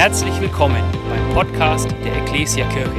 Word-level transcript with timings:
Herzlich 0.00 0.40
willkommen 0.40 0.82
beim 1.10 1.34
Podcast 1.34 1.90
der 1.90 2.22
Ecclesia 2.22 2.66
Kirche. 2.70 2.90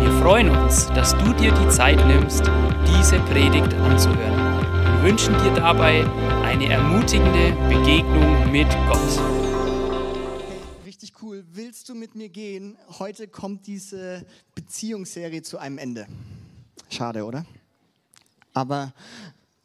Wir 0.00 0.10
freuen 0.22 0.48
uns, 0.48 0.86
dass 0.86 1.12
du 1.18 1.34
dir 1.34 1.52
die 1.52 1.68
Zeit 1.68 1.98
nimmst, 2.06 2.40
diese 2.86 3.18
Predigt 3.26 3.74
anzuhören. 3.74 4.62
Wir 4.94 5.02
wünschen 5.02 5.34
dir 5.42 5.52
dabei 5.52 6.06
eine 6.44 6.70
ermutigende 6.70 7.52
Begegnung 7.68 8.50
mit 8.50 8.66
Gott. 8.88 9.20
Richtig 10.86 11.12
cool. 11.20 11.44
Willst 11.52 11.90
du 11.90 11.94
mit 11.94 12.14
mir 12.14 12.30
gehen? 12.30 12.78
Heute 12.98 13.28
kommt 13.28 13.66
diese 13.66 14.24
Beziehungsserie 14.54 15.42
zu 15.42 15.58
einem 15.58 15.76
Ende. 15.76 16.06
Schade, 16.88 17.26
oder? 17.26 17.44
Aber 18.54 18.94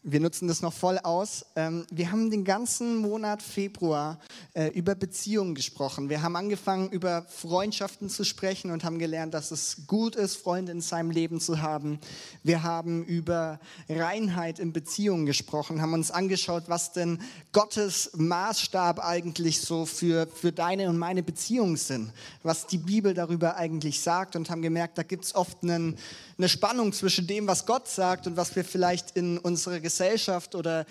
wir 0.05 0.19
nutzen 0.19 0.49
das 0.49 0.61
noch 0.61 0.73
voll 0.73 0.99
aus. 0.99 1.45
Ähm, 1.55 1.85
wir 1.89 2.11
haben 2.11 2.29
den 2.29 2.43
ganzen 2.43 2.97
Monat 2.97 3.41
Februar 3.41 4.19
äh, 4.53 4.67
über 4.67 4.95
Beziehungen 4.95 5.55
gesprochen. 5.55 6.09
Wir 6.09 6.21
haben 6.21 6.35
angefangen, 6.35 6.89
über 6.89 7.25
Freundschaften 7.29 8.09
zu 8.09 8.25
sprechen 8.25 8.71
und 8.71 8.83
haben 8.83 8.99
gelernt, 8.99 9.33
dass 9.33 9.51
es 9.51 9.87
gut 9.87 10.17
ist, 10.17 10.35
Freunde 10.35 10.73
in 10.73 10.81
seinem 10.81 11.09
Leben 11.09 11.39
zu 11.39 11.61
haben. 11.61 11.99
Wir 12.43 12.63
haben 12.63 13.05
über 13.05 13.61
Reinheit 13.87 14.59
in 14.59 14.73
Beziehungen 14.73 15.25
gesprochen, 15.25 15.81
haben 15.81 15.93
uns 15.93 16.11
angeschaut, 16.11 16.63
was 16.67 16.91
denn 16.91 17.21
Gottes 17.53 18.11
Maßstab 18.15 18.99
eigentlich 18.99 19.61
so 19.61 19.85
für, 19.85 20.27
für 20.27 20.51
deine 20.51 20.89
und 20.89 20.97
meine 20.97 21.23
Beziehungen 21.23 21.77
sind, 21.77 22.11
was 22.43 22.67
die 22.67 22.77
Bibel 22.77 23.13
darüber 23.13 23.55
eigentlich 23.55 24.01
sagt 24.01 24.35
und 24.35 24.49
haben 24.49 24.61
gemerkt, 24.61 24.97
da 24.97 25.03
gibt 25.03 25.23
es 25.23 25.33
oft 25.33 25.63
einen, 25.63 25.97
eine 26.37 26.49
Spannung 26.49 26.91
zwischen 26.91 27.25
dem, 27.25 27.47
was 27.47 27.65
Gott 27.65 27.87
sagt 27.87 28.27
und 28.27 28.35
was 28.35 28.53
wir 28.57 28.65
vielleicht 28.65 29.11
in 29.11 29.37
unserer 29.37 29.79
Gesellschaft 29.79 29.92
Gesellschaft 29.93 30.55
oder 30.55 30.85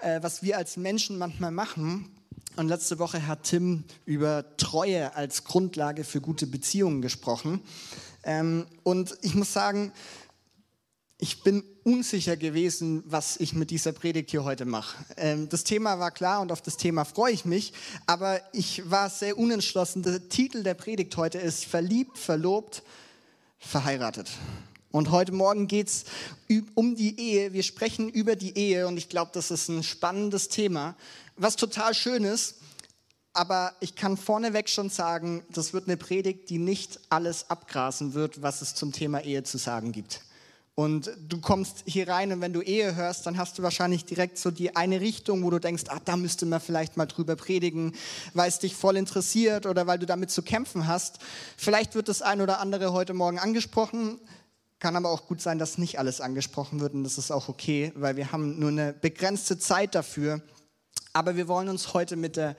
äh, 0.00 0.20
was 0.20 0.42
wir 0.42 0.58
als 0.58 0.76
Menschen 0.76 1.16
manchmal 1.16 1.52
machen. 1.52 2.10
Und 2.56 2.66
letzte 2.66 2.98
Woche 2.98 3.24
hat 3.28 3.44
Tim 3.44 3.84
über 4.04 4.56
Treue 4.56 5.14
als 5.14 5.44
Grundlage 5.44 6.02
für 6.02 6.20
gute 6.20 6.48
Beziehungen 6.48 7.00
gesprochen. 7.00 7.62
Ähm, 8.24 8.66
und 8.82 9.16
ich 9.22 9.36
muss 9.36 9.52
sagen, 9.52 9.92
ich 11.18 11.44
bin 11.44 11.62
unsicher 11.84 12.36
gewesen, 12.36 13.04
was 13.06 13.36
ich 13.36 13.52
mit 13.52 13.70
dieser 13.70 13.92
Predigt 13.92 14.32
hier 14.32 14.42
heute 14.42 14.64
mache. 14.64 14.96
Ähm, 15.16 15.48
das 15.48 15.62
Thema 15.62 16.00
war 16.00 16.10
klar 16.10 16.40
und 16.40 16.50
auf 16.50 16.60
das 16.60 16.76
Thema 16.76 17.04
freue 17.04 17.32
ich 17.32 17.44
mich, 17.44 17.72
aber 18.06 18.40
ich 18.52 18.90
war 18.90 19.08
sehr 19.08 19.38
unentschlossen. 19.38 20.02
Der 20.02 20.28
Titel 20.28 20.64
der 20.64 20.74
Predigt 20.74 21.16
heute 21.16 21.38
ist 21.38 21.64
Verliebt, 21.64 22.18
verlobt, 22.18 22.82
verheiratet. 23.60 24.28
Und 24.98 25.12
heute 25.12 25.30
Morgen 25.30 25.68
geht 25.68 25.86
es 25.86 26.06
um 26.74 26.96
die 26.96 27.20
Ehe. 27.20 27.52
Wir 27.52 27.62
sprechen 27.62 28.08
über 28.08 28.34
die 28.34 28.58
Ehe 28.58 28.88
und 28.88 28.96
ich 28.96 29.08
glaube, 29.08 29.30
das 29.32 29.52
ist 29.52 29.68
ein 29.68 29.84
spannendes 29.84 30.48
Thema, 30.48 30.96
was 31.36 31.54
total 31.54 31.94
schön 31.94 32.24
ist. 32.24 32.56
Aber 33.32 33.74
ich 33.78 33.94
kann 33.94 34.16
vorneweg 34.16 34.68
schon 34.68 34.90
sagen, 34.90 35.44
das 35.50 35.72
wird 35.72 35.86
eine 35.86 35.96
Predigt, 35.96 36.50
die 36.50 36.58
nicht 36.58 36.98
alles 37.10 37.48
abgrasen 37.48 38.14
wird, 38.14 38.42
was 38.42 38.60
es 38.60 38.74
zum 38.74 38.90
Thema 38.90 39.20
Ehe 39.20 39.44
zu 39.44 39.56
sagen 39.56 39.92
gibt. 39.92 40.22
Und 40.74 41.12
du 41.28 41.40
kommst 41.40 41.84
hier 41.86 42.08
rein 42.08 42.32
und 42.32 42.40
wenn 42.40 42.52
du 42.52 42.60
Ehe 42.60 42.96
hörst, 42.96 43.24
dann 43.24 43.38
hast 43.38 43.56
du 43.56 43.62
wahrscheinlich 43.62 44.04
direkt 44.04 44.36
so 44.36 44.50
die 44.50 44.74
eine 44.74 45.00
Richtung, 45.00 45.44
wo 45.44 45.50
du 45.50 45.60
denkst, 45.60 45.84
ah, 45.90 46.00
da 46.04 46.16
müsste 46.16 46.44
man 46.44 46.60
vielleicht 46.60 46.96
mal 46.96 47.06
drüber 47.06 47.36
predigen, 47.36 47.94
weil 48.34 48.48
es 48.48 48.58
dich 48.58 48.74
voll 48.74 48.96
interessiert 48.96 49.64
oder 49.64 49.86
weil 49.86 50.00
du 50.00 50.06
damit 50.06 50.32
zu 50.32 50.42
kämpfen 50.42 50.88
hast. 50.88 51.20
Vielleicht 51.56 51.94
wird 51.94 52.08
das 52.08 52.20
ein 52.20 52.40
oder 52.40 52.58
andere 52.58 52.92
heute 52.92 53.14
Morgen 53.14 53.38
angesprochen. 53.38 54.18
Kann 54.78 54.96
aber 54.96 55.10
auch 55.10 55.26
gut 55.26 55.40
sein, 55.40 55.58
dass 55.58 55.78
nicht 55.78 55.98
alles 55.98 56.20
angesprochen 56.20 56.80
wird 56.80 56.94
und 56.94 57.02
das 57.02 57.18
ist 57.18 57.30
auch 57.30 57.48
okay, 57.48 57.92
weil 57.96 58.16
wir 58.16 58.30
haben 58.30 58.58
nur 58.58 58.70
eine 58.70 58.92
begrenzte 58.92 59.58
Zeit 59.58 59.94
dafür. 59.94 60.40
Aber 61.12 61.36
wir 61.36 61.48
wollen 61.48 61.68
uns 61.68 61.94
heute 61.94 62.16
mit 62.16 62.36
der 62.36 62.56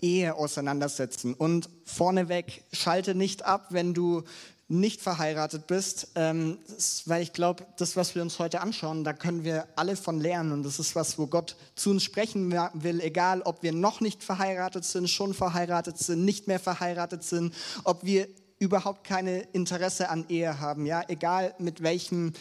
Ehe 0.00 0.34
auseinandersetzen. 0.34 1.34
Und 1.34 1.68
vorneweg, 1.84 2.64
schalte 2.72 3.14
nicht 3.14 3.44
ab, 3.44 3.66
wenn 3.70 3.92
du 3.92 4.22
nicht 4.68 5.00
verheiratet 5.00 5.66
bist, 5.66 6.12
ähm, 6.14 6.58
weil 7.04 7.22
ich 7.22 7.32
glaube, 7.32 7.66
das, 7.76 7.96
was 7.96 8.14
wir 8.14 8.22
uns 8.22 8.38
heute 8.38 8.60
anschauen, 8.60 9.02
da 9.02 9.12
können 9.12 9.42
wir 9.42 9.66
alle 9.74 9.96
von 9.96 10.20
lernen 10.20 10.52
und 10.52 10.62
das 10.62 10.78
ist 10.78 10.94
was, 10.94 11.18
wo 11.18 11.26
Gott 11.26 11.56
zu 11.74 11.90
uns 11.90 12.04
sprechen 12.04 12.52
will, 12.74 13.00
egal 13.00 13.42
ob 13.42 13.64
wir 13.64 13.72
noch 13.72 14.00
nicht 14.00 14.22
verheiratet 14.22 14.84
sind, 14.84 15.10
schon 15.10 15.34
verheiratet 15.34 15.98
sind, 15.98 16.24
nicht 16.24 16.46
mehr 16.46 16.60
verheiratet 16.60 17.24
sind, 17.24 17.52
ob 17.82 18.04
wir 18.04 18.28
überhaupt 18.60 19.04
keine 19.04 19.40
Interesse 19.52 20.10
an 20.10 20.26
Ehe 20.28 20.60
haben, 20.60 20.84
ja, 20.84 21.02
egal 21.08 21.54
mit 21.58 21.82
welchem, 21.82 22.34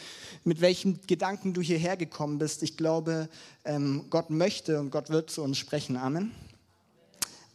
mit 0.43 0.59
welchem 0.59 0.99
Gedanken 1.07 1.53
du 1.53 1.61
hierher 1.61 1.95
gekommen 1.95 2.37
bist. 2.39 2.61
Ich 2.61 2.75
glaube, 2.75 3.29
ähm, 3.63 4.05
Gott 4.09 4.29
möchte 4.29 4.81
und 4.81 4.91
Gott 4.91 5.09
wird 5.09 5.31
zu 5.31 5.41
uns 5.41 5.57
sprechen. 5.57 5.95
Amen. 5.95 6.31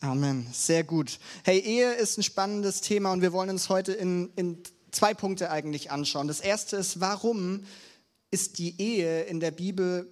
Amen. 0.00 0.46
Sehr 0.50 0.82
gut. 0.82 1.18
Hey, 1.44 1.58
Ehe 1.58 1.92
ist 1.92 2.16
ein 2.16 2.22
spannendes 2.22 2.80
Thema 2.80 3.12
und 3.12 3.20
wir 3.20 3.34
wollen 3.34 3.50
uns 3.50 3.68
heute 3.68 3.92
in, 3.92 4.30
in 4.34 4.62
zwei 4.90 5.12
Punkte 5.12 5.50
eigentlich 5.50 5.90
anschauen. 5.90 6.26
Das 6.26 6.40
erste 6.40 6.76
ist, 6.76 7.00
warum 7.00 7.64
ist 8.30 8.58
die 8.58 8.80
Ehe 8.80 9.24
in 9.24 9.40
der 9.40 9.50
Bibel 9.50 10.10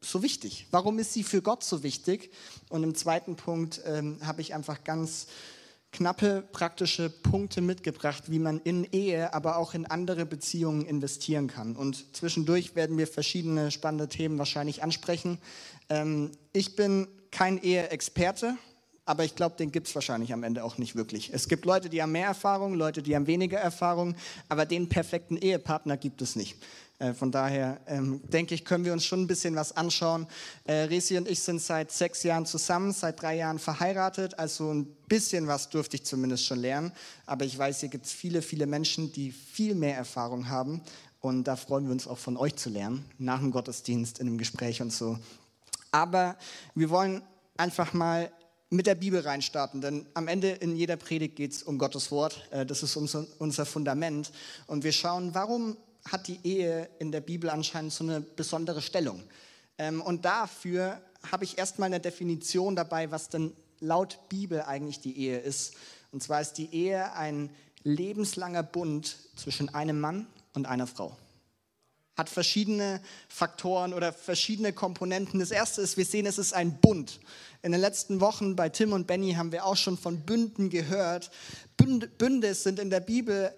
so 0.00 0.24
wichtig? 0.24 0.66
Warum 0.72 0.98
ist 0.98 1.12
sie 1.12 1.22
für 1.22 1.40
Gott 1.40 1.62
so 1.62 1.84
wichtig? 1.84 2.32
Und 2.68 2.82
im 2.82 2.96
zweiten 2.96 3.36
Punkt 3.36 3.80
ähm, 3.84 4.18
habe 4.22 4.40
ich 4.40 4.54
einfach 4.54 4.82
ganz 4.82 5.28
knappe 5.92 6.42
praktische 6.52 7.08
Punkte 7.08 7.60
mitgebracht, 7.60 8.30
wie 8.30 8.38
man 8.38 8.60
in 8.60 8.84
Ehe, 8.84 9.32
aber 9.32 9.56
auch 9.56 9.74
in 9.74 9.86
andere 9.86 10.26
Beziehungen 10.26 10.84
investieren 10.84 11.46
kann. 11.46 11.74
Und 11.76 12.16
zwischendurch 12.16 12.74
werden 12.74 12.98
wir 12.98 13.06
verschiedene 13.06 13.70
spannende 13.70 14.08
Themen 14.08 14.38
wahrscheinlich 14.38 14.82
ansprechen. 14.82 15.38
Ähm, 15.88 16.32
ich 16.52 16.76
bin 16.76 17.08
kein 17.30 17.58
Ehe-Experte, 17.62 18.56
aber 19.06 19.24
ich 19.24 19.36
glaube, 19.36 19.56
den 19.56 19.72
gibt 19.72 19.86
es 19.86 19.94
wahrscheinlich 19.94 20.32
am 20.32 20.42
Ende 20.42 20.64
auch 20.64 20.78
nicht 20.78 20.96
wirklich. 20.96 21.32
Es 21.32 21.48
gibt 21.48 21.64
Leute, 21.64 21.88
die 21.88 22.02
haben 22.02 22.12
mehr 22.12 22.26
Erfahrung, 22.26 22.74
Leute, 22.74 23.02
die 23.02 23.14
haben 23.14 23.28
weniger 23.28 23.58
Erfahrung, 23.58 24.16
aber 24.48 24.66
den 24.66 24.88
perfekten 24.88 25.36
Ehepartner 25.36 25.96
gibt 25.96 26.20
es 26.20 26.34
nicht. 26.34 26.56
Äh, 26.98 27.12
von 27.12 27.30
daher 27.30 27.80
ähm, 27.86 28.20
denke 28.24 28.54
ich, 28.54 28.64
können 28.64 28.84
wir 28.84 28.92
uns 28.92 29.04
schon 29.04 29.22
ein 29.22 29.26
bisschen 29.26 29.54
was 29.54 29.76
anschauen. 29.76 30.26
Äh, 30.64 30.72
Resi 30.72 31.16
und 31.16 31.28
ich 31.28 31.40
sind 31.40 31.60
seit 31.60 31.92
sechs 31.92 32.24
Jahren 32.24 32.46
zusammen, 32.46 32.92
seit 32.92 33.22
drei 33.22 33.36
Jahren 33.36 33.60
verheiratet, 33.60 34.38
also 34.38 34.72
ein 34.72 34.86
bisschen 35.08 35.46
was 35.46 35.68
durfte 35.68 35.96
ich 35.96 36.04
zumindest 36.04 36.44
schon 36.44 36.58
lernen. 36.58 36.92
Aber 37.26 37.44
ich 37.44 37.56
weiß, 37.56 37.80
hier 37.80 37.88
gibt 37.88 38.06
es 38.06 38.12
viele, 38.12 38.42
viele 38.42 38.66
Menschen, 38.66 39.12
die 39.12 39.30
viel 39.30 39.74
mehr 39.76 39.96
Erfahrung 39.96 40.48
haben. 40.48 40.82
Und 41.20 41.44
da 41.44 41.54
freuen 41.54 41.84
wir 41.84 41.92
uns 41.92 42.08
auch 42.08 42.18
von 42.18 42.36
euch 42.36 42.56
zu 42.56 42.70
lernen, 42.70 43.04
nach 43.18 43.38
dem 43.38 43.50
Gottesdienst, 43.52 44.18
in 44.18 44.26
einem 44.26 44.38
Gespräch 44.38 44.82
und 44.82 44.92
so. 44.92 45.18
Aber 45.92 46.36
wir 46.74 46.90
wollen 46.90 47.22
einfach 47.56 47.92
mal 47.92 48.30
mit 48.70 48.86
der 48.86 48.96
Bibel 48.96 49.20
reinstarten, 49.20 49.80
denn 49.80 50.06
am 50.14 50.28
Ende 50.28 50.50
in 50.50 50.76
jeder 50.76 50.96
Predigt 50.96 51.36
geht 51.36 51.52
es 51.52 51.62
um 51.62 51.78
Gottes 51.78 52.10
Wort. 52.10 52.48
Äh, 52.50 52.66
das 52.66 52.82
ist 52.82 52.96
unser, 52.96 53.26
unser 53.38 53.64
Fundament. 53.66 54.32
Und 54.66 54.84
wir 54.84 54.92
schauen, 54.92 55.34
warum 55.34 55.76
hat 56.10 56.28
die 56.28 56.40
Ehe 56.44 56.88
in 56.98 57.12
der 57.12 57.20
Bibel 57.20 57.50
anscheinend 57.50 57.92
so 57.92 58.04
eine 58.04 58.20
besondere 58.20 58.82
Stellung. 58.82 59.22
Ähm, 59.78 60.00
und 60.00 60.24
dafür 60.24 61.00
habe 61.30 61.44
ich 61.44 61.58
erstmal 61.58 61.86
eine 61.86 62.00
Definition 62.00 62.76
dabei, 62.76 63.10
was 63.10 63.28
denn 63.28 63.52
laut 63.80 64.18
Bibel 64.28 64.62
eigentlich 64.62 65.00
die 65.00 65.18
Ehe 65.18 65.38
ist. 65.38 65.74
Und 66.12 66.22
zwar 66.22 66.40
ist 66.40 66.54
die 66.54 66.72
Ehe 66.72 67.12
ein 67.12 67.50
lebenslanger 67.82 68.62
Bund 68.62 69.16
zwischen 69.36 69.72
einem 69.74 70.00
Mann 70.00 70.26
und 70.54 70.66
einer 70.66 70.86
Frau. 70.86 71.16
Hat 72.16 72.30
verschiedene 72.30 73.02
Faktoren 73.28 73.92
oder 73.92 74.12
verschiedene 74.12 74.72
Komponenten. 74.72 75.40
Das 75.40 75.50
erste 75.50 75.82
ist, 75.82 75.96
wir 75.96 76.06
sehen, 76.06 76.24
es 76.24 76.38
ist 76.38 76.54
ein 76.54 76.78
Bund. 76.80 77.20
In 77.66 77.72
den 77.72 77.80
letzten 77.80 78.20
Wochen 78.20 78.54
bei 78.54 78.68
Tim 78.68 78.92
und 78.92 79.08
Benny 79.08 79.32
haben 79.32 79.50
wir 79.50 79.66
auch 79.66 79.76
schon 79.76 79.98
von 79.98 80.20
Bünden 80.20 80.70
gehört. 80.70 81.32
Bünde 81.76 82.54
sind 82.54 82.78
in 82.78 82.90
der 82.90 83.00
Bibel 83.00 83.52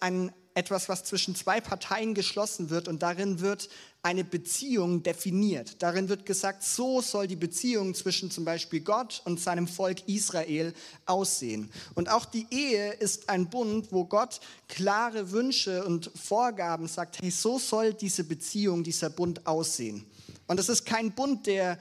ein, 0.00 0.30
etwas, 0.52 0.90
was 0.90 1.04
zwischen 1.04 1.34
zwei 1.34 1.62
Parteien 1.62 2.12
geschlossen 2.12 2.68
wird 2.68 2.86
und 2.86 3.02
darin 3.02 3.40
wird 3.40 3.70
eine 4.02 4.24
Beziehung 4.24 5.02
definiert. 5.02 5.82
Darin 5.82 6.10
wird 6.10 6.26
gesagt, 6.26 6.62
so 6.62 7.00
soll 7.00 7.28
die 7.28 7.36
Beziehung 7.36 7.94
zwischen 7.94 8.30
zum 8.30 8.44
Beispiel 8.44 8.80
Gott 8.80 9.22
und 9.24 9.40
seinem 9.40 9.66
Volk 9.66 10.06
Israel 10.06 10.74
aussehen. 11.06 11.70
Und 11.94 12.10
auch 12.10 12.26
die 12.26 12.46
Ehe 12.50 12.92
ist 12.92 13.30
ein 13.30 13.48
Bund, 13.48 13.90
wo 13.90 14.04
Gott 14.04 14.40
klare 14.68 15.30
Wünsche 15.30 15.82
und 15.86 16.10
Vorgaben 16.14 16.88
sagt, 16.88 17.22
hey, 17.22 17.30
so 17.30 17.58
soll 17.58 17.94
diese 17.94 18.24
Beziehung, 18.24 18.84
dieser 18.84 19.08
Bund 19.08 19.46
aussehen. 19.46 20.04
Und 20.46 20.60
es 20.60 20.68
ist 20.68 20.84
kein 20.84 21.12
Bund, 21.12 21.46
der 21.46 21.78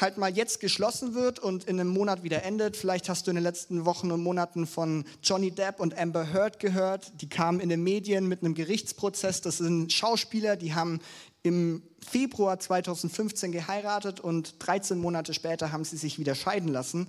halt 0.00 0.18
mal 0.18 0.34
jetzt 0.34 0.60
geschlossen 0.60 1.14
wird 1.14 1.38
und 1.38 1.64
in 1.64 1.80
einem 1.80 1.90
Monat 1.90 2.22
wieder 2.22 2.42
endet. 2.42 2.76
Vielleicht 2.76 3.08
hast 3.08 3.26
du 3.26 3.30
in 3.30 3.36
den 3.36 3.44
letzten 3.44 3.84
Wochen 3.84 4.10
und 4.10 4.22
Monaten 4.22 4.66
von 4.66 5.04
Johnny 5.22 5.50
Depp 5.50 5.80
und 5.80 5.98
Amber 5.98 6.32
Heard 6.32 6.60
gehört. 6.60 7.12
Die 7.20 7.28
kamen 7.28 7.60
in 7.60 7.68
den 7.68 7.82
Medien 7.82 8.26
mit 8.26 8.42
einem 8.42 8.54
Gerichtsprozess. 8.54 9.40
Das 9.40 9.58
sind 9.58 9.92
Schauspieler, 9.92 10.56
die 10.56 10.74
haben 10.74 11.00
im 11.42 11.82
Februar 12.04 12.58
2015 12.58 13.52
geheiratet 13.52 14.20
und 14.20 14.54
13 14.58 14.98
Monate 14.98 15.32
später 15.32 15.72
haben 15.72 15.84
sie 15.84 15.96
sich 15.96 16.18
wieder 16.18 16.34
scheiden 16.34 16.68
lassen. 16.68 17.08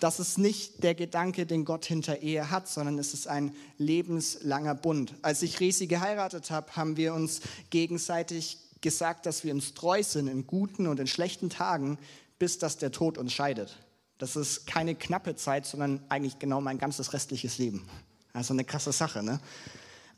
Das 0.00 0.20
ist 0.20 0.38
nicht 0.38 0.82
der 0.82 0.94
Gedanke, 0.94 1.46
den 1.46 1.64
Gott 1.64 1.84
hinter 1.84 2.20
Ehe 2.20 2.50
hat, 2.50 2.68
sondern 2.68 2.98
es 2.98 3.14
ist 3.14 3.28
ein 3.28 3.54
lebenslanger 3.78 4.74
Bund. 4.74 5.14
Als 5.22 5.42
ich 5.42 5.60
Resi 5.60 5.86
geheiratet 5.86 6.50
habe, 6.50 6.74
haben 6.76 6.96
wir 6.96 7.14
uns 7.14 7.40
gegenseitig 7.70 8.58
gesagt, 8.80 9.26
dass 9.26 9.42
wir 9.42 9.52
uns 9.52 9.74
treu 9.74 10.02
sind 10.02 10.28
in 10.28 10.46
guten 10.46 10.86
und 10.86 11.00
in 11.00 11.06
schlechten 11.06 11.50
Tagen, 11.50 11.98
bis 12.38 12.58
dass 12.58 12.76
der 12.76 12.92
Tod 12.92 13.18
uns 13.18 13.32
scheidet. 13.32 13.78
Das 14.18 14.36
ist 14.36 14.66
keine 14.66 14.94
knappe 14.94 15.36
Zeit, 15.36 15.66
sondern 15.66 16.00
eigentlich 16.08 16.38
genau 16.38 16.60
mein 16.60 16.78
ganzes 16.78 17.12
restliches 17.12 17.58
Leben. 17.58 17.86
Also 18.32 18.54
eine 18.54 18.64
krasse 18.64 18.92
Sache, 18.92 19.22
ne? 19.22 19.40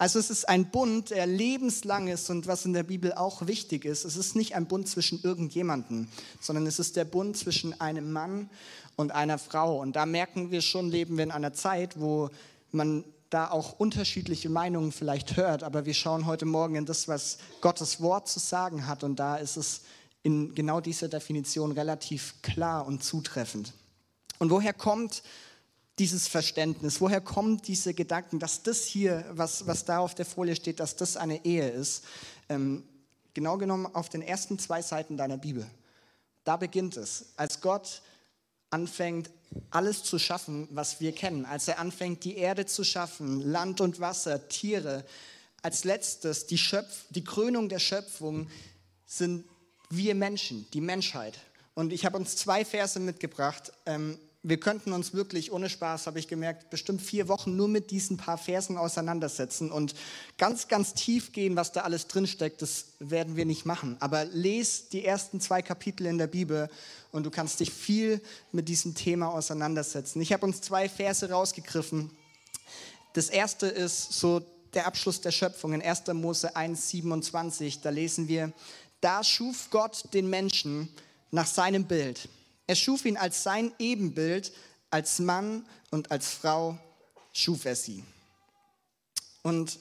Also 0.00 0.20
es 0.20 0.30
ist 0.30 0.48
ein 0.48 0.70
Bund, 0.70 1.10
der 1.10 1.26
lebenslang 1.26 2.06
ist 2.06 2.30
und 2.30 2.46
was 2.46 2.64
in 2.64 2.72
der 2.72 2.84
Bibel 2.84 3.12
auch 3.12 3.48
wichtig 3.48 3.84
ist, 3.84 4.04
es 4.04 4.16
ist 4.16 4.36
nicht 4.36 4.54
ein 4.54 4.66
Bund 4.66 4.86
zwischen 4.86 5.20
irgendjemanden, 5.24 6.08
sondern 6.40 6.68
es 6.68 6.78
ist 6.78 6.94
der 6.94 7.04
Bund 7.04 7.36
zwischen 7.36 7.80
einem 7.80 8.12
Mann 8.12 8.48
und 8.94 9.10
einer 9.10 9.38
Frau. 9.38 9.80
Und 9.80 9.96
da 9.96 10.06
merken 10.06 10.52
wir 10.52 10.62
schon, 10.62 10.88
leben 10.88 11.16
wir 11.16 11.24
in 11.24 11.32
einer 11.32 11.52
Zeit, 11.52 11.98
wo 11.98 12.30
man 12.70 13.02
da 13.30 13.50
auch 13.50 13.80
unterschiedliche 13.80 14.48
Meinungen 14.48 14.92
vielleicht 14.92 15.36
hört, 15.36 15.64
aber 15.64 15.84
wir 15.84 15.94
schauen 15.94 16.26
heute 16.26 16.46
Morgen 16.46 16.76
in 16.76 16.86
das, 16.86 17.08
was 17.08 17.38
Gottes 17.60 18.00
Wort 18.00 18.28
zu 18.28 18.38
sagen 18.38 18.86
hat 18.86 19.02
und 19.02 19.16
da 19.16 19.36
ist 19.36 19.56
es 19.56 19.82
in 20.22 20.54
genau 20.54 20.80
dieser 20.80 21.08
Definition 21.08 21.72
relativ 21.72 22.42
klar 22.42 22.86
und 22.86 23.02
zutreffend. 23.02 23.72
Und 24.38 24.50
woher 24.50 24.72
kommt 24.72 25.22
dieses 25.98 26.28
Verständnis? 26.28 27.00
Woher 27.00 27.20
kommen 27.20 27.60
diese 27.62 27.94
Gedanken, 27.94 28.38
dass 28.38 28.62
das 28.62 28.84
hier, 28.84 29.24
was, 29.30 29.66
was 29.66 29.84
da 29.84 29.98
auf 29.98 30.14
der 30.14 30.26
Folie 30.26 30.54
steht, 30.54 30.80
dass 30.80 30.96
das 30.96 31.16
eine 31.16 31.44
Ehe 31.44 31.68
ist? 31.68 32.04
Ähm, 32.48 32.84
genau 33.34 33.58
genommen 33.58 33.86
auf 33.86 34.08
den 34.08 34.22
ersten 34.22 34.58
zwei 34.58 34.82
Seiten 34.82 35.16
deiner 35.16 35.36
Bibel. 35.36 35.66
Da 36.44 36.56
beginnt 36.56 36.96
es. 36.96 37.26
Als 37.36 37.60
Gott 37.60 38.02
anfängt, 38.70 39.30
alles 39.70 40.02
zu 40.02 40.18
schaffen, 40.18 40.68
was 40.70 41.00
wir 41.00 41.12
kennen, 41.12 41.46
als 41.46 41.68
er 41.68 41.78
anfängt, 41.78 42.24
die 42.24 42.36
Erde 42.36 42.66
zu 42.66 42.84
schaffen, 42.84 43.40
Land 43.40 43.80
und 43.80 43.98
Wasser, 43.98 44.48
Tiere, 44.48 45.04
als 45.62 45.84
letztes 45.84 46.46
die, 46.46 46.58
Schöpf 46.58 47.06
die 47.10 47.24
Krönung 47.24 47.68
der 47.68 47.78
Schöpfung 47.78 48.48
sind 49.06 49.44
wir 49.90 50.14
Menschen, 50.14 50.66
die 50.72 50.80
Menschheit. 50.80 51.38
Und 51.74 51.92
ich 51.92 52.04
habe 52.04 52.16
uns 52.16 52.36
zwei 52.36 52.64
Verse 52.64 52.98
mitgebracht. 52.98 53.72
Ähm, 53.86 54.18
wir 54.42 54.60
könnten 54.60 54.92
uns 54.92 55.14
wirklich, 55.14 55.52
ohne 55.52 55.68
Spaß, 55.68 56.06
habe 56.06 56.18
ich 56.18 56.28
gemerkt, 56.28 56.70
bestimmt 56.70 57.02
vier 57.02 57.28
Wochen 57.28 57.56
nur 57.56 57.68
mit 57.68 57.90
diesen 57.90 58.16
paar 58.16 58.38
Versen 58.38 58.76
auseinandersetzen 58.76 59.70
und 59.70 59.94
ganz, 60.38 60.68
ganz 60.68 60.94
tief 60.94 61.32
gehen, 61.32 61.56
was 61.56 61.72
da 61.72 61.82
alles 61.82 62.06
drinsteckt, 62.06 62.62
das 62.62 62.86
werden 63.00 63.36
wir 63.36 63.44
nicht 63.44 63.66
machen. 63.66 63.96
Aber 64.00 64.24
les 64.26 64.88
die 64.88 65.04
ersten 65.04 65.40
zwei 65.40 65.60
Kapitel 65.60 66.06
in 66.06 66.18
der 66.18 66.28
Bibel 66.28 66.70
und 67.10 67.24
du 67.24 67.30
kannst 67.30 67.60
dich 67.60 67.72
viel 67.72 68.20
mit 68.52 68.68
diesem 68.68 68.94
Thema 68.94 69.28
auseinandersetzen. 69.28 70.20
Ich 70.20 70.32
habe 70.32 70.46
uns 70.46 70.60
zwei 70.60 70.88
Verse 70.88 71.28
rausgegriffen. 71.28 72.10
Das 73.14 73.28
erste 73.28 73.66
ist 73.66 74.12
so 74.12 74.40
der 74.74 74.86
Abschluss 74.86 75.20
der 75.20 75.32
Schöpfung 75.32 75.72
in 75.72 75.82
1. 75.82 76.06
Mose 76.12 76.54
1, 76.54 76.90
27. 76.90 77.80
Da 77.80 77.90
lesen 77.90 78.28
wir, 78.28 78.52
da 79.00 79.22
schuf 79.22 79.68
Gott 79.70 80.12
den 80.12 80.28
Menschen 80.28 80.88
nach 81.30 81.46
seinem 81.46 81.84
Bild. 81.84 82.28
Er 82.66 82.74
schuf 82.74 83.04
ihn 83.04 83.16
als 83.16 83.42
sein 83.42 83.72
Ebenbild, 83.78 84.52
als 84.90 85.18
Mann 85.18 85.66
und 85.90 86.10
als 86.10 86.30
Frau 86.30 86.78
schuf 87.32 87.64
er 87.64 87.76
sie. 87.76 88.04
Und 89.42 89.78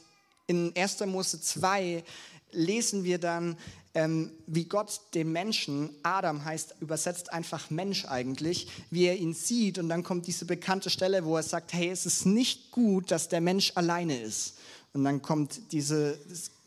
in 0.47 0.73
1. 0.75 1.01
Mose 1.01 1.41
2 1.41 2.03
lesen 2.51 3.03
wir 3.03 3.17
dann, 3.17 3.57
ähm, 3.93 4.31
wie 4.45 4.65
Gott 4.65 5.01
den 5.13 5.31
Menschen, 5.31 5.89
Adam 6.03 6.45
heißt 6.45 6.75
übersetzt 6.79 7.33
einfach 7.33 7.69
Mensch 7.69 8.05
eigentlich, 8.05 8.67
wie 8.91 9.05
er 9.05 9.17
ihn 9.17 9.33
sieht. 9.33 9.79
Und 9.79 9.89
dann 9.89 10.03
kommt 10.03 10.27
diese 10.27 10.45
bekannte 10.45 10.89
Stelle, 10.89 11.25
wo 11.25 11.35
er 11.35 11.43
sagt, 11.43 11.73
hey, 11.73 11.89
es 11.89 12.05
ist 12.05 12.25
nicht 12.25 12.71
gut, 12.71 13.11
dass 13.11 13.27
der 13.27 13.41
Mensch 13.41 13.71
alleine 13.75 14.21
ist. 14.21 14.53
Und 14.93 15.03
dann 15.03 15.21
kommt 15.21 15.73
diese 15.73 16.19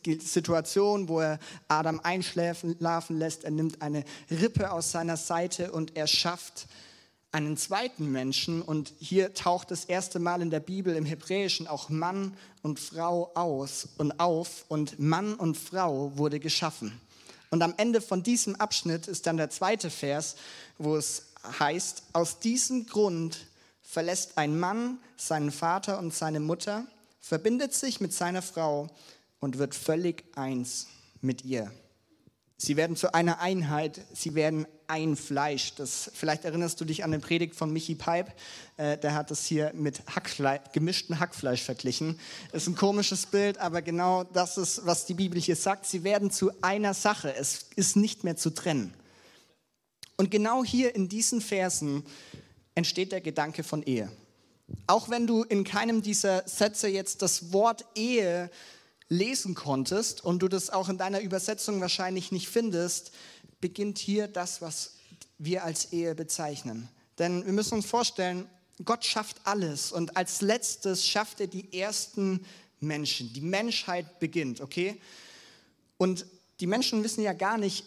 Situation, 0.05 1.09
wo 1.09 1.21
er 1.21 1.39
Adam 1.69 2.01
einschlafen 2.01 3.19
lässt. 3.19 3.45
Er 3.45 3.51
nimmt 3.51 3.83
eine 3.83 4.05
Rippe 4.31 4.73
aus 4.73 4.93
seiner 4.93 5.17
Seite 5.17 5.73
und 5.73 5.97
er 5.97 6.07
schafft 6.07 6.67
einen 7.33 7.57
zweiten 7.57 8.11
Menschen. 8.11 8.63
Und 8.63 8.93
hier 8.99 9.35
taucht 9.35 9.71
das 9.71 9.85
erste 9.85 10.19
Mal 10.19 10.43
in 10.43 10.51
der 10.51 10.61
Bibel 10.61 10.95
im 10.97 11.05
Hebräischen 11.05 11.67
auch 11.67 11.89
Mann 11.89 12.37
und 12.63 12.81
Frau 12.81 13.31
aus 13.35 13.89
und 13.99 14.19
auf. 14.21 14.65
Und 14.69 14.99
Mann 14.99 15.35
und 15.35 15.57
Frau 15.57 16.17
wurde 16.17 16.41
geschaffen. 16.41 17.01
Und 17.51 17.63
am 17.63 17.75
Ende 17.77 18.01
von 18.01 18.23
diesem 18.23 18.55
Abschnitt 18.57 19.09
ist 19.09 19.27
dann 19.27 19.37
der 19.37 19.51
zweite 19.51 19.91
Vers, 19.91 20.37
wo 20.79 20.97
es 20.97 21.27
heißt, 21.59 22.05
aus 22.13 22.39
diesem 22.39 22.87
Grund 22.87 23.47
verlässt 23.83 24.39
ein 24.39 24.59
Mann 24.59 24.99
seinen 25.17 25.51
Vater 25.51 25.99
und 25.99 26.15
seine 26.15 26.39
Mutter, 26.39 26.87
verbindet 27.21 27.75
sich 27.75 28.01
mit 28.01 28.13
seiner 28.13 28.43
Frau 28.43 28.89
und 29.41 29.59
wird 29.59 29.75
völlig 29.75 30.25
eins 30.37 30.87
mit 31.21 31.45
ihr. 31.45 31.73
Sie 32.63 32.77
werden 32.77 32.95
zu 32.95 33.15
einer 33.15 33.41
Einheit, 33.41 34.03
sie 34.13 34.35
werden 34.35 34.67
ein 34.87 35.17
Fleisch. 35.17 35.75
Das, 35.77 36.11
vielleicht 36.13 36.45
erinnerst 36.45 36.79
du 36.79 36.85
dich 36.85 37.05
an 37.05 37.11
den 37.11 37.23
Predigt 37.23 37.55
von 37.55 37.73
Michi 37.73 37.95
Pipe, 37.95 38.31
äh, 38.77 38.99
der 38.99 39.15
hat 39.15 39.31
das 39.31 39.47
hier 39.47 39.73
mit 39.75 40.03
Hackfleisch, 40.15 40.61
gemischten 40.75 41.21
Hackfleisch 41.21 41.63
verglichen. 41.63 42.21
Ist 42.53 42.67
ein 42.67 42.77
komisches 42.77 43.25
Bild, 43.25 43.57
aber 43.57 43.81
genau 43.81 44.25
das 44.25 44.59
ist, 44.59 44.85
was 44.85 45.07
die 45.07 45.15
Bibel 45.15 45.41
hier 45.41 45.57
sagt. 45.57 45.87
Sie 45.87 46.05
werden 46.05 46.31
zu 46.31 46.51
einer 46.61 46.93
Sache, 46.93 47.35
es 47.35 47.71
ist 47.77 47.97
nicht 47.97 48.25
mehr 48.25 48.37
zu 48.37 48.51
trennen. 48.51 48.93
Und 50.19 50.31
genau 50.31 50.63
hier 50.63 50.95
in 50.95 51.09
diesen 51.09 51.41
Versen 51.41 52.05
entsteht 52.75 53.13
der 53.13 53.23
Gedanke 53.23 53.63
von 53.63 53.83
Ehe. 53.83 54.13
Auch 54.87 55.09
wenn 55.09 55.27
du 55.27 55.45
in 55.45 55.65
keinem 55.65 56.03
dieser 56.03 56.47
Sätze 56.47 56.89
jetzt 56.89 57.23
das 57.23 57.55
Wort 57.55 57.87
Ehe 57.95 58.51
lesen 59.11 59.55
konntest 59.55 60.25
und 60.25 60.41
du 60.41 60.49
das 60.49 60.71
auch 60.71 60.89
in 60.89 60.97
deiner 60.97 61.21
Übersetzung 61.21 61.81
wahrscheinlich 61.81 62.33
nicht 62.33 62.49
findest, 62.49 63.13
beginnt 63.61 63.99
hier 63.99 64.29
das, 64.29 64.63
was 64.63 64.95
wir 65.37 65.65
als 65.65 65.93
Ehe 65.93 66.15
bezeichnen. 66.15 66.89
Denn 67.19 67.45
wir 67.45 67.53
müssen 67.53 67.75
uns 67.75 67.87
vorstellen, 67.87 68.49
Gott 68.85 69.05
schafft 69.05 69.37
alles 69.45 69.93
und 69.93 70.17
als 70.17 70.41
letztes 70.41 71.07
schafft 71.07 71.41
er 71.41 71.49
die 71.49 71.79
ersten 71.79 72.47
Menschen. 72.79 73.33
Die 73.35 73.43
Menschheit 73.43 74.21
beginnt, 74.21 74.61
okay? 74.61 74.99
Und 75.99 76.25
die 76.61 76.67
Menschen 76.67 77.05
wissen 77.05 77.23
ja 77.23 77.35
gar 77.35 77.59
nicht, 77.59 77.85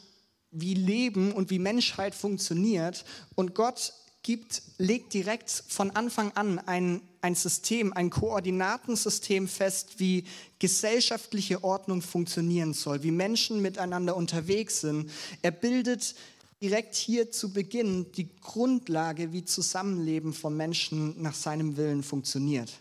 wie 0.52 0.76
Leben 0.76 1.32
und 1.32 1.50
wie 1.50 1.58
Menschheit 1.58 2.14
funktioniert. 2.14 3.06
Und 3.34 3.56
Gott 3.56 3.94
gibt, 4.24 4.62
legt 4.78 5.14
direkt 5.14 5.50
von 5.68 5.92
Anfang 5.92 6.32
an 6.32 6.60
ein, 6.60 7.02
ein 7.22 7.36
System, 7.36 7.94
ein 7.94 8.10
Koordinatensystem 8.10 9.48
fest, 9.48 10.00
wie 10.00 10.24
gesellschaftliche 10.60 11.64
Ordnung 11.64 12.02
funktionieren 12.02 12.74
soll, 12.74 13.04
wie 13.04 13.12
Menschen 13.12 13.62
miteinander 13.62 14.16
unterwegs 14.16 14.82
sind. 14.82 15.12
Er 15.42 15.52
bildet 15.52 16.16
direkt 16.62 16.96
hier 16.96 17.30
zu 17.30 17.52
Beginn 17.52 18.12
die 18.14 18.30
Grundlage, 18.40 19.34
wie 19.34 19.44
Zusammenleben 19.44 20.34
von 20.34 20.56
Menschen 20.56 21.22
nach 21.22 21.36
seinem 21.36 21.76
Willen 21.76 22.04
funktioniert. 22.04 22.72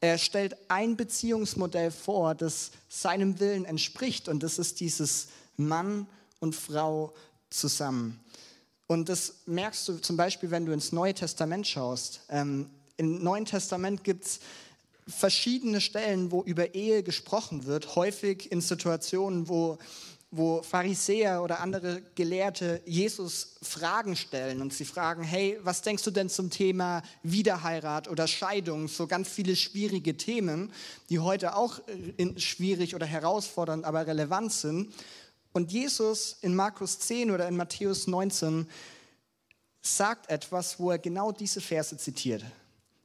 Er 0.00 0.16
stellt 0.16 0.56
ein 0.68 0.96
Beziehungsmodell 0.96 1.90
vor, 1.90 2.34
das 2.34 2.70
seinem 2.88 3.38
Willen 3.38 3.66
entspricht 3.66 4.30
und 4.30 4.42
das 4.42 4.58
ist 4.58 4.80
dieses 4.80 5.28
Mann 5.58 6.06
und 6.38 6.56
Frau 6.56 7.12
zusammen. 7.50 8.18
Und 8.90 9.08
das 9.08 9.34
merkst 9.46 9.86
du 9.86 9.98
zum 9.98 10.16
Beispiel, 10.16 10.50
wenn 10.50 10.66
du 10.66 10.72
ins 10.72 10.90
Neue 10.90 11.14
Testament 11.14 11.64
schaust. 11.64 12.22
Ähm, 12.28 12.68
Im 12.96 13.22
Neuen 13.22 13.44
Testament 13.44 14.02
gibt 14.02 14.24
es 14.24 14.40
verschiedene 15.06 15.80
Stellen, 15.80 16.32
wo 16.32 16.42
über 16.42 16.74
Ehe 16.74 17.04
gesprochen 17.04 17.66
wird, 17.66 17.94
häufig 17.94 18.50
in 18.50 18.60
Situationen, 18.60 19.48
wo, 19.48 19.78
wo 20.32 20.62
Pharisäer 20.62 21.40
oder 21.44 21.60
andere 21.60 22.02
Gelehrte 22.16 22.82
Jesus 22.84 23.58
Fragen 23.62 24.16
stellen 24.16 24.60
und 24.60 24.72
sie 24.72 24.84
fragen, 24.84 25.22
hey, 25.22 25.56
was 25.62 25.82
denkst 25.82 26.02
du 26.02 26.10
denn 26.10 26.28
zum 26.28 26.50
Thema 26.50 27.04
Wiederheirat 27.22 28.08
oder 28.08 28.26
Scheidung? 28.26 28.88
So 28.88 29.06
ganz 29.06 29.28
viele 29.28 29.54
schwierige 29.54 30.16
Themen, 30.16 30.72
die 31.10 31.20
heute 31.20 31.54
auch 31.54 31.78
äh, 32.18 32.40
schwierig 32.40 32.96
oder 32.96 33.06
herausfordernd, 33.06 33.84
aber 33.84 34.08
relevant 34.08 34.52
sind. 34.52 34.92
Und 35.52 35.72
Jesus 35.72 36.36
in 36.42 36.54
Markus 36.54 36.98
10 37.00 37.30
oder 37.30 37.48
in 37.48 37.56
Matthäus 37.56 38.06
19 38.06 38.68
sagt 39.82 40.30
etwas, 40.30 40.78
wo 40.78 40.90
er 40.90 40.98
genau 40.98 41.32
diese 41.32 41.60
Verse 41.60 41.96
zitiert. 41.96 42.44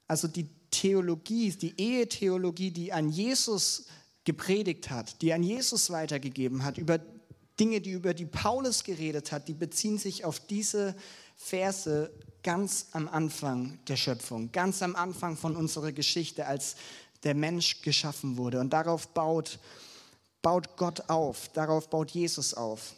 Also 0.08 0.28
die 0.28 0.48
Theologie, 0.70 1.52
die 1.52 1.74
Ehetheologie, 1.80 2.72
die 2.72 2.92
an 2.92 3.10
Jesus 3.10 3.86
gepredigt 4.26 4.90
hat, 4.90 5.22
die 5.22 5.32
an 5.34 5.42
Jesus 5.42 5.90
weitergegeben 5.90 6.64
hat, 6.64 6.78
über 6.78 7.00
Dinge, 7.60 7.80
die 7.80 7.92
über 7.92 8.14
die 8.14 8.26
Paulus 8.26 8.84
geredet 8.84 9.32
hat, 9.32 9.48
die 9.48 9.54
beziehen 9.54 9.98
sich 9.98 10.26
auf 10.26 10.40
diese 10.40 10.96
Verse 11.38 12.12
ganz 12.44 12.88
am 12.92 13.08
Anfang 13.08 13.80
der 13.88 13.96
Schöpfung, 13.96 14.52
ganz 14.52 14.82
am 14.82 14.96
Anfang 14.96 15.38
von 15.38 15.56
unserer 15.56 15.92
Geschichte, 15.92 16.46
als 16.46 16.76
der 17.24 17.34
Mensch 17.34 17.82
geschaffen 17.82 18.38
wurde. 18.38 18.60
Und 18.60 18.72
darauf 18.74 19.08
baut 19.08 19.60
baut 20.46 20.78
Gott 20.78 21.10
auf, 21.10 21.50
darauf 21.54 21.90
baut 21.90 22.12
Jesus 22.12 22.54
auf. 22.54 22.94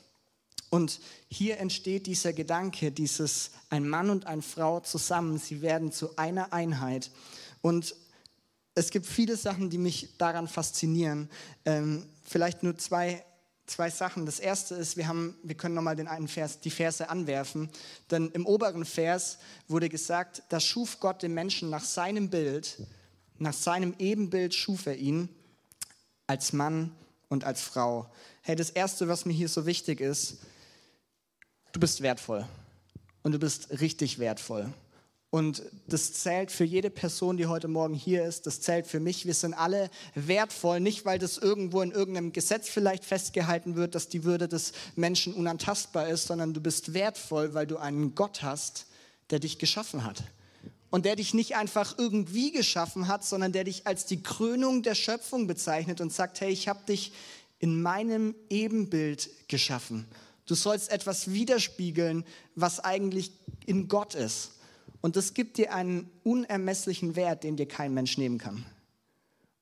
Und 0.70 1.00
hier 1.30 1.60
entsteht 1.60 2.06
dieser 2.06 2.34
Gedanke, 2.34 2.92
dieses 2.92 3.51
ein 3.70 3.88
Mann 3.88 4.10
und 4.10 4.25
eine 4.25 4.42
Frau 4.42 4.82
zusammen, 4.82 5.38
sie 5.38 5.62
werden 5.62 5.94
zu 5.94 6.18
einer 6.18 6.51
Einheit. 6.51 7.10
Und 7.62 7.96
es 8.75 8.89
gibt 8.89 9.06
viele 9.06 9.38
Sachen, 9.38 9.70
die 9.70 9.77
mich 9.77 10.18
daran 10.18 10.50
faszinieren. 10.50 11.30
Ähm, 11.63 12.10
vielleicht 12.25 12.63
nur 12.63 12.77
zwei 12.77 13.24
zwei 13.66 13.89
Sachen. 13.89 14.25
Das 14.25 14.39
erste 14.39 14.75
ist, 14.75 14.98
wir, 14.98 15.08
haben, 15.08 15.38
wir 15.44 15.56
können 15.56 15.75
nochmal 15.75 15.96
den 15.96 16.08
einen 16.08 16.27
Vers, 16.27 16.60
die 16.60 16.70
Verse 16.70 17.10
anwerfen. 17.10 17.70
Denn 18.12 18.30
im 18.32 18.46
oberen 18.46 18.84
Vers 18.84 19.38
wurde 19.70 19.88
gesagt, 19.88 20.44
da 20.50 20.60
schuf 20.60 21.00
Gott 21.00 21.22
den 21.22 21.34
Menschen 21.34 21.70
nach 21.70 21.84
seinem 21.84 22.30
Bild, 22.30 22.82
nach 23.38 23.54
seinem 23.54 23.94
Ebenbild 24.00 24.54
schuf 24.54 24.86
er 24.86 24.98
ihn 24.98 25.30
als 26.27 26.51
Mann 26.51 26.94
und 27.29 27.43
als 27.43 27.62
Frau. 27.62 28.10
Hey, 28.41 28.55
das 28.55 28.69
erste, 28.69 29.07
was 29.07 29.25
mir 29.25 29.34
hier 29.34 29.50
so 29.50 29.65
wichtig 29.65 30.00
ist, 30.00 30.38
du 31.72 31.79
bist 31.79 32.01
wertvoll. 32.01 32.46
Und 33.24 33.34
du 33.34 33.39
bist 33.39 33.81
richtig 33.81 34.19
wertvoll. 34.19 34.72
Und 35.29 35.62
das 35.88 36.13
zählt 36.13 36.51
für 36.51 36.63
jede 36.63 36.89
Person, 36.89 37.36
die 37.36 37.48
heute 37.48 37.67
Morgen 37.67 37.93
hier 37.93 38.24
ist. 38.24 38.48
Das 38.48 38.62
zählt 38.62 38.88
für 38.88 39.01
mich. 39.01 39.25
Wir 39.25 39.34
sind 39.34 39.53
alle 39.53 39.89
wertvoll, 40.15 40.79
nicht 40.79 41.03
weil 41.03 41.19
das 41.19 41.38
irgendwo 41.38 41.81
in 41.81 41.91
irgendeinem 41.91 42.31
Gesetz 42.31 42.69
vielleicht 42.69 43.03
festgehalten 43.03 43.75
wird, 43.75 43.93
dass 43.93 44.07
die 44.07 44.24
Würde 44.24 44.48
des 44.48 44.72
Menschen 44.96 45.34
unantastbar 45.34 46.07
ist, 46.07 46.27
sondern 46.27 46.53
du 46.53 46.62
bist 46.62 46.93
wertvoll, 46.93 47.53
weil 47.53 47.67
du 47.67 47.77
einen 47.77 48.15
Gott 48.15 48.41
hast, 48.41 48.86
der 49.29 49.39
dich 49.39 49.60
geschaffen 49.60 50.05
hat. 50.05 50.24
Und 50.89 51.06
der 51.06 51.15
dich 51.15 51.34
nicht 51.34 51.56
einfach 51.56 51.98
irgendwie 51.98 52.51
geschaffen 52.51 53.08
hat, 53.08 53.25
sondern 53.25 53.51
der 53.51 53.65
dich 53.65 53.86
als 53.86 54.06
die 54.06 54.24
Krönung 54.24 54.84
der 54.84 54.96
Schöpfung 54.96 55.48
bezeichnet 55.48 56.00
und 56.00 56.13
sagt, 56.13 56.39
hey, 56.39 56.50
ich 56.50 56.67
habe 56.67 56.86
dich 56.86 57.12
in 57.60 57.82
meinem 57.82 58.36
Ebenbild 58.50 59.29
geschaffen. 59.48 60.08
Du 60.46 60.56
sollst 60.56 60.89
etwas 60.91 61.32
widerspiegeln, 61.32 62.24
was 62.56 62.79
eigentlich 62.79 63.32
in 63.65 63.88
Gott 63.88 64.15
ist. 64.15 64.51
Und 65.01 65.15
das 65.15 65.34
gibt 65.34 65.58
dir 65.58 65.74
einen 65.74 66.10
unermesslichen 66.24 67.15
Wert, 67.15 67.44
den 67.44 67.58
dir 67.58 67.67
kein 67.67 67.94
Mensch 67.94 68.17
nehmen 68.17 68.38
kann. 68.38 68.65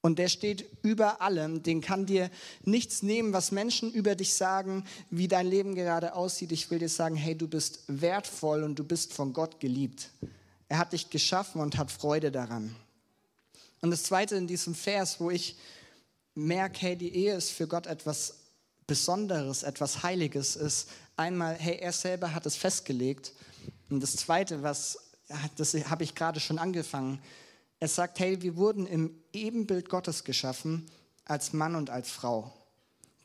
Und 0.02 0.20
der 0.20 0.28
steht 0.28 0.66
über 0.84 1.20
allem, 1.22 1.64
den 1.64 1.82
kann 1.82 2.06
dir 2.06 2.30
nichts 2.64 3.02
nehmen, 3.02 3.34
was 3.34 3.52
Menschen 3.52 3.92
über 3.92 4.14
dich 4.14 4.36
sagen, 4.36 4.86
wie 5.10 5.28
dein 5.28 5.48
Leben 5.48 5.74
gerade 5.74 6.14
aussieht. 6.14 6.52
Ich 6.52 6.70
will 6.70 6.78
dir 6.78 6.90
sagen, 6.90 7.16
hey, 7.16 7.36
du 7.36 7.48
bist 7.48 7.80
wertvoll 7.88 8.62
und 8.62 8.78
du 8.78 8.84
bist 8.84 9.14
von 9.14 9.34
Gott 9.34 9.60
geliebt. 9.60 10.12
Er 10.68 10.78
hat 10.78 10.94
dich 10.94 11.10
geschaffen 11.10 11.62
und 11.62 11.78
hat 11.78 11.92
Freude 11.92 12.32
daran. 12.32 12.76
Und 13.82 13.92
das 13.92 14.04
Zweite 14.04 14.36
in 14.36 14.48
diesem 14.48 14.74
Vers, 14.74 15.20
wo 15.20 15.30
ich 15.30 15.58
merke, 16.34 16.80
hey, 16.80 16.96
die 16.96 17.16
Ehe 17.16 17.36
ist 17.36 17.52
für 17.52 17.68
Gott 17.68 17.88
etwas 17.88 18.36
Besonderes, 18.88 19.64
etwas 19.64 20.04
Heiliges, 20.04 20.56
ist 20.56 20.90
einmal, 21.16 21.56
hey, 21.56 21.78
er 21.78 21.92
selber 21.92 22.34
hat 22.34 22.46
es 22.46 22.56
festgelegt. 22.56 23.34
Und 23.90 24.02
das 24.02 24.16
Zweite, 24.16 24.64
was 24.64 25.00
das 25.56 25.74
habe 25.90 26.04
ich 26.04 26.16
gerade 26.16 26.40
schon 26.40 26.60
angefangen. 26.60 27.22
Er 27.80 27.88
sagt, 27.88 28.20
hey, 28.20 28.42
wir 28.42 28.56
wurden 28.56 28.86
im 28.86 29.16
Ebenbild 29.34 29.90
Gottes 29.90 30.24
geschaffen, 30.24 30.90
als 31.26 31.54
Mann 31.54 31.76
und 31.76 31.90
als 31.90 32.10
Frau. 32.10 32.54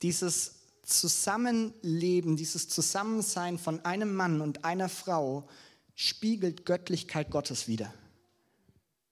Dieses 0.03 0.55
Zusammenleben, 0.83 2.37
dieses 2.37 2.69
Zusammensein 2.69 3.59
von 3.59 3.85
einem 3.85 4.15
Mann 4.15 4.41
und 4.41 4.65
einer 4.65 4.89
Frau 4.89 5.47
spiegelt 5.95 6.65
Göttlichkeit 6.65 7.31
Gottes 7.31 7.69
wider. 7.69 7.93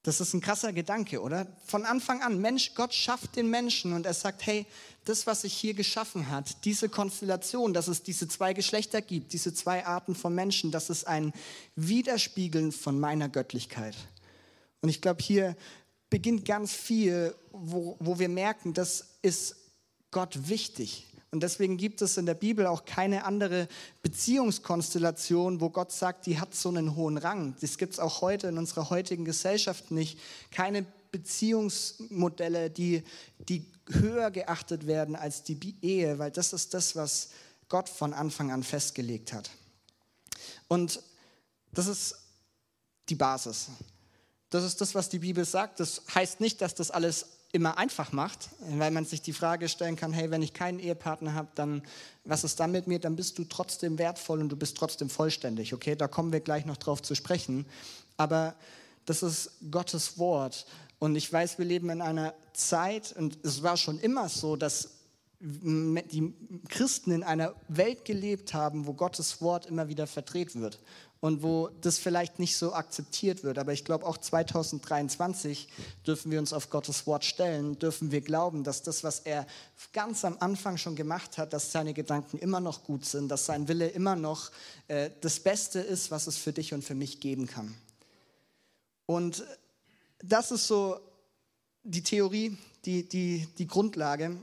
Das 0.03 0.21
ist 0.21 0.33
ein 0.33 0.41
krasser 0.41 0.73
Gedanke, 0.73 1.21
oder? 1.21 1.47
Von 1.67 1.85
Anfang 1.85 2.23
an, 2.23 2.41
Mensch, 2.41 2.75
Gott 2.75 2.95
schafft 2.95 3.37
den 3.37 3.51
Menschen 3.51 3.93
und 3.93 4.07
er 4.07 4.15
sagt, 4.15 4.47
hey, 4.47 4.65
das, 5.05 5.27
was 5.27 5.43
sich 5.43 5.53
hier 5.53 5.75
geschaffen 5.75 6.31
hat, 6.31 6.65
diese 6.65 6.89
Konstellation, 6.89 7.75
dass 7.75 7.89
es 7.89 8.03
diese 8.03 8.29
zwei 8.29 8.55
Geschlechter 8.55 9.03
gibt, 9.03 9.33
diese 9.33 9.53
zwei 9.53 9.85
Arten 9.85 10.15
von 10.15 10.35
Menschen, 10.35 10.71
das 10.71 10.89
ist 10.89 11.07
ein 11.07 11.33
Widerspiegeln 11.77 12.73
von 12.73 12.99
meiner 12.99 13.29
Göttlichkeit. 13.29 13.97
Und 14.81 14.89
ich 14.89 15.03
glaube, 15.03 15.23
hier 15.23 15.57
beginnt 16.09 16.45
ganz 16.45 16.73
viel, 16.73 17.35
wo, 17.53 17.97
wo 17.99 18.19
wir 18.19 18.29
merken, 18.29 18.73
das 18.73 19.19
ist 19.21 19.57
Gott 20.11 20.49
wichtig. 20.49 21.07
Und 21.31 21.43
deswegen 21.43 21.77
gibt 21.77 22.01
es 22.01 22.17
in 22.17 22.27
der 22.27 22.35
Bibel 22.35 22.67
auch 22.67 22.85
keine 22.87 23.25
andere 23.25 23.69
Beziehungskonstellation, 24.03 25.61
wo 25.61 25.69
Gott 25.69 25.93
sagt, 25.93 26.27
die 26.27 26.41
hat 26.41 26.55
so 26.55 26.71
einen 26.71 26.97
hohen 26.97 27.19
Rang. 27.19 27.55
Das 27.61 27.77
gibt 27.77 27.95
es 27.95 27.99
auch 27.99 28.23
heute 28.23 28.49
in 28.49 28.57
unserer 28.57 28.89
heutigen 28.89 29.27
Gesellschaft 29.27 29.91
nicht. 29.91 30.19
Keine 30.51 30.87
Beziehungsmodelle, 31.11 32.71
die, 32.71 33.03
die 33.39 33.67
höher 33.89 34.31
geachtet 34.31 34.87
werden 34.87 35.17
als 35.17 35.43
die 35.43 35.75
Ehe, 35.83 36.19
weil 36.19 36.31
das 36.31 36.53
ist 36.53 36.73
das, 36.75 36.97
was 36.97 37.31
Gott 37.69 37.89
von 37.89 38.15
Anfang 38.15 38.51
an 38.51 38.63
festgelegt 38.63 39.33
hat. 39.33 39.51
Und 40.67 41.03
das 41.73 41.87
ist 41.87 42.17
die 43.09 43.15
Basis. 43.15 43.69
Das 44.51 44.65
ist 44.65 44.81
das, 44.81 44.95
was 44.95 45.11
die 45.11 45.19
Bibel 45.19 45.45
sagt. 45.45 45.81
Das 45.81 46.03
heißt 46.15 46.41
nicht, 46.41 46.63
dass 46.63 46.75
das 46.75 46.91
alles 46.91 47.27
immer 47.53 47.79
einfach 47.79 48.13
macht, 48.13 48.51
weil 48.61 48.91
man 48.91 49.05
sich 49.05 49.23
die 49.23 49.33
Frage 49.33 49.69
stellen 49.69 49.97
kann, 49.97 50.13
hey, 50.13 50.31
wenn 50.31 50.43
ich 50.43 50.53
keinen 50.53 50.79
Ehepartner 50.79 51.35
habe, 51.35 51.49
dann 51.55 51.83
was 52.25 52.45
ist 52.45 52.61
dann 52.61 52.73
mit 52.73 52.87
mir? 52.87 52.99
Dann 52.99 53.17
bist 53.17 53.39
du 53.39 53.45
trotzdem 53.45 53.99
wertvoll 53.99 54.41
und 54.41 54.51
du 54.51 54.57
bist 54.57 54.77
trotzdem 54.77 55.09
vollständig. 55.09 55.73
Okay, 55.73 55.97
da 55.97 56.09
kommen 56.09 56.33
wir 56.33 56.41
gleich 56.41 56.67
noch 56.67 56.77
drauf 56.77 57.01
zu 57.01 57.15
sprechen. 57.15 57.65
Aber 58.19 58.55
das 59.07 59.23
ist 59.23 59.53
Gottes 59.71 60.19
Wort. 60.19 60.67
Und 60.99 61.17
ich 61.17 61.33
weiß, 61.33 61.59
wir 61.59 61.65
leben 61.65 61.89
in 61.89 62.03
einer 62.03 62.35
Zeit, 62.53 63.15
und 63.17 63.39
es 63.45 63.63
war 63.63 63.77
schon 63.77 63.99
immer 63.99 64.29
so, 64.29 64.57
dass 64.57 64.91
die 65.41 66.35
Christen 66.69 67.13
in 67.13 67.23
einer 67.23 67.55
Welt 67.69 68.05
gelebt 68.05 68.55
haben, 68.55 68.87
wo 68.87 68.93
Gottes 68.93 69.41
Wort 69.41 69.67
immer 69.67 69.89
wieder 69.89 70.09
verdreht 70.09 70.57
wird 70.57 70.81
und 71.21 71.43
wo 71.43 71.69
das 71.81 71.99
vielleicht 71.99 72.39
nicht 72.39 72.57
so 72.57 72.73
akzeptiert 72.73 73.43
wird. 73.43 73.59
Aber 73.59 73.73
ich 73.73 73.85
glaube, 73.85 74.07
auch 74.07 74.19
2023 74.19 75.69
dürfen 76.07 76.31
wir 76.31 76.39
uns 76.39 76.53
auf 76.53 76.71
Gottes 76.71 77.07
Wort 77.07 77.25
stellen, 77.25 77.79
dürfen 77.79 78.13
wir 78.13 78.21
glauben, 78.21 78.63
dass 78.63 78.83
das, 78.83 79.03
was 79.03 79.21
er 79.21 79.47
ganz 79.93 80.25
am 80.25 80.37
Anfang 80.39 80.77
schon 80.77 80.95
gemacht 80.95 81.39
hat, 81.39 81.53
dass 81.53 81.73
seine 81.73 81.93
Gedanken 81.93 82.39
immer 82.39 82.61
noch 82.61 82.85
gut 82.85 83.05
sind, 83.05 83.29
dass 83.29 83.47
sein 83.47 83.67
Wille 83.67 83.89
immer 83.89 84.15
noch 84.15 84.51
äh, 84.87 85.11
das 85.21 85.41
Beste 85.41 85.81
ist, 85.81 86.11
was 86.11 86.27
es 86.29 86.37
für 86.37 86.53
dich 86.53 86.73
und 86.73 86.85
für 86.85 86.95
mich 86.95 87.21
geben 87.21 87.47
kann. 87.47 87.75
Und 89.07 89.45
das 90.21 90.51
ist 90.51 90.69
so 90.69 91.01
die 91.83 92.03
Theorie, 92.03 92.57
die, 92.85 93.09
die, 93.09 93.49
die 93.59 93.67
Grundlage. 93.67 94.37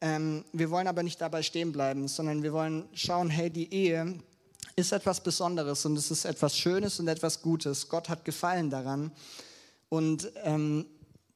Ähm, 0.00 0.44
wir 0.52 0.70
wollen 0.70 0.86
aber 0.86 1.02
nicht 1.02 1.20
dabei 1.20 1.42
stehen 1.42 1.72
bleiben, 1.72 2.08
sondern 2.08 2.42
wir 2.42 2.52
wollen 2.52 2.88
schauen, 2.94 3.30
hey, 3.30 3.50
die 3.50 3.72
Ehe, 3.72 4.18
ist 4.78 4.92
etwas 4.92 5.20
Besonderes 5.20 5.84
und 5.84 5.96
es 5.96 6.10
ist 6.10 6.24
etwas 6.24 6.56
Schönes 6.56 7.00
und 7.00 7.08
etwas 7.08 7.42
Gutes. 7.42 7.88
Gott 7.88 8.08
hat 8.08 8.24
Gefallen 8.24 8.70
daran. 8.70 9.10
Und 9.88 10.30
ähm, 10.44 10.86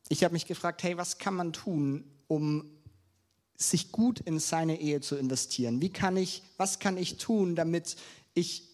ich 0.08 0.22
habe 0.22 0.32
mich 0.32 0.46
gefragt, 0.46 0.82
hey, 0.84 0.96
was 0.96 1.18
kann 1.18 1.34
man 1.34 1.52
tun, 1.52 2.04
um 2.28 2.70
sich 3.56 3.90
gut 3.90 4.20
in 4.20 4.38
seine 4.38 4.80
Ehe 4.80 5.00
zu 5.00 5.16
investieren? 5.16 5.80
Wie 5.80 5.90
kann 5.90 6.16
ich, 6.16 6.42
was 6.56 6.78
kann 6.78 6.96
ich 6.96 7.16
tun, 7.16 7.56
damit 7.56 7.96
ich 8.34 8.71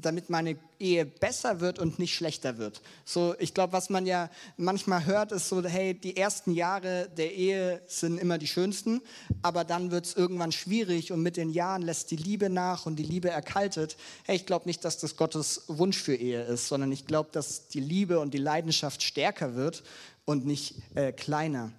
damit 0.00 0.30
meine 0.30 0.56
Ehe 0.78 1.04
besser 1.04 1.60
wird 1.60 1.78
und 1.78 1.98
nicht 1.98 2.14
schlechter 2.14 2.58
wird. 2.58 2.80
So, 3.04 3.34
ich 3.38 3.54
glaube, 3.54 3.72
was 3.72 3.90
man 3.90 4.06
ja 4.06 4.30
manchmal 4.56 5.04
hört, 5.06 5.32
ist 5.32 5.48
so, 5.48 5.62
hey, 5.64 5.94
die 5.94 6.16
ersten 6.16 6.52
Jahre 6.52 7.08
der 7.16 7.34
Ehe 7.34 7.82
sind 7.86 8.18
immer 8.18 8.38
die 8.38 8.46
schönsten, 8.46 9.00
aber 9.42 9.64
dann 9.64 9.90
wird 9.90 10.06
es 10.06 10.14
irgendwann 10.14 10.52
schwierig 10.52 11.12
und 11.12 11.22
mit 11.22 11.36
den 11.36 11.50
Jahren 11.50 11.82
lässt 11.82 12.10
die 12.10 12.16
Liebe 12.16 12.50
nach 12.50 12.86
und 12.86 12.96
die 12.96 13.04
Liebe 13.04 13.30
erkaltet. 13.30 13.96
Hey, 14.24 14.36
ich 14.36 14.46
glaube 14.46 14.66
nicht, 14.66 14.84
dass 14.84 14.98
das 14.98 15.16
Gottes 15.16 15.64
Wunsch 15.68 15.98
für 15.98 16.14
Ehe 16.14 16.44
ist, 16.44 16.68
sondern 16.68 16.92
ich 16.92 17.06
glaube, 17.06 17.30
dass 17.32 17.68
die 17.68 17.80
Liebe 17.80 18.20
und 18.20 18.34
die 18.34 18.38
Leidenschaft 18.38 19.02
stärker 19.02 19.54
wird 19.54 19.82
und 20.24 20.46
nicht 20.46 20.76
äh, 20.94 21.12
kleiner. 21.12 21.72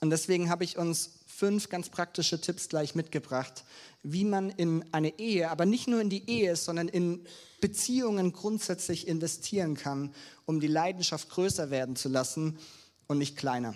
Und 0.00 0.10
deswegen 0.10 0.48
habe 0.50 0.64
ich 0.64 0.78
uns 0.78 1.18
fünf 1.26 1.68
ganz 1.68 1.88
praktische 1.88 2.40
Tipps 2.40 2.68
gleich 2.68 2.94
mitgebracht, 2.94 3.64
wie 4.02 4.24
man 4.24 4.50
in 4.50 4.84
eine 4.92 5.18
Ehe, 5.18 5.50
aber 5.50 5.66
nicht 5.66 5.86
nur 5.86 6.00
in 6.00 6.10
die 6.10 6.28
Ehe, 6.28 6.56
sondern 6.56 6.88
in 6.88 7.26
Beziehungen 7.60 8.32
grundsätzlich 8.32 9.08
investieren 9.08 9.74
kann, 9.74 10.14
um 10.46 10.60
die 10.60 10.66
Leidenschaft 10.66 11.28
größer 11.30 11.70
werden 11.70 11.96
zu 11.96 12.08
lassen 12.08 12.58
und 13.06 13.18
nicht 13.18 13.36
kleiner. 13.36 13.74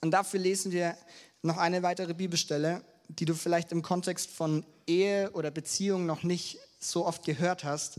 Und 0.00 0.12
dafür 0.12 0.40
lesen 0.40 0.72
wir 0.72 0.96
noch 1.42 1.56
eine 1.56 1.82
weitere 1.82 2.14
Bibelstelle, 2.14 2.82
die 3.08 3.24
du 3.24 3.34
vielleicht 3.34 3.72
im 3.72 3.82
Kontext 3.82 4.30
von 4.30 4.64
Ehe 4.86 5.30
oder 5.32 5.50
Beziehung 5.50 6.06
noch 6.06 6.22
nicht 6.22 6.58
so 6.78 7.06
oft 7.06 7.24
gehört 7.24 7.64
hast, 7.64 7.98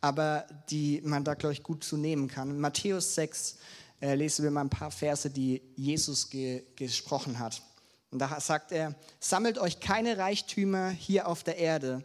aber 0.00 0.46
die 0.70 1.00
man 1.04 1.24
da, 1.24 1.34
glaube 1.34 1.52
ich, 1.52 1.62
gut 1.62 1.84
zu 1.84 1.96
nehmen 1.96 2.28
kann. 2.28 2.58
Matthäus 2.58 3.14
6 3.14 3.56
äh, 4.00 4.14
lesen 4.14 4.44
wir 4.44 4.50
mal 4.50 4.62
ein 4.62 4.70
paar 4.70 4.90
Verse, 4.90 5.30
die 5.30 5.62
Jesus 5.76 6.30
ge 6.30 6.64
gesprochen 6.76 7.38
hat. 7.38 7.62
Und 8.10 8.20
da 8.20 8.40
sagt 8.40 8.72
er, 8.72 8.94
sammelt 9.20 9.58
euch 9.58 9.80
keine 9.80 10.18
Reichtümer 10.18 10.88
hier 10.90 11.28
auf 11.28 11.42
der 11.42 11.58
Erde, 11.58 12.04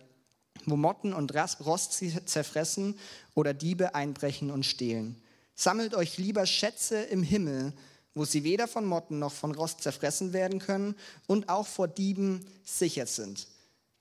wo 0.65 0.75
Motten 0.75 1.13
und 1.13 1.33
Rost 1.35 2.01
zerfressen 2.25 2.97
oder 3.35 3.53
Diebe 3.53 3.95
einbrechen 3.95 4.51
und 4.51 4.65
stehlen. 4.65 5.21
Sammelt 5.55 5.93
euch 5.93 6.17
lieber 6.17 6.45
Schätze 6.45 7.01
im 7.03 7.23
Himmel, 7.23 7.73
wo 8.15 8.25
sie 8.25 8.43
weder 8.43 8.67
von 8.67 8.85
Motten 8.85 9.19
noch 9.19 9.33
von 9.33 9.53
Rost 9.53 9.81
zerfressen 9.81 10.33
werden 10.33 10.59
können 10.59 10.95
und 11.27 11.49
auch 11.49 11.67
vor 11.67 11.87
Dieben 11.87 12.45
sicher 12.63 13.07
sind. 13.07 13.47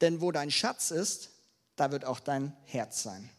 Denn 0.00 0.20
wo 0.20 0.32
dein 0.32 0.50
Schatz 0.50 0.90
ist, 0.90 1.30
da 1.76 1.90
wird 1.90 2.04
auch 2.04 2.20
dein 2.20 2.54
Herz 2.64 3.02
sein. 3.02 3.30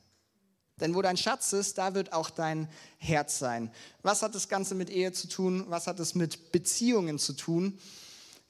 Denn 0.79 0.95
wo 0.95 1.01
dein 1.01 1.17
Schatz 1.17 1.53
ist, 1.53 1.77
da 1.77 1.93
wird 1.93 2.13
auch 2.13 2.29
dein 2.29 2.67
Herz 2.97 3.37
sein. 3.37 3.71
Was 4.01 4.23
hat 4.23 4.33
das 4.33 4.49
Ganze 4.49 4.73
mit 4.73 4.89
Ehe 4.89 5.11
zu 5.11 5.27
tun? 5.27 5.65
Was 5.69 5.87
hat 5.87 5.99
es 5.99 6.15
mit 6.15 6.51
Beziehungen 6.51 7.19
zu 7.19 7.33
tun? 7.33 7.77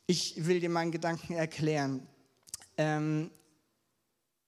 Ich 0.08 0.46
will 0.46 0.60
dir 0.60 0.70
meinen 0.70 0.92
Gedanken 0.92 1.34
erklären. 1.34 2.08
ähm, 2.77 3.30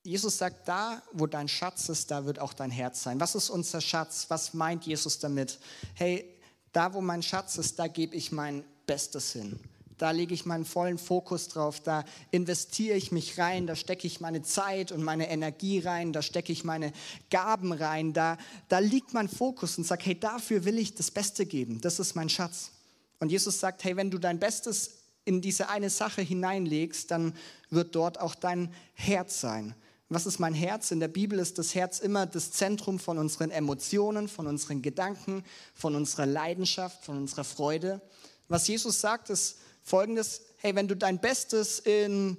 Jesus 0.06 0.38
sagt, 0.38 0.68
da, 0.68 1.02
wo 1.12 1.26
dein 1.26 1.48
Schatz 1.48 1.88
ist, 1.88 2.10
da 2.10 2.24
wird 2.24 2.38
auch 2.38 2.54
dein 2.54 2.70
Herz 2.70 3.02
sein. 3.02 3.18
Was 3.18 3.34
ist 3.34 3.50
unser 3.50 3.80
Schatz? 3.80 4.26
Was 4.28 4.54
meint 4.54 4.86
Jesus 4.86 5.18
damit? 5.18 5.58
Hey, 5.94 6.24
da, 6.72 6.94
wo 6.94 7.00
mein 7.00 7.22
Schatz 7.22 7.58
ist, 7.58 7.78
da 7.78 7.88
gebe 7.88 8.14
ich 8.14 8.30
mein 8.30 8.64
Bestes 8.86 9.32
hin. 9.32 9.58
Da 9.98 10.10
lege 10.10 10.34
ich 10.34 10.44
meinen 10.44 10.64
vollen 10.64 10.98
Fokus 10.98 11.48
drauf, 11.48 11.80
da 11.80 12.04
investiere 12.30 12.96
ich 12.96 13.12
mich 13.12 13.38
rein, 13.38 13.66
da 13.66 13.74
stecke 13.74 14.06
ich 14.06 14.20
meine 14.20 14.42
Zeit 14.42 14.92
und 14.92 15.02
meine 15.02 15.30
Energie 15.30 15.78
rein, 15.78 16.12
da 16.12 16.20
stecke 16.20 16.52
ich 16.52 16.64
meine 16.64 16.92
Gaben 17.30 17.72
rein, 17.72 18.12
da, 18.12 18.36
da 18.68 18.78
liegt 18.78 19.14
mein 19.14 19.28
Fokus 19.28 19.78
und 19.78 19.84
sage, 19.84 20.04
hey, 20.04 20.20
dafür 20.20 20.66
will 20.66 20.78
ich 20.78 20.94
das 20.94 21.10
Beste 21.10 21.46
geben, 21.46 21.80
das 21.80 21.98
ist 21.98 22.14
mein 22.14 22.28
Schatz. 22.28 22.72
Und 23.20 23.32
Jesus 23.32 23.58
sagt, 23.58 23.84
hey, 23.84 23.96
wenn 23.96 24.10
du 24.10 24.18
dein 24.18 24.38
Bestes 24.38 24.90
in 25.24 25.40
diese 25.40 25.70
eine 25.70 25.88
Sache 25.88 26.20
hineinlegst, 26.20 27.10
dann 27.10 27.34
wird 27.70 27.94
dort 27.94 28.20
auch 28.20 28.34
dein 28.34 28.72
Herz 28.92 29.40
sein. 29.40 29.74
Was 30.08 30.24
ist 30.24 30.38
mein 30.38 30.54
Herz? 30.54 30.92
In 30.92 31.00
der 31.00 31.08
Bibel 31.08 31.38
ist 31.38 31.58
das 31.58 31.74
Herz 31.74 31.98
immer 31.98 32.26
das 32.26 32.52
Zentrum 32.52 33.00
von 33.00 33.18
unseren 33.18 33.50
Emotionen, 33.50 34.28
von 34.28 34.46
unseren 34.46 34.80
Gedanken, 34.80 35.42
von 35.74 35.96
unserer 35.96 36.26
Leidenschaft, 36.26 37.04
von 37.04 37.16
unserer 37.16 37.42
Freude. 37.42 38.00
Was 38.46 38.68
Jesus 38.68 39.00
sagt, 39.00 39.30
ist, 39.30 39.56
folgendes, 39.82 40.42
hey, 40.58 40.76
wenn 40.76 40.86
du 40.86 40.96
dein 40.96 41.20
Bestes 41.20 41.80
in, 41.80 42.36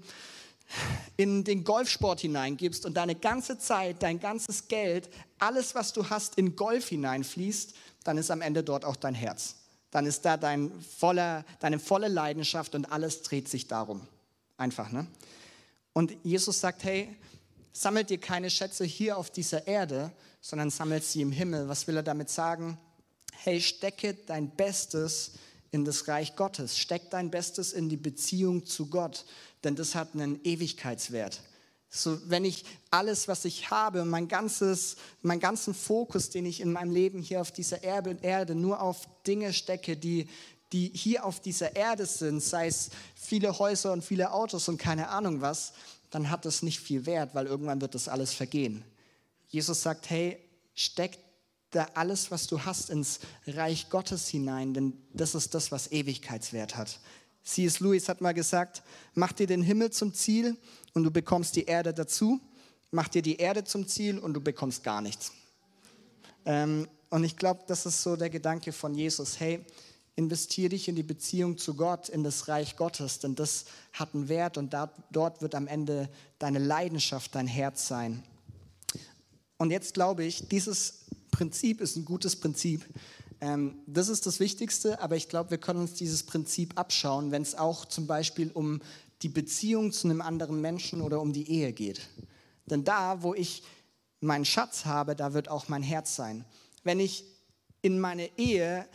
in 1.18 1.44
den 1.44 1.66
Golfsport 1.66 2.22
hineingibst 2.22 2.86
und 2.86 2.96
deine 2.96 3.16
ganze 3.16 3.58
Zeit, 3.60 4.02
dein 4.02 4.22
ganzes 4.22 4.70
Geld, 4.70 5.10
alles, 5.38 5.76
was 5.76 5.92
du 5.92 6.10
hast, 6.10 6.38
in 6.38 6.56
Golf 6.56 6.88
hineinfließt, 6.88 7.76
dann 8.06 8.18
ist 8.18 8.32
am 8.32 8.40
Ende 8.40 8.64
dort 8.64 8.86
auch 8.86 8.96
dein 8.96 9.14
Herz. 9.14 9.56
Dann 9.92 10.06
ist 10.06 10.24
da 10.24 10.38
dein 10.38 10.72
voller, 10.82 11.44
deine 11.60 11.80
volle 11.80 12.08
Leidenschaft 12.08 12.76
und 12.76 12.92
alles 12.94 13.24
dreht 13.24 13.50
sich 13.50 13.68
darum. 13.68 14.08
Einfach, 14.56 14.90
ne? 14.92 15.06
Und 15.94 16.16
Jesus 16.24 16.60
sagt, 16.60 16.84
hey, 16.84 17.18
sammelt 17.78 18.10
dir 18.10 18.18
keine 18.18 18.50
Schätze 18.50 18.86
hier 18.86 19.18
auf 19.18 19.30
dieser 19.30 19.68
Erde, 19.68 20.12
sondern 20.42 20.72
sammelt 20.72 21.04
sie 21.04 21.22
im 21.22 21.32
Himmel. 21.32 21.68
Was 21.68 21.86
will 21.88 21.96
er 21.96 22.04
damit 22.04 22.30
sagen? 22.30 22.78
Hey, 23.32 23.62
stecke 23.62 24.16
dein 24.16 24.50
Bestes 24.50 25.34
in 25.70 25.86
das 25.86 26.08
Reich 26.08 26.36
Gottes. 26.36 26.78
Steck 26.80 27.12
dein 27.12 27.30
Bestes 27.30 27.74
in 27.74 27.88
die 27.88 27.98
Beziehung 27.98 28.66
zu 28.66 28.88
Gott, 28.88 29.26
denn 29.64 29.76
das 29.76 29.94
hat 29.94 30.16
einen 30.16 30.44
Ewigkeitswert. 30.44 31.42
So, 31.90 32.20
wenn 32.30 32.46
ich 32.46 32.66
alles, 32.90 33.28
was 33.28 33.46
ich 33.46 33.70
habe, 33.70 34.06
mein 34.06 34.28
ganzes, 34.28 34.98
meinen 35.22 35.40
ganzen 35.40 35.74
Fokus, 35.74 36.32
den 36.32 36.46
ich 36.46 36.62
in 36.62 36.72
meinem 36.72 36.92
Leben 36.92 37.22
hier 37.22 37.42
auf 37.42 37.52
dieser 37.52 37.84
Erde 37.84 38.56
nur 38.56 38.82
auf 38.82 39.08
Dinge 39.26 39.54
stecke, 39.54 39.96
die, 39.96 40.28
die 40.74 40.92
hier 40.94 41.24
auf 41.24 41.40
dieser 41.40 41.76
Erde 41.76 42.06
sind, 42.06 42.42
sei 42.42 42.68
es 42.68 42.90
viele 43.16 43.58
Häuser 43.60 43.94
und 43.94 44.04
viele 44.04 44.32
Autos 44.32 44.68
und 44.68 44.78
keine 44.78 45.10
Ahnung 45.10 45.42
was, 45.42 45.74
dann 46.10 46.30
hat 46.30 46.46
das 46.46 46.64
nicht 46.64 46.80
viel 46.80 47.06
Wert, 47.06 47.36
weil 47.36 47.48
irgendwann 47.48 47.82
wird 47.82 47.96
das 47.96 48.08
alles 48.08 48.34
vergehen. 48.34 48.84
Jesus 49.48 49.82
sagt, 49.82 50.10
hey, 50.10 50.38
steck 50.74 51.18
da 51.72 51.88
alles, 51.94 52.32
was 52.32 52.48
du 52.48 52.64
hast, 52.64 52.90
ins 52.90 53.20
Reich 53.46 53.90
Gottes 53.90 54.28
hinein, 54.28 54.74
denn 54.74 54.94
das 55.14 55.36
ist 55.36 55.54
das, 55.54 55.72
was 55.72 55.92
Ewigkeitswert 55.92 56.76
hat. 56.76 57.00
C.S. 57.44 57.80
Lewis 57.80 58.10
hat 58.10 58.20
mal 58.20 58.34
gesagt, 58.34 58.84
mach 59.14 59.32
dir 59.32 59.48
den 59.48 59.62
Himmel 59.62 59.92
zum 59.92 60.14
Ziel 60.14 60.58
und 60.94 61.04
du 61.04 61.12
bekommst 61.12 61.56
die 61.56 61.64
Erde 61.64 61.94
dazu. 61.94 62.42
Mach 62.92 63.08
dir 63.08 63.22
die 63.22 63.38
Erde 63.38 63.64
zum 63.64 63.88
Ziel 63.88 64.20
und 64.20 64.34
du 64.34 64.42
bekommst 64.42 64.84
gar 64.84 65.02
nichts. 65.02 65.32
Ähm, 66.46 66.88
und 67.10 67.24
ich 67.24 67.38
glaube, 67.38 67.64
das 67.68 67.86
ist 67.86 68.04
so 68.04 68.16
der 68.16 68.30
Gedanke 68.30 68.72
von 68.72 68.94
Jesus. 68.94 69.40
Hey, 69.40 69.66
investiere 70.18 70.70
dich 70.70 70.88
in 70.90 70.96
die 70.96 71.04
Beziehung 71.04 71.58
zu 71.58 71.76
Gott, 71.76 72.10
in 72.10 72.24
das 72.24 72.48
Reich 72.48 72.76
Gottes, 72.76 73.20
denn 73.20 73.36
das 73.36 73.66
hat 73.94 74.14
einen 74.14 74.28
Wert 74.28 74.58
und 74.58 74.74
da, 74.74 74.92
dort 75.12 75.42
wird 75.42 75.54
am 75.56 75.68
Ende 75.68 76.10
deine 76.40 76.60
Leidenschaft, 76.60 77.36
dein 77.36 77.48
Herz 77.48 77.88
sein. 77.88 78.24
Und 79.58 79.72
jetzt 79.72 79.94
glaube 79.94 80.26
ich, 80.26 80.48
dieses 80.50 81.06
Prinzip 81.32 81.82
ist 81.82 81.96
ein 81.96 82.06
gutes 82.06 82.36
Prinzip. 82.36 82.84
Ähm, 83.42 83.76
das 83.86 84.10
ist 84.10 84.26
das 84.26 84.40
Wichtigste, 84.40 85.00
aber 85.02 85.16
ich 85.16 85.30
glaube, 85.30 85.52
wir 85.52 85.60
können 85.60 85.82
uns 85.82 85.94
dieses 85.94 86.24
Prinzip 86.24 86.78
abschauen, 86.80 87.30
wenn 87.32 87.44
es 87.44 87.54
auch 87.54 87.86
zum 87.86 88.08
Beispiel 88.08 88.50
um 88.52 88.82
die 89.22 89.30
Beziehung 89.30 89.92
zu 89.92 90.08
einem 90.08 90.22
anderen 90.22 90.62
Menschen 90.62 91.02
oder 91.02 91.22
um 91.22 91.32
die 91.32 91.50
Ehe 91.50 91.74
geht. 91.74 92.02
Denn 92.66 92.84
da, 92.84 93.22
wo 93.22 93.36
ich 93.36 93.62
meinen 94.20 94.46
Schatz 94.46 94.86
habe, 94.86 95.16
da 95.16 95.34
wird 95.34 95.48
auch 95.48 95.68
mein 95.68 95.84
Herz 95.84 96.16
sein. 96.16 96.44
Wenn 96.84 97.00
ich 97.00 97.24
in 97.84 98.00
meine 98.00 98.36
Ehe 98.40 98.88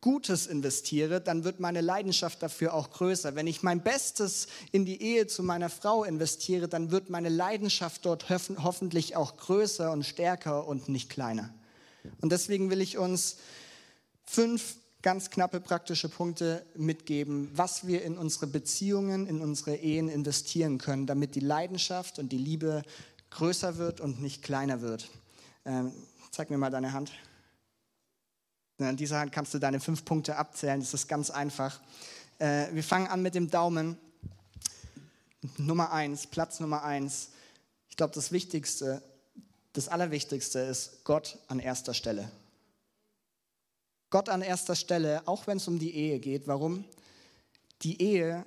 Gutes 0.00 0.46
investiere, 0.46 1.20
dann 1.20 1.42
wird 1.42 1.58
meine 1.58 1.80
Leidenschaft 1.80 2.42
dafür 2.42 2.72
auch 2.72 2.90
größer. 2.90 3.34
Wenn 3.34 3.48
ich 3.48 3.64
mein 3.64 3.82
Bestes 3.82 4.46
in 4.70 4.84
die 4.84 5.02
Ehe 5.02 5.26
zu 5.26 5.42
meiner 5.42 5.68
Frau 5.68 6.04
investiere, 6.04 6.68
dann 6.68 6.92
wird 6.92 7.10
meine 7.10 7.28
Leidenschaft 7.28 8.06
dort 8.06 8.28
hoffentlich 8.30 9.16
auch 9.16 9.36
größer 9.36 9.90
und 9.90 10.04
stärker 10.04 10.68
und 10.68 10.88
nicht 10.88 11.10
kleiner. 11.10 11.52
Und 12.20 12.30
deswegen 12.30 12.70
will 12.70 12.80
ich 12.80 12.96
uns 12.96 13.38
fünf 14.24 14.76
ganz 15.02 15.30
knappe 15.30 15.60
praktische 15.60 16.08
Punkte 16.08 16.64
mitgeben, 16.76 17.50
was 17.54 17.86
wir 17.86 18.02
in 18.02 18.16
unsere 18.18 18.46
Beziehungen, 18.46 19.26
in 19.26 19.40
unsere 19.40 19.76
Ehen 19.76 20.08
investieren 20.08 20.78
können, 20.78 21.06
damit 21.06 21.34
die 21.34 21.40
Leidenschaft 21.40 22.18
und 22.18 22.30
die 22.30 22.38
Liebe 22.38 22.82
größer 23.30 23.78
wird 23.78 24.00
und 24.00 24.20
nicht 24.20 24.42
kleiner 24.42 24.80
wird. 24.80 25.10
Ähm, 25.64 25.92
zeig 26.30 26.50
mir 26.50 26.58
mal 26.58 26.70
deine 26.70 26.92
Hand. 26.92 27.12
An 28.78 28.96
dieser 28.96 29.18
Hand 29.18 29.32
kannst 29.32 29.54
du 29.54 29.58
deine 29.58 29.80
fünf 29.80 30.04
Punkte 30.04 30.36
abzählen. 30.36 30.78
Das 30.78 30.94
ist 30.94 31.08
ganz 31.08 31.30
einfach. 31.30 31.80
Äh, 32.38 32.66
wir 32.72 32.84
fangen 32.84 33.08
an 33.08 33.22
mit 33.22 33.34
dem 33.34 33.50
Daumen. 33.50 33.98
Nummer 35.56 35.92
eins, 35.92 36.26
Platz 36.26 36.60
Nummer 36.60 36.84
eins. 36.84 37.30
Ich 37.90 37.96
glaube, 37.96 38.14
das 38.14 38.30
Wichtigste, 38.30 39.02
das 39.72 39.88
Allerwichtigste 39.88 40.60
ist 40.60 41.04
Gott 41.04 41.38
an 41.48 41.58
erster 41.58 41.94
Stelle. 41.94 42.30
Gott 44.10 44.28
an 44.28 44.42
erster 44.42 44.76
Stelle, 44.76 45.26
auch 45.26 45.46
wenn 45.46 45.58
es 45.58 45.68
um 45.68 45.78
die 45.78 45.94
Ehe 45.94 46.18
geht. 46.18 46.46
Warum? 46.46 46.84
Die 47.82 48.00
Ehe 48.00 48.46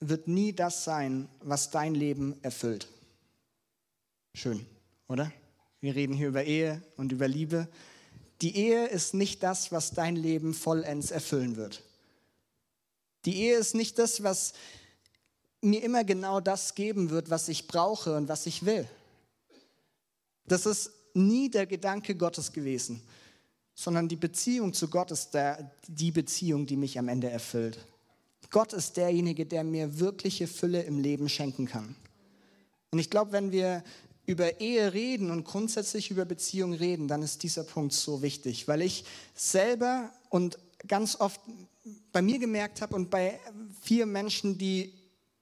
wird 0.00 0.26
nie 0.26 0.52
das 0.52 0.84
sein, 0.84 1.28
was 1.40 1.70
dein 1.70 1.94
Leben 1.94 2.36
erfüllt. 2.42 2.88
Schön, 4.34 4.66
oder? 5.08 5.30
Wir 5.80 5.94
reden 5.94 6.14
hier 6.14 6.28
über 6.28 6.44
Ehe 6.44 6.82
und 6.96 7.12
über 7.12 7.28
Liebe. 7.28 7.68
Die 8.42 8.56
Ehe 8.56 8.86
ist 8.86 9.14
nicht 9.14 9.42
das, 9.42 9.72
was 9.72 9.92
dein 9.92 10.16
Leben 10.16 10.54
vollends 10.54 11.10
erfüllen 11.10 11.56
wird. 11.56 11.82
Die 13.24 13.36
Ehe 13.42 13.56
ist 13.56 13.74
nicht 13.74 13.98
das, 13.98 14.22
was 14.22 14.52
mir 15.60 15.82
immer 15.82 16.04
genau 16.04 16.40
das 16.40 16.74
geben 16.74 17.10
wird, 17.10 17.30
was 17.30 17.48
ich 17.48 17.66
brauche 17.66 18.16
und 18.16 18.28
was 18.28 18.46
ich 18.46 18.64
will. 18.64 18.88
Das 20.46 20.66
ist 20.66 20.92
nie 21.14 21.50
der 21.50 21.66
Gedanke 21.66 22.14
Gottes 22.14 22.52
gewesen, 22.52 23.02
sondern 23.74 24.08
die 24.08 24.16
Beziehung 24.16 24.74
zu 24.74 24.88
Gott 24.88 25.10
ist 25.10 25.34
der, 25.34 25.70
die 25.88 26.12
Beziehung, 26.12 26.66
die 26.66 26.76
mich 26.76 26.98
am 26.98 27.08
Ende 27.08 27.30
erfüllt. 27.30 27.84
Gott 28.50 28.72
ist 28.72 28.96
derjenige, 28.96 29.44
der 29.44 29.64
mir 29.64 29.98
wirkliche 29.98 30.46
Fülle 30.46 30.82
im 30.82 30.98
Leben 30.98 31.28
schenken 31.28 31.66
kann. 31.66 31.96
Und 32.90 33.00
ich 33.00 33.10
glaube, 33.10 33.32
wenn 33.32 33.50
wir 33.50 33.82
über 34.26 34.60
Ehe 34.60 34.92
reden 34.92 35.30
und 35.30 35.44
grundsätzlich 35.44 36.10
über 36.10 36.24
Beziehungen 36.24 36.74
reden, 36.74 37.08
dann 37.08 37.22
ist 37.22 37.42
dieser 37.42 37.64
Punkt 37.64 37.92
so 37.92 38.22
wichtig, 38.22 38.66
weil 38.68 38.82
ich 38.82 39.04
selber 39.34 40.12
und 40.28 40.58
ganz 40.86 41.16
oft 41.20 41.40
bei 42.12 42.22
mir 42.22 42.38
gemerkt 42.38 42.82
habe 42.82 42.96
und 42.96 43.10
bei 43.10 43.38
vielen 43.80 44.10
Menschen, 44.10 44.58
die, 44.58 44.92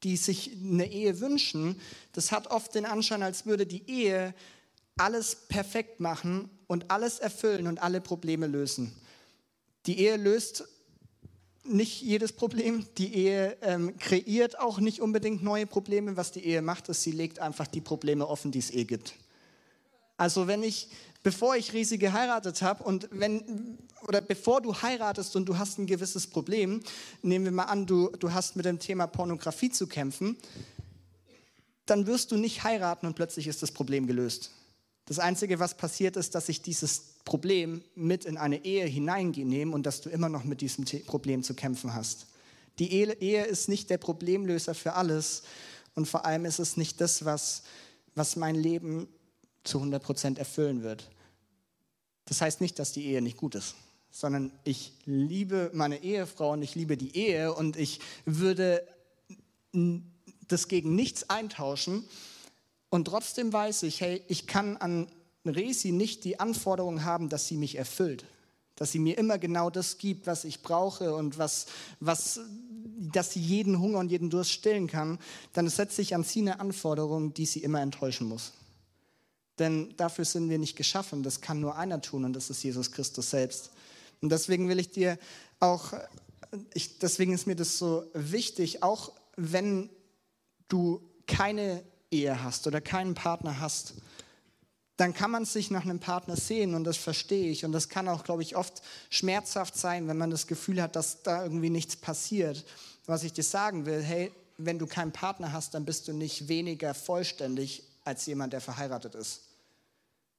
die 0.03 0.17
sich 0.17 0.53
eine 0.63 0.91
Ehe 0.91 1.21
wünschen, 1.21 1.81
das 2.13 2.31
hat 2.31 2.49
oft 2.49 2.75
den 2.75 2.85
Anschein, 2.85 3.23
als 3.23 3.47
würde 3.47 3.67
die 3.67 3.89
Ehe 3.91 4.35
alles 4.97 5.35
perfekt 5.49 6.01
machen 6.01 6.51
und 6.67 6.91
alles 6.91 7.19
erfüllen 7.19 7.67
und 7.67 7.83
alle 7.83 8.01
Probleme 8.01 8.47
lösen. 8.47 8.95
Die 9.87 9.99
Ehe 9.99 10.17
löst 10.17 10.65
nicht 11.65 12.03
jedes 12.03 12.33
Problem. 12.33 12.87
Die 12.99 13.15
Ehe 13.15 13.57
ähm, 13.63 13.97
kreiert 13.99 14.59
auch 14.59 14.79
nicht 14.79 15.01
unbedingt 15.01 15.43
neue 15.43 15.67
Probleme. 15.67 16.17
Was 16.17 16.33
die 16.33 16.45
Ehe 16.45 16.63
macht, 16.63 16.89
ist, 16.89 17.03
sie 17.03 17.13
legt 17.13 17.39
einfach 17.39 17.67
die 17.67 17.81
Probleme 17.81 18.27
offen, 18.27 18.53
die 18.53 18.59
es 18.59 18.71
eh 18.71 18.85
gibt. 18.85 19.15
Also 20.17 20.47
wenn 20.47 20.63
ich, 20.63 20.89
bevor 21.23 21.57
ich 21.57 21.73
Risi 21.73 21.99
geheiratet 21.99 22.63
habe 22.63 22.85
und 22.85 23.09
wenn, 23.11 23.79
oder 24.07 24.21
bevor 24.21 24.61
du 24.61 24.75
heiratest 24.75 25.35
und 25.37 25.47
du 25.47 25.59
hast 25.59 25.79
ein 25.79 25.87
gewisses 25.87 26.27
Problem, 26.27 26.81
nehmen 27.23 27.47
wir 27.47 27.53
mal 27.53 27.65
an, 27.65 27.87
du, 27.87 28.11
du 28.11 28.33
hast 28.33 28.57
mit 28.57 28.65
dem 28.65 28.79
Thema 28.79 29.07
Pornografie 29.07 29.71
zu 29.71 29.87
kämpfen, 29.87 30.37
dann 31.87 32.07
wirst 32.07 32.31
du 32.31 32.37
nicht 32.37 32.65
heiraten 32.65 33.07
und 33.07 33.15
plötzlich 33.15 33.47
ist 33.47 33.63
das 33.63 33.73
Problem 33.73 34.07
gelöst. 34.07 34.53
Das 35.07 35.19
Einzige, 35.19 35.59
was 35.59 35.77
passiert 35.77 36.17
ist, 36.17 36.35
dass 36.35 36.47
sich 36.47 36.63
dieses 36.63 37.15
Problem 37.25 37.83
mit 37.95 38.25
in 38.25 38.37
eine 38.39 38.65
Ehe 38.65 38.87
hineinnehmen 38.87 39.75
und 39.75 39.85
dass 39.85 40.01
du 40.01 40.09
immer 40.09 40.29
noch 40.29 40.45
mit 40.45 40.61
diesem 40.61 40.85
Problem 41.05 41.43
zu 41.43 41.55
kämpfen 41.55 41.95
hast. 41.95 42.27
Die 42.79 42.93
Ehe 42.93 43.45
ist 43.45 43.69
nicht 43.69 43.91
der 43.91 43.99
Problemlöser 43.99 44.75
für 44.75 44.95
alles 44.95 45.43
und 45.95 46.07
vor 46.07 46.25
allem 46.25 46.45
ist 46.45 46.59
es 46.59 46.77
nicht 46.77 47.01
das, 47.01 47.25
was, 47.25 47.63
was 48.15 48.37
mein 48.37 48.57
Leben 48.57 49.09
zu 49.63 49.79
100 49.79 50.03
Prozent 50.03 50.39
erfüllen 50.39 50.83
wird. 50.83 51.11
Das 52.25 52.41
heißt 52.41 52.61
nicht, 52.61 52.79
dass 52.79 52.93
die 52.93 53.05
Ehe 53.05 53.23
nicht 53.23 53.37
gut 53.37 53.55
ist, 53.55 53.75
sondern 54.11 54.53
ich 54.65 54.93
liebe 55.05 55.71
meine 55.75 56.03
Ehefrau 56.03 56.53
und 56.53 56.63
ich 56.63 56.75
liebe 56.75 56.97
die 56.97 57.17
Ehe 57.17 57.53
und 57.53 57.77
ich 57.77 58.01
würde 58.25 58.87
das 60.49 60.69
gegen 60.69 60.95
nichts 60.95 61.29
eintauschen 61.31 62.05
und 62.95 63.07
trotzdem 63.07 63.53
weiß 63.53 63.83
ich, 63.83 64.01
hey, 64.01 64.23
ich 64.29 64.47
kann 64.47 64.77
an 64.77 65.09
Resi 65.45 65.91
nicht 65.91 66.23
die 66.23 66.39
Anforderung 66.39 67.03
haben, 67.03 67.29
dass 67.29 67.49
sie 67.49 67.57
mich 67.57 67.75
erfüllt, 67.75 68.25
dass 68.77 68.93
sie 68.93 69.01
mir 69.01 69.19
immer 69.19 69.37
genau 69.37 69.69
das 69.69 69.99
gibt, 69.99 70.29
was 70.29 70.45
ich 70.45 70.63
brauche 70.63 71.13
und 71.13 71.37
was, 71.37 71.67
was, 71.99 72.39
dass 73.13 73.33
sie 73.33 73.41
jeden 73.41 73.81
Hunger 73.81 73.99
und 73.99 74.13
jeden 74.13 74.31
Durst 74.31 74.53
stillen 74.53 74.87
kann, 74.87 75.19
dann 75.55 75.69
setze 75.69 76.03
ich 76.03 76.15
an 76.15 76.23
sie 76.23 76.43
eine 76.43 76.61
Anforderung, 76.61 77.35
die 77.35 77.47
sie 77.47 77.65
immer 77.65 77.81
enttäuschen 77.81 78.29
muss. 78.29 78.53
Denn 79.59 79.93
dafür 79.97 80.25
sind 80.25 80.49
wir 80.49 80.61
nicht 80.61 80.77
geschaffen. 80.77 81.25
Das 81.25 81.41
kann 81.41 81.59
nur 81.59 81.77
einer 81.77 82.01
tun 82.01 82.25
und 82.25 82.33
das 82.33 82.49
ist 82.49 82.63
Jesus 82.63 82.93
Christus 82.93 83.29
selbst. 83.29 83.71
Und 84.21 84.31
deswegen 84.31 84.69
will 84.69 84.79
ich 84.79 84.93
dir 84.93 85.19
auch, 85.59 85.95
ich, 86.75 87.01
deswegen 87.01 87.33
ist 87.33 87.49
mir 87.49 87.57
das 87.57 87.77
so 87.77 88.05
wichtig, 88.15 88.85
auch 88.85 89.11
wenn 89.35 89.91
du 90.69 91.01
keine 91.27 91.83
Ehe 92.15 92.43
hast 92.43 92.67
oder 92.67 92.81
keinen 92.81 93.15
Partner 93.15 93.61
hast, 93.61 93.95
dann 94.97 95.13
kann 95.13 95.31
man 95.31 95.45
sich 95.45 95.71
nach 95.71 95.85
einem 95.85 95.99
Partner 95.99 96.37
sehen 96.37 96.75
und 96.75 96.85
das 96.85 96.97
verstehe 96.97 97.51
ich. 97.51 97.65
Und 97.65 97.73
das 97.73 97.89
kann 97.89 98.09
auch, 98.09 98.23
glaube 98.23 98.43
ich, 98.43 98.57
oft 98.57 98.83
schmerzhaft 99.11 99.77
sein, 99.77 100.07
wenn 100.07 100.17
man 100.19 100.31
das 100.31 100.47
Gefühl 100.47 100.81
hat, 100.81 100.95
dass 100.95 101.23
da 101.23 101.43
irgendwie 101.43 101.71
nichts 101.71 101.97
passiert. 101.97 102.65
Was 103.07 103.25
ich 103.25 103.33
dir 103.33 103.43
sagen 103.43 103.87
will, 103.87 104.03
hey, 104.03 104.33
wenn 104.57 104.79
du 104.79 104.87
keinen 104.87 105.13
Partner 105.13 105.53
hast, 105.53 105.75
dann 105.75 105.85
bist 105.85 106.07
du 106.07 106.13
nicht 106.13 106.49
weniger 106.49 106.95
vollständig 106.95 107.83
als 108.05 108.27
jemand, 108.27 108.53
der 108.53 108.61
verheiratet 108.61 109.17
ist. 109.17 109.41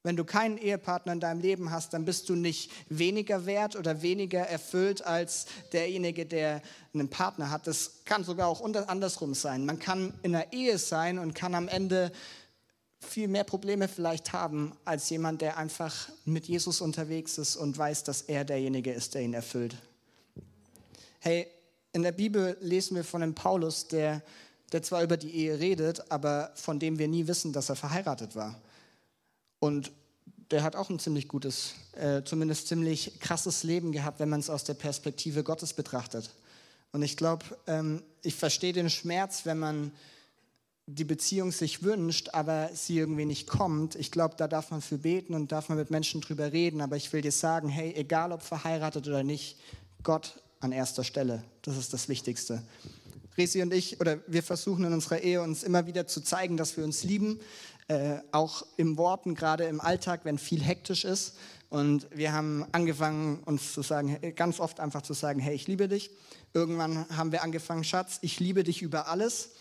Wenn 0.05 0.15
du 0.15 0.23
keinen 0.23 0.59
Ehepartner 0.59 1.13
in 1.13 1.19
deinem 1.19 1.41
Leben 1.41 1.71
hast, 1.71 1.95
dann 1.95 2.05
bist 2.05 2.29
du 2.29 2.35
nicht 2.35 2.69
weniger 2.89 3.47
wert 3.47 3.75
oder 3.75 4.03
weniger 4.03 4.41
erfüllt 4.41 5.03
als 5.03 5.47
derjenige, 5.73 6.27
der 6.27 6.61
einen 6.93 7.09
Partner 7.09 7.49
hat. 7.49 7.65
Das 7.65 8.03
kann 8.05 8.23
sogar 8.23 8.47
auch 8.47 8.63
andersrum 8.63 9.33
sein. 9.33 9.65
Man 9.65 9.79
kann 9.79 10.13
in 10.21 10.35
einer 10.35 10.53
Ehe 10.53 10.77
sein 10.77 11.17
und 11.17 11.33
kann 11.33 11.55
am 11.55 11.67
Ende 11.67 12.11
viel 12.99 13.27
mehr 13.27 13.45
Probleme 13.45 13.87
vielleicht 13.87 14.31
haben 14.31 14.73
als 14.85 15.09
jemand, 15.09 15.41
der 15.41 15.57
einfach 15.57 16.09
mit 16.23 16.45
Jesus 16.45 16.81
unterwegs 16.81 17.39
ist 17.39 17.55
und 17.55 17.75
weiß, 17.75 18.03
dass 18.03 18.21
er 18.21 18.45
derjenige 18.45 18.93
ist, 18.93 19.15
der 19.15 19.23
ihn 19.23 19.33
erfüllt. 19.33 19.75
Hey, 21.19 21.47
in 21.93 22.03
der 22.03 22.11
Bibel 22.11 22.55
lesen 22.61 22.95
wir 22.95 23.05
von 23.05 23.23
einem 23.23 23.33
Paulus, 23.33 23.87
der, 23.87 24.21
der 24.71 24.83
zwar 24.83 25.01
über 25.01 25.17
die 25.17 25.35
Ehe 25.35 25.59
redet, 25.59 26.11
aber 26.11 26.51
von 26.53 26.77
dem 26.77 26.99
wir 26.99 27.07
nie 27.07 27.25
wissen, 27.25 27.53
dass 27.53 27.69
er 27.69 27.75
verheiratet 27.75 28.35
war. 28.35 28.61
Und 29.65 29.91
der 30.51 30.61
hat 30.61 30.75
auch 30.75 30.91
ein 30.91 30.99
ziemlich 30.99 31.27
gutes, 31.27 31.73
äh, 31.93 32.21
zumindest 32.23 32.67
ziemlich 32.67 33.19
krasses 33.19 33.63
Leben 33.63 33.91
gehabt, 33.91 34.19
wenn 34.19 34.29
man 34.29 34.39
es 34.39 34.51
aus 34.51 34.63
der 34.63 34.75
Perspektive 34.75 35.43
Gottes 35.43 35.73
betrachtet. 35.73 36.29
Und 36.91 37.01
ich 37.01 37.17
glaube, 37.17 37.43
ähm, 37.65 38.03
ich 38.21 38.35
verstehe 38.35 38.73
den 38.73 38.91
Schmerz, 38.91 39.41
wenn 39.45 39.57
man 39.57 39.91
die 40.85 41.03
Beziehung 41.03 41.51
sich 41.51 41.81
wünscht, 41.81 42.29
aber 42.33 42.69
sie 42.75 42.99
irgendwie 42.99 43.25
nicht 43.25 43.47
kommt. 43.47 43.95
Ich 43.95 44.11
glaube, 44.11 44.35
da 44.37 44.47
darf 44.47 44.69
man 44.69 44.83
für 44.83 44.99
beten 44.99 45.33
und 45.33 45.51
darf 45.51 45.67
man 45.67 45.79
mit 45.79 45.89
Menschen 45.89 46.21
drüber 46.21 46.51
reden. 46.51 46.79
Aber 46.79 46.95
ich 46.95 47.11
will 47.11 47.21
dir 47.21 47.31
sagen, 47.31 47.67
hey, 47.67 47.91
egal 47.95 48.31
ob 48.33 48.43
verheiratet 48.43 49.07
oder 49.07 49.23
nicht, 49.23 49.57
Gott 50.03 50.39
an 50.59 50.71
erster 50.71 51.03
Stelle. 51.03 51.43
Das 51.63 51.75
ist 51.75 51.91
das 51.91 52.07
Wichtigste. 52.07 52.61
Resi 53.35 53.63
und 53.63 53.73
ich, 53.73 53.99
oder 53.99 54.19
wir 54.27 54.43
versuchen 54.43 54.85
in 54.85 54.93
unserer 54.93 55.21
Ehe 55.21 55.41
uns 55.41 55.63
immer 55.63 55.87
wieder 55.87 56.05
zu 56.05 56.21
zeigen, 56.21 56.55
dass 56.55 56.77
wir 56.77 56.83
uns 56.83 57.03
lieben, 57.03 57.39
äh, 57.87 58.17
auch 58.31 58.65
im 58.77 58.97
Worten, 58.97 59.35
gerade 59.35 59.65
im 59.65 59.79
Alltag, 59.79 60.21
wenn 60.23 60.37
viel 60.37 60.61
hektisch 60.61 61.05
ist. 61.05 61.35
Und 61.69 62.07
wir 62.11 62.31
haben 62.33 62.65
angefangen, 62.71 63.43
uns 63.43 63.73
zu 63.73 63.81
sagen, 63.81 64.17
ganz 64.35 64.59
oft 64.59 64.79
einfach 64.79 65.01
zu 65.01 65.13
sagen, 65.13 65.39
hey, 65.39 65.55
ich 65.55 65.67
liebe 65.67 65.87
dich. 65.87 66.09
Irgendwann 66.53 67.07
haben 67.15 67.31
wir 67.31 67.43
angefangen, 67.43 67.83
Schatz, 67.83 68.19
ich 68.21 68.39
liebe 68.39 68.63
dich 68.63 68.81
über 68.81 69.07
alles. 69.07 69.51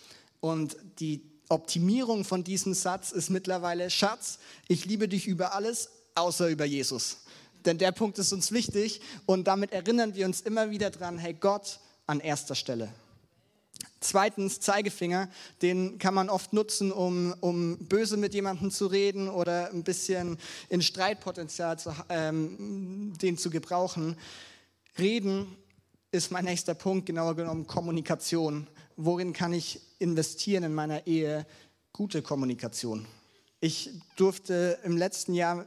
Und 0.41 0.77
die 1.01 1.23
Optimierung 1.49 2.25
von 2.25 2.45
diesem 2.45 2.75
Satz 2.75 3.13
ist 3.13 3.31
mittlerweile, 3.31 3.91
Schatz, 3.91 4.39
ich 4.69 4.85
liebe 4.85 5.09
dich 5.09 5.27
über 5.27 5.55
alles, 5.55 5.91
außer 6.15 6.49
über 6.49 6.65
Jesus. 6.65 7.19
Denn 7.65 7.79
der 7.79 7.93
Punkt 7.93 8.19
ist 8.19 8.33
uns 8.33 8.53
wichtig 8.53 9.01
und 9.27 9.45
damit 9.45 9.73
erinnern 9.73 10.15
wir 10.15 10.27
uns 10.27 10.41
immer 10.41 10.71
wieder 10.71 10.91
dran, 10.91 11.19
hey 11.19 11.35
Gott 11.35 11.81
an 12.07 12.21
erster 12.21 12.55
Stelle. 12.55 12.93
Zweitens, 14.05 14.61
Zeigefinger, 14.61 15.29
den 15.63 15.99
kann 15.99 16.15
man 16.15 16.29
oft 16.29 16.53
nutzen, 16.53 16.93
um, 16.93 17.35
um 17.41 17.79
böse 17.79 18.17
mit 18.17 18.35
jemandem 18.35 18.71
zu 18.71 18.87
reden 18.87 19.29
oder 19.29 19.71
ein 19.71 19.83
bisschen 19.83 20.39
in 20.69 20.83
Streitpotenzial 20.83 21.79
zu, 21.79 21.95
ähm, 22.09 23.13
den 23.21 23.39
zu 23.39 23.51
gebrauchen. 23.51 24.17
Reden 24.99 25.57
ist 26.13 26.31
mein 26.31 26.45
nächster 26.45 26.75
Punkt, 26.75 27.07
genauer 27.07 27.35
genommen 27.35 27.67
Kommunikation 27.67 28.69
worin 28.97 29.33
kann 29.33 29.53
ich 29.53 29.81
investieren 29.99 30.65
in 30.65 30.75
meiner 30.75 31.07
Ehe? 31.07 31.47
Gute 31.93 32.23
Kommunikation. 32.23 33.07
Ich 33.61 33.91
durfte 34.17 34.79
im 34.83 34.97
letzten 34.97 35.35
Jahr 35.35 35.67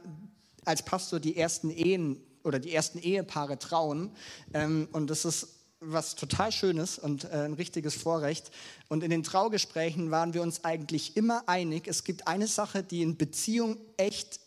als 0.64 0.84
Pastor 0.84 1.20
die 1.20 1.36
ersten 1.36 1.70
Ehen 1.70 2.20
oder 2.44 2.58
die 2.58 2.72
ersten 2.72 2.98
Ehepaare 2.98 3.58
trauen. 3.58 4.10
Ähm, 4.52 4.88
und 4.92 5.08
das 5.08 5.24
ist 5.24 5.57
was 5.80 6.14
total 6.14 6.52
Schönes 6.52 6.98
und 6.98 7.24
äh, 7.24 7.44
ein 7.44 7.54
richtiges 7.54 7.94
Vorrecht. 7.94 8.50
Und 8.88 9.02
in 9.02 9.08
den 9.10 9.22
Traugesprächen 9.22 10.10
waren 10.10 10.34
wir 10.34 10.42
uns 10.42 10.62
eigentlich 10.64 11.16
immer 11.16 11.44
einig, 11.46 11.86
es 11.86 12.04
gibt 12.04 12.26
eine 12.26 12.46
Sache, 12.46 12.82
die 12.82 13.00
in 13.02 13.16
Beziehung 13.16 13.78
echt 13.96 14.40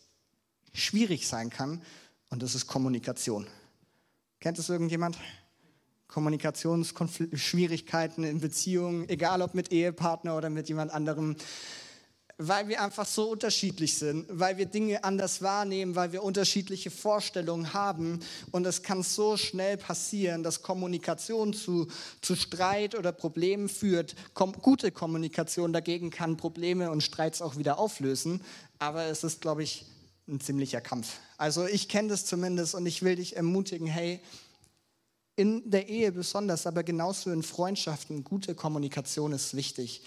schwierig 0.72 1.26
sein 1.28 1.50
kann, 1.50 1.82
und 2.30 2.40
das 2.42 2.54
ist 2.54 2.66
Kommunikation. 2.66 3.46
Kennt 4.40 4.58
es 4.58 4.70
irgendjemand? 4.70 5.18
Kommunikationsschwierigkeiten 6.08 8.24
in 8.24 8.40
Beziehungen, 8.40 9.06
egal 9.08 9.42
ob 9.42 9.54
mit 9.54 9.70
Ehepartner 9.70 10.36
oder 10.36 10.50
mit 10.50 10.68
jemand 10.68 10.92
anderem, 10.92 11.36
weil 12.48 12.68
wir 12.68 12.82
einfach 12.82 13.06
so 13.06 13.30
unterschiedlich 13.30 13.96
sind, 13.96 14.26
weil 14.28 14.56
wir 14.58 14.66
Dinge 14.66 15.04
anders 15.04 15.42
wahrnehmen, 15.42 15.94
weil 15.94 16.12
wir 16.12 16.22
unterschiedliche 16.22 16.90
Vorstellungen 16.90 17.72
haben. 17.72 18.20
Und 18.50 18.66
es 18.66 18.82
kann 18.82 19.02
so 19.02 19.36
schnell 19.36 19.76
passieren, 19.76 20.42
dass 20.42 20.62
Kommunikation 20.62 21.52
zu, 21.52 21.86
zu 22.20 22.34
Streit 22.34 22.94
oder 22.94 23.12
Problemen 23.12 23.68
führt. 23.68 24.14
Kom 24.34 24.52
gute 24.52 24.90
Kommunikation 24.90 25.72
dagegen 25.72 26.10
kann 26.10 26.36
Probleme 26.36 26.90
und 26.90 27.02
Streits 27.02 27.40
auch 27.40 27.56
wieder 27.56 27.78
auflösen. 27.78 28.40
Aber 28.78 29.04
es 29.04 29.22
ist, 29.22 29.40
glaube 29.40 29.62
ich, 29.62 29.84
ein 30.28 30.40
ziemlicher 30.40 30.80
Kampf. 30.80 31.18
Also 31.36 31.66
ich 31.66 31.88
kenne 31.88 32.08
das 32.08 32.26
zumindest 32.26 32.74
und 32.74 32.86
ich 32.86 33.02
will 33.02 33.16
dich 33.16 33.36
ermutigen, 33.36 33.86
hey, 33.86 34.20
in 35.36 35.70
der 35.70 35.88
Ehe 35.88 36.12
besonders, 36.12 36.66
aber 36.66 36.82
genauso 36.82 37.30
in 37.30 37.42
Freundschaften, 37.42 38.22
gute 38.22 38.54
Kommunikation 38.54 39.32
ist 39.32 39.54
wichtig. 39.54 40.02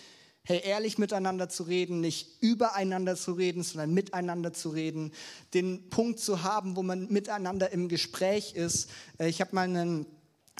Hey, 0.47 0.61
ehrlich 0.63 0.99
miteinander 0.99 1.49
zu 1.49 1.63
reden, 1.63 2.01
nicht 2.01 2.39
übereinander 2.39 3.15
zu 3.15 3.31
reden, 3.31 3.63
sondern 3.63 3.95
miteinander 3.95 4.53
zu 4.53 4.69
reden, 4.69 5.11
den 5.55 5.89
Punkt 5.89 6.19
zu 6.19 6.43
haben, 6.43 6.75
wo 6.75 6.83
man 6.83 7.11
miteinander 7.11 7.71
im 7.71 7.89
Gespräch 7.89 8.53
ist. 8.53 8.91
Äh, 9.17 9.27
ich 9.27 9.41
habe 9.41 9.55
mal 9.55 9.63
einen, 9.63 10.05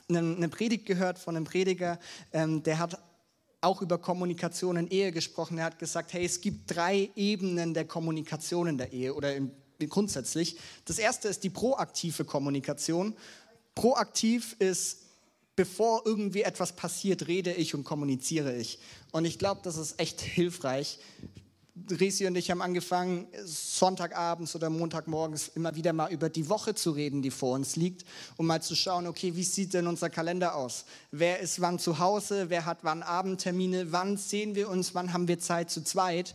einen, 0.10 0.38
eine 0.38 0.50
Predigt 0.50 0.88
gehört 0.88 1.20
von 1.20 1.36
einem 1.36 1.46
Prediger, 1.46 2.00
ähm, 2.34 2.64
der 2.64 2.80
hat 2.80 3.00
auch 3.62 3.84
über 3.84 4.00
Kommunikation 4.00 4.78
in 4.78 4.88
Ehe 4.88 5.12
gesprochen. 5.12 5.60
Er 5.60 5.66
hat 5.66 5.78
gesagt, 5.78 6.14
hey, 6.14 6.26
es 6.26 6.42
gibt 6.42 6.76
drei 6.76 7.12
Ebenen 7.16 7.76
der 7.76 7.86
Kommunikation 7.86 8.68
in 8.68 8.80
der 8.80 8.92
Ehe 8.92 9.14
oder 9.14 9.36
in, 9.36 9.52
grundsätzlich. 9.88 10.58
Das 10.86 10.98
erste 10.98 11.28
ist 11.28 11.44
die 11.44 11.52
proaktive 11.52 12.26
Kommunikation 12.26 13.16
Proaktiv 13.76 14.56
ist, 14.60 15.05
bevor 15.56 16.04
irgendwie 16.06 16.42
etwas 16.44 16.74
passiert, 16.74 17.28
rede 17.28 17.54
ich 17.54 17.76
und 17.76 17.84
kommuniziere 17.84 18.56
ich. 18.56 18.80
Und 19.12 19.26
ich 19.26 19.40
glaube, 19.40 19.62
das 19.64 19.78
ist 19.78 20.00
echt 20.00 20.22
hilfreich. 20.22 21.00
Resi 21.92 22.26
und 22.26 22.38
ich 22.38 22.50
haben 22.52 22.62
angefangen, 22.62 23.28
Sonntagabends 23.44 24.56
oder 24.56 24.70
Montagmorgens 24.70 25.50
immer 25.56 25.76
wieder 25.76 25.92
mal 25.92 26.12
über 26.12 26.30
die 26.30 26.48
Woche 26.48 26.74
zu 26.74 26.92
reden, 26.92 27.22
die 27.22 27.32
vor 27.32 27.54
uns 27.54 27.76
liegt, 27.76 28.06
um 28.38 28.48
mal 28.48 28.62
zu 28.62 28.76
schauen, 28.76 29.08
okay, 29.08 29.36
wie 29.36 29.44
sieht 29.44 29.74
denn 29.74 29.86
unser 29.86 30.10
Kalender 30.10 30.56
aus? 30.56 30.86
Wer 31.12 31.40
ist 31.42 31.60
wann 31.60 31.78
zu 31.78 32.00
Hause? 32.00 32.50
Wer 32.50 32.66
hat 32.66 32.80
wann 32.84 33.04
Abendtermine? 33.04 33.92
Wann 33.92 34.16
sehen 34.16 34.56
wir 34.56 34.70
uns? 34.70 34.96
Wann 34.96 35.12
haben 35.12 35.28
wir 35.28 35.38
Zeit 35.40 35.70
zu 35.70 35.84
zweit? 35.84 36.34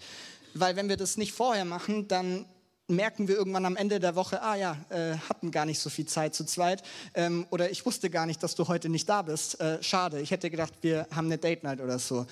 Weil 0.53 0.77
wenn 0.77 0.91
wir 0.91 0.99
das 0.99 1.17
nicht 1.17 1.33
vorher 1.33 1.65
machen, 1.65 2.07
dann 2.07 2.45
merken 2.91 3.29
wir 3.29 3.37
irgendwann 3.37 3.65
am 3.65 3.77
Ende 3.77 4.01
der 4.01 4.17
Woche, 4.17 4.43
ah 4.43 4.57
ja, 4.57 4.77
äh, 4.91 5.17
hatten 5.29 5.51
gar 5.51 5.65
nicht 5.65 5.79
so 5.79 5.89
viel 5.89 6.07
Zeit 6.07 6.35
zu 6.35 6.45
zweit 6.45 6.83
ähm, 7.15 7.47
oder 7.51 7.71
ich 7.71 7.87
wusste 7.87 8.11
gar 8.11 8.27
nicht, 8.27 8.43
dass 8.43 8.55
du 8.55 8.69
heute 8.69 8.89
nicht 8.89 9.09
da 9.09 9.23
bist. 9.23 9.61
Äh, 9.61 9.83
schade, 9.83 10.21
ich 10.21 10.31
hätte 10.31 10.51
gedacht, 10.51 10.75
wir 10.83 11.07
haben 11.11 11.27
eine 11.27 11.39
Date 11.39 11.63
Night 11.63 11.81
oder 11.81 11.99
so. 11.99 12.27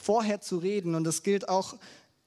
Vorher 0.00 0.40
zu 0.40 0.58
reden 0.58 0.94
und 0.94 1.04
das 1.04 1.22
gilt 1.22 1.48
auch, 1.48 1.76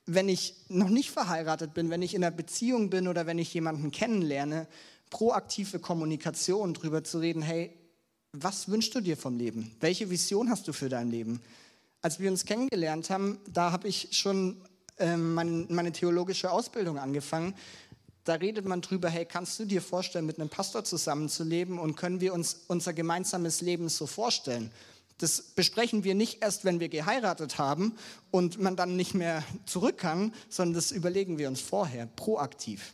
wenn 0.05 0.29
ich 0.29 0.55
noch 0.69 0.89
nicht 0.89 1.11
verheiratet 1.11 1.73
bin, 1.73 1.89
wenn 1.89 2.01
ich 2.01 2.13
in 2.13 2.23
einer 2.23 2.35
Beziehung 2.35 2.89
bin 2.89 3.07
oder 3.07 3.25
wenn 3.25 3.39
ich 3.39 3.53
jemanden 3.53 3.91
kennenlerne, 3.91 4.67
proaktive 5.09 5.79
Kommunikation 5.79 6.73
darüber 6.73 7.03
zu 7.03 7.19
reden, 7.19 7.41
hey, 7.41 7.73
was 8.33 8.69
wünschst 8.69 8.93
du 8.95 9.01
dir 9.01 9.17
vom 9.17 9.37
Leben? 9.37 9.75
Welche 9.79 10.09
Vision 10.09 10.49
hast 10.49 10.67
du 10.67 10.73
für 10.73 10.89
dein 10.89 11.09
Leben? 11.09 11.41
Als 12.01 12.19
wir 12.19 12.29
uns 12.29 12.45
kennengelernt 12.45 13.09
haben, 13.09 13.39
da 13.51 13.71
habe 13.71 13.87
ich 13.87 14.09
schon 14.11 14.57
ähm, 14.99 15.33
meine, 15.33 15.91
theologische 15.91 16.51
Ausbildung 16.51 16.97
angefangen. 16.97 17.53
Da 18.23 18.33
redet 18.33 18.65
man 18.65 18.81
drüber, 18.81 19.09
hey, 19.09 19.25
kannst 19.25 19.59
du 19.59 19.65
dir 19.65 19.81
vorstellen, 19.81 20.25
mit 20.25 20.39
einem 20.39 20.49
Pastor 20.49 20.83
zusammenzuleben 20.83 21.79
und 21.79 21.95
können 21.95 22.19
wir 22.19 22.33
uns 22.33 22.61
unser 22.67 22.93
gemeinsames 22.93 23.61
Leben 23.61 23.89
so 23.89 24.05
vorstellen? 24.05 24.71
Das 25.17 25.41
besprechen 25.41 26.03
wir 26.03 26.13
nicht 26.13 26.43
erst, 26.43 26.63
wenn 26.63 26.79
wir 26.79 26.89
geheiratet 26.89 27.57
haben 27.57 27.95
und 28.29 28.59
man 28.59 28.75
dann 28.75 28.95
nicht 28.95 29.13
mehr 29.13 29.43
zurück 29.65 29.97
kann, 29.97 30.33
sondern 30.49 30.75
das 30.75 30.91
überlegen 30.91 31.37
wir 31.37 31.47
uns 31.47 31.61
vorher, 31.61 32.05
proaktiv. 32.05 32.93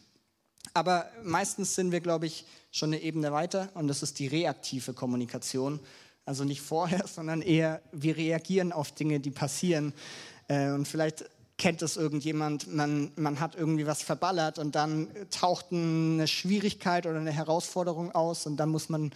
Aber 0.74 1.10
meistens 1.24 1.76
sind 1.76 1.92
wir, 1.92 2.00
glaube 2.00 2.26
ich, 2.26 2.46
schon 2.72 2.94
eine 2.94 3.02
Ebene 3.02 3.32
weiter 3.32 3.70
und 3.74 3.88
das 3.88 4.04
ist 4.04 4.20
die 4.20 4.28
reaktive 4.28 4.94
Kommunikation. 4.94 5.80
Also 6.26 6.44
nicht 6.44 6.62
vorher, 6.62 7.08
sondern 7.13 7.42
eher, 7.42 7.82
wir 7.92 8.16
reagieren 8.18 8.72
auf 8.72 8.92
Dinge, 8.94 9.20
die 9.20 9.32
passieren. 9.32 9.94
Äh, 10.48 10.72
und 10.72 10.88
vielleicht 10.88 11.26
kennt 11.58 11.82
es 11.82 11.98
irgendjemand, 11.98 12.74
man, 12.74 13.12
man 13.16 13.39
hat 13.39 13.56
irgendwie 13.56 13.86
was 13.86 14.02
verballert 14.02 14.60
und 14.60 14.76
dann 14.76 15.08
taucht 15.30 15.68
eine 15.72 16.28
Schwierigkeit 16.28 17.06
oder 17.06 17.20
eine 17.20 17.32
Herausforderung 17.32 18.12
aus 18.12 18.46
und 18.46 18.58
dann 18.58 18.70
muss 18.70 18.89
man 18.89 19.12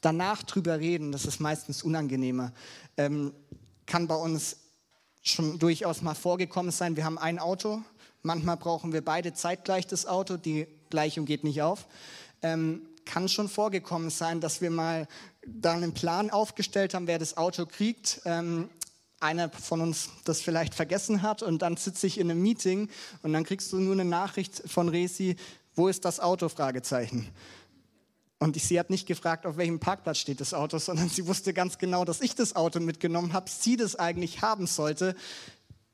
danach 0.00 0.42
drüber 0.42 0.78
reden. 0.78 1.12
Das 1.12 1.26
ist 1.26 1.40
meistens 1.40 1.82
unangenehmer. 1.82 2.52
Ähm, 2.96 3.32
kann 3.86 4.06
bei 4.06 4.16
uns 4.16 4.56
schon 5.22 5.58
durchaus 5.58 6.02
mal 6.02 6.14
vorgekommen 6.14 6.72
sein. 6.72 6.96
Wir 6.96 7.04
haben 7.04 7.18
ein 7.18 7.38
Auto, 7.38 7.82
manchmal 8.22 8.56
brauchen 8.56 8.92
wir 8.92 9.04
beide 9.04 9.34
zeitgleich 9.34 9.86
das 9.86 10.06
Auto, 10.06 10.36
die 10.36 10.66
Gleichung 10.90 11.24
geht 11.26 11.44
nicht 11.44 11.62
auf. 11.62 11.86
Ähm, 12.42 12.82
kann 13.04 13.28
schon 13.28 13.48
vorgekommen 13.48 14.10
sein, 14.10 14.40
dass 14.40 14.60
wir 14.60 14.70
mal 14.70 15.06
da 15.46 15.72
einen 15.72 15.92
Plan 15.92 16.30
aufgestellt 16.30 16.94
haben, 16.94 17.06
wer 17.06 17.18
das 17.18 17.36
Auto 17.36 17.66
kriegt. 17.66 18.20
Ähm, 18.24 18.68
einer 19.22 19.50
von 19.50 19.80
uns 19.80 20.10
das 20.24 20.40
vielleicht 20.40 20.74
vergessen 20.74 21.22
hat 21.22 21.42
und 21.42 21.62
dann 21.62 21.76
sitze 21.76 22.06
ich 22.06 22.18
in 22.18 22.30
einem 22.30 22.42
Meeting 22.42 22.88
und 23.22 23.32
dann 23.32 23.44
kriegst 23.44 23.72
du 23.72 23.78
nur 23.78 23.92
eine 23.92 24.04
Nachricht 24.04 24.62
von 24.66 24.88
Resi, 24.88 25.36
wo 25.74 25.88
ist 25.88 26.04
das 26.04 26.20
Auto? 26.20 26.48
Fragezeichen. 26.48 27.28
Und 28.38 28.60
sie 28.60 28.78
hat 28.80 28.90
nicht 28.90 29.06
gefragt, 29.06 29.46
auf 29.46 29.56
welchem 29.56 29.78
Parkplatz 29.78 30.18
steht 30.18 30.40
das 30.40 30.52
Auto, 30.52 30.78
sondern 30.78 31.08
sie 31.08 31.26
wusste 31.28 31.54
ganz 31.54 31.78
genau, 31.78 32.04
dass 32.04 32.20
ich 32.20 32.34
das 32.34 32.56
Auto 32.56 32.80
mitgenommen 32.80 33.32
habe, 33.32 33.48
sie 33.48 33.76
das 33.76 33.94
eigentlich 33.94 34.42
haben 34.42 34.66
sollte. 34.66 35.14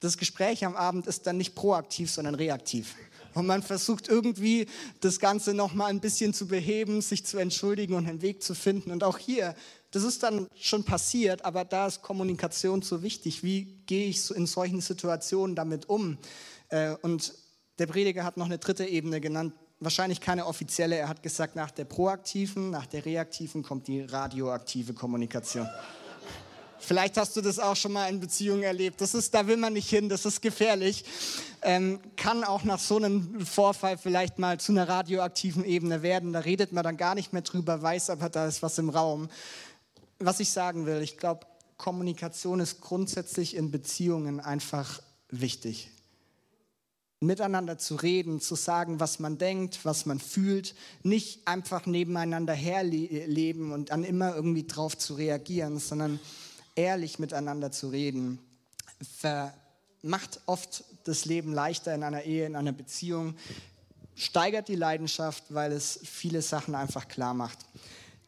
Das 0.00 0.16
Gespräch 0.16 0.64
am 0.64 0.74
Abend 0.74 1.06
ist 1.06 1.26
dann 1.26 1.36
nicht 1.36 1.54
proaktiv, 1.54 2.10
sondern 2.10 2.34
reaktiv. 2.34 2.94
Und 3.34 3.46
man 3.46 3.62
versucht 3.62 4.08
irgendwie 4.08 4.66
das 5.00 5.20
Ganze 5.20 5.52
nochmal 5.52 5.90
ein 5.90 6.00
bisschen 6.00 6.32
zu 6.32 6.48
beheben, 6.48 7.02
sich 7.02 7.26
zu 7.26 7.36
entschuldigen 7.36 7.94
und 7.94 8.08
einen 8.08 8.22
Weg 8.22 8.42
zu 8.42 8.54
finden. 8.54 8.90
Und 8.90 9.04
auch 9.04 9.18
hier, 9.18 9.54
das 9.90 10.02
ist 10.02 10.22
dann 10.22 10.46
schon 10.54 10.84
passiert, 10.84 11.44
aber 11.44 11.64
da 11.64 11.86
ist 11.86 12.02
Kommunikation 12.02 12.82
so 12.82 13.02
wichtig. 13.02 13.42
Wie 13.42 13.82
gehe 13.86 14.08
ich 14.08 14.30
in 14.30 14.46
solchen 14.46 14.80
Situationen 14.80 15.56
damit 15.56 15.88
um? 15.88 16.18
Äh, 16.68 16.94
und 17.02 17.32
der 17.78 17.86
Prediger 17.86 18.24
hat 18.24 18.36
noch 18.36 18.46
eine 18.46 18.58
dritte 18.58 18.84
Ebene 18.84 19.20
genannt, 19.20 19.54
wahrscheinlich 19.80 20.20
keine 20.20 20.46
offizielle. 20.46 20.96
Er 20.96 21.08
hat 21.08 21.22
gesagt, 21.22 21.56
nach 21.56 21.70
der 21.70 21.84
proaktiven, 21.84 22.70
nach 22.70 22.86
der 22.86 23.06
reaktiven 23.06 23.62
kommt 23.62 23.86
die 23.88 24.02
radioaktive 24.02 24.92
Kommunikation. 24.92 25.68
Vielleicht 26.80 27.16
hast 27.16 27.36
du 27.36 27.40
das 27.40 27.58
auch 27.58 27.74
schon 27.74 27.92
mal 27.92 28.08
in 28.08 28.20
Beziehungen 28.20 28.62
erlebt. 28.62 29.00
Das 29.00 29.14
ist, 29.14 29.34
da 29.34 29.46
will 29.46 29.56
man 29.56 29.72
nicht 29.72 29.90
hin, 29.90 30.08
das 30.08 30.24
ist 30.24 30.40
gefährlich. 30.40 31.04
Ähm, 31.60 31.98
kann 32.16 32.44
auch 32.44 32.62
nach 32.62 32.78
so 32.78 32.96
einem 32.96 33.44
Vorfall 33.44 33.98
vielleicht 33.98 34.38
mal 34.38 34.60
zu 34.60 34.72
einer 34.72 34.88
radioaktiven 34.88 35.64
Ebene 35.64 36.02
werden. 36.02 36.32
Da 36.32 36.40
redet 36.40 36.72
man 36.72 36.84
dann 36.84 36.96
gar 36.96 37.16
nicht 37.16 37.32
mehr 37.32 37.42
drüber, 37.42 37.82
weiß 37.82 38.10
aber, 38.10 38.28
da 38.28 38.46
ist 38.46 38.62
was 38.62 38.78
im 38.78 38.90
Raum. 38.90 39.28
Was 40.18 40.40
ich 40.40 40.50
sagen 40.50 40.86
will, 40.86 41.00
ich 41.00 41.16
glaube, 41.16 41.46
Kommunikation 41.76 42.58
ist 42.58 42.80
grundsätzlich 42.80 43.54
in 43.54 43.70
Beziehungen 43.70 44.40
einfach 44.40 45.00
wichtig. 45.30 45.90
Miteinander 47.20 47.78
zu 47.78 47.96
reden, 47.96 48.40
zu 48.40 48.54
sagen, 48.54 49.00
was 49.00 49.20
man 49.20 49.38
denkt, 49.38 49.84
was 49.84 50.06
man 50.06 50.18
fühlt, 50.18 50.74
nicht 51.02 51.46
einfach 51.46 51.86
nebeneinander 51.86 52.52
herleben 52.52 53.72
und 53.72 53.90
dann 53.90 54.04
immer 54.04 54.34
irgendwie 54.34 54.66
drauf 54.66 54.98
zu 54.98 55.14
reagieren, 55.14 55.78
sondern 55.78 56.20
ehrlich 56.74 57.18
miteinander 57.18 57.70
zu 57.70 57.88
reden, 57.88 58.40
macht 60.02 60.40
oft 60.46 60.84
das 61.04 61.24
Leben 61.24 61.52
leichter 61.52 61.94
in 61.94 62.02
einer 62.02 62.22
Ehe, 62.22 62.46
in 62.46 62.56
einer 62.56 62.72
Beziehung, 62.72 63.34
steigert 64.14 64.68
die 64.68 64.76
Leidenschaft, 64.76 65.44
weil 65.50 65.72
es 65.72 66.00
viele 66.02 66.42
Sachen 66.42 66.74
einfach 66.74 67.06
klar 67.06 67.34
macht. 67.34 67.58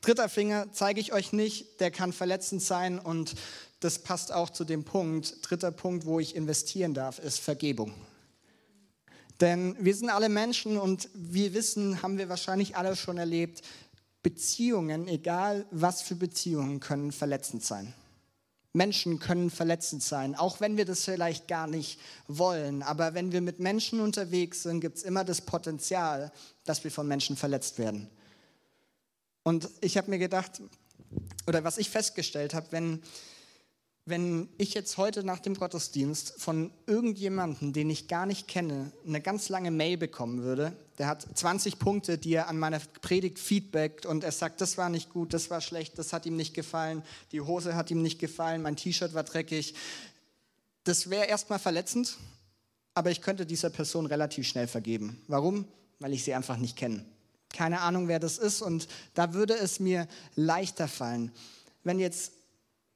Dritter 0.00 0.28
Finger 0.28 0.72
zeige 0.72 1.00
ich 1.00 1.12
euch 1.12 1.32
nicht, 1.32 1.80
der 1.80 1.90
kann 1.90 2.12
verletzend 2.12 2.62
sein 2.62 2.98
und 2.98 3.34
das 3.80 3.98
passt 3.98 4.32
auch 4.32 4.50
zu 4.50 4.64
dem 4.64 4.84
Punkt. 4.84 5.38
Dritter 5.42 5.72
Punkt, 5.72 6.06
wo 6.06 6.20
ich 6.20 6.36
investieren 6.36 6.94
darf, 6.94 7.18
ist 7.18 7.40
Vergebung. 7.40 7.92
Denn 9.40 9.76
wir 9.80 9.94
sind 9.94 10.10
alle 10.10 10.28
Menschen 10.28 10.76
und 10.76 11.08
wir 11.14 11.54
wissen, 11.54 12.02
haben 12.02 12.18
wir 12.18 12.28
wahrscheinlich 12.28 12.76
alle 12.76 12.94
schon 12.96 13.18
erlebt, 13.18 13.62
Beziehungen, 14.22 15.08
egal 15.08 15.66
was 15.70 16.02
für 16.02 16.14
Beziehungen, 16.14 16.80
können 16.80 17.10
verletzend 17.10 17.64
sein. 17.64 17.94
Menschen 18.72 19.18
können 19.18 19.50
verletzend 19.50 20.02
sein, 20.02 20.34
auch 20.34 20.60
wenn 20.60 20.76
wir 20.76 20.84
das 20.84 21.04
vielleicht 21.04 21.48
gar 21.48 21.66
nicht 21.66 21.98
wollen. 22.28 22.82
Aber 22.82 23.14
wenn 23.14 23.32
wir 23.32 23.40
mit 23.40 23.58
Menschen 23.58 24.00
unterwegs 24.00 24.62
sind, 24.62 24.80
gibt 24.80 24.98
es 24.98 25.02
immer 25.02 25.24
das 25.24 25.40
Potenzial, 25.40 26.30
dass 26.64 26.84
wir 26.84 26.90
von 26.90 27.08
Menschen 27.08 27.36
verletzt 27.36 27.78
werden. 27.78 28.08
Und 29.42 29.68
ich 29.80 29.96
habe 29.96 30.10
mir 30.10 30.18
gedacht, 30.18 30.60
oder 31.46 31.64
was 31.64 31.78
ich 31.78 31.90
festgestellt 31.90 32.54
habe, 32.54 32.66
wenn 32.70 33.02
wenn 34.06 34.48
ich 34.58 34.74
jetzt 34.74 34.96
heute 34.96 35.24
nach 35.24 35.38
dem 35.38 35.54
Gottesdienst 35.54 36.34
von 36.38 36.72
irgendjemandem, 36.86 37.72
den 37.72 37.90
ich 37.90 38.08
gar 38.08 38.26
nicht 38.26 38.48
kenne, 38.48 38.92
eine 39.06 39.20
ganz 39.20 39.48
lange 39.48 39.70
Mail 39.70 39.96
bekommen 39.96 40.42
würde, 40.42 40.72
der 40.98 41.06
hat 41.06 41.26
20 41.34 41.78
Punkte, 41.78 42.18
die 42.18 42.34
er 42.34 42.48
an 42.48 42.58
meiner 42.58 42.80
Predigt 43.02 43.38
feedbackt 43.38 44.06
und 44.06 44.24
er 44.24 44.32
sagt, 44.32 44.60
das 44.60 44.78
war 44.78 44.88
nicht 44.88 45.10
gut, 45.10 45.32
das 45.32 45.50
war 45.50 45.60
schlecht, 45.60 45.98
das 45.98 46.12
hat 46.12 46.26
ihm 46.26 46.36
nicht 46.36 46.54
gefallen, 46.54 47.02
die 47.32 47.40
Hose 47.40 47.74
hat 47.74 47.90
ihm 47.90 48.02
nicht 48.02 48.18
gefallen, 48.18 48.62
mein 48.62 48.76
T-Shirt 48.76 49.14
war 49.14 49.22
dreckig. 49.22 49.74
Das 50.84 51.10
wäre 51.10 51.26
erstmal 51.26 51.58
verletzend, 51.58 52.16
aber 52.94 53.10
ich 53.10 53.20
könnte 53.20 53.46
dieser 53.46 53.70
Person 53.70 54.06
relativ 54.06 54.46
schnell 54.46 54.66
vergeben. 54.66 55.22
Warum? 55.28 55.66
Weil 56.00 56.14
ich 56.14 56.24
sie 56.24 56.34
einfach 56.34 56.56
nicht 56.56 56.76
kenne. 56.76 57.04
Keine 57.52 57.80
Ahnung, 57.80 58.08
wer 58.08 58.20
das 58.20 58.38
ist 58.38 58.62
und 58.62 58.88
da 59.14 59.34
würde 59.34 59.54
es 59.54 59.80
mir 59.80 60.06
leichter 60.36 60.88
fallen, 60.88 61.32
wenn 61.82 61.98
jetzt 61.98 62.32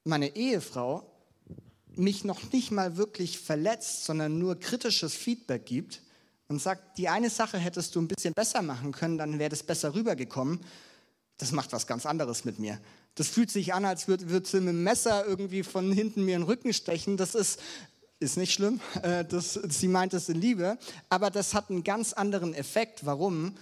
meine 0.04 0.36
Ehefrau 0.36 1.10
mich 1.96 2.24
noch 2.24 2.52
nicht 2.52 2.70
mal 2.70 2.96
wirklich 2.96 3.38
verletzt, 3.38 4.04
sondern 4.04 4.38
nur 4.38 4.58
kritisches 4.58 5.14
Feedback 5.14 5.66
gibt 5.66 6.02
und 6.48 6.60
sagt, 6.60 6.98
die 6.98 7.08
eine 7.08 7.30
Sache 7.30 7.58
hättest 7.58 7.94
du 7.94 8.00
ein 8.00 8.08
bisschen 8.08 8.34
besser 8.34 8.62
machen 8.62 8.92
können, 8.92 9.18
dann 9.18 9.38
wäre 9.38 9.50
das 9.50 9.62
besser 9.62 9.94
rübergekommen, 9.94 10.60
das 11.38 11.52
macht 11.52 11.72
was 11.72 11.86
ganz 11.86 12.06
anderes 12.06 12.44
mit 12.44 12.58
mir. 12.58 12.78
Das 13.16 13.28
fühlt 13.28 13.50
sich 13.50 13.74
an, 13.74 13.84
als 13.84 14.08
würde 14.08 14.28
würd 14.30 14.46
sie 14.46 14.60
mit 14.60 14.68
dem 14.68 14.82
Messer 14.82 15.24
irgendwie 15.26 15.62
von 15.62 15.92
hinten 15.92 16.24
mir 16.24 16.36
in 16.36 16.42
den 16.42 16.48
Rücken 16.48 16.72
stechen. 16.72 17.16
Das 17.16 17.34
ist, 17.34 17.60
ist 18.18 18.36
nicht 18.36 18.52
schlimm, 18.52 18.80
äh, 19.02 19.24
das, 19.24 19.54
sie 19.54 19.88
meint 19.88 20.14
es 20.14 20.28
in 20.28 20.40
Liebe, 20.40 20.78
aber 21.08 21.30
das 21.30 21.54
hat 21.54 21.70
einen 21.70 21.84
ganz 21.84 22.12
anderen 22.12 22.54
Effekt. 22.54 23.06
Warum? 23.06 23.56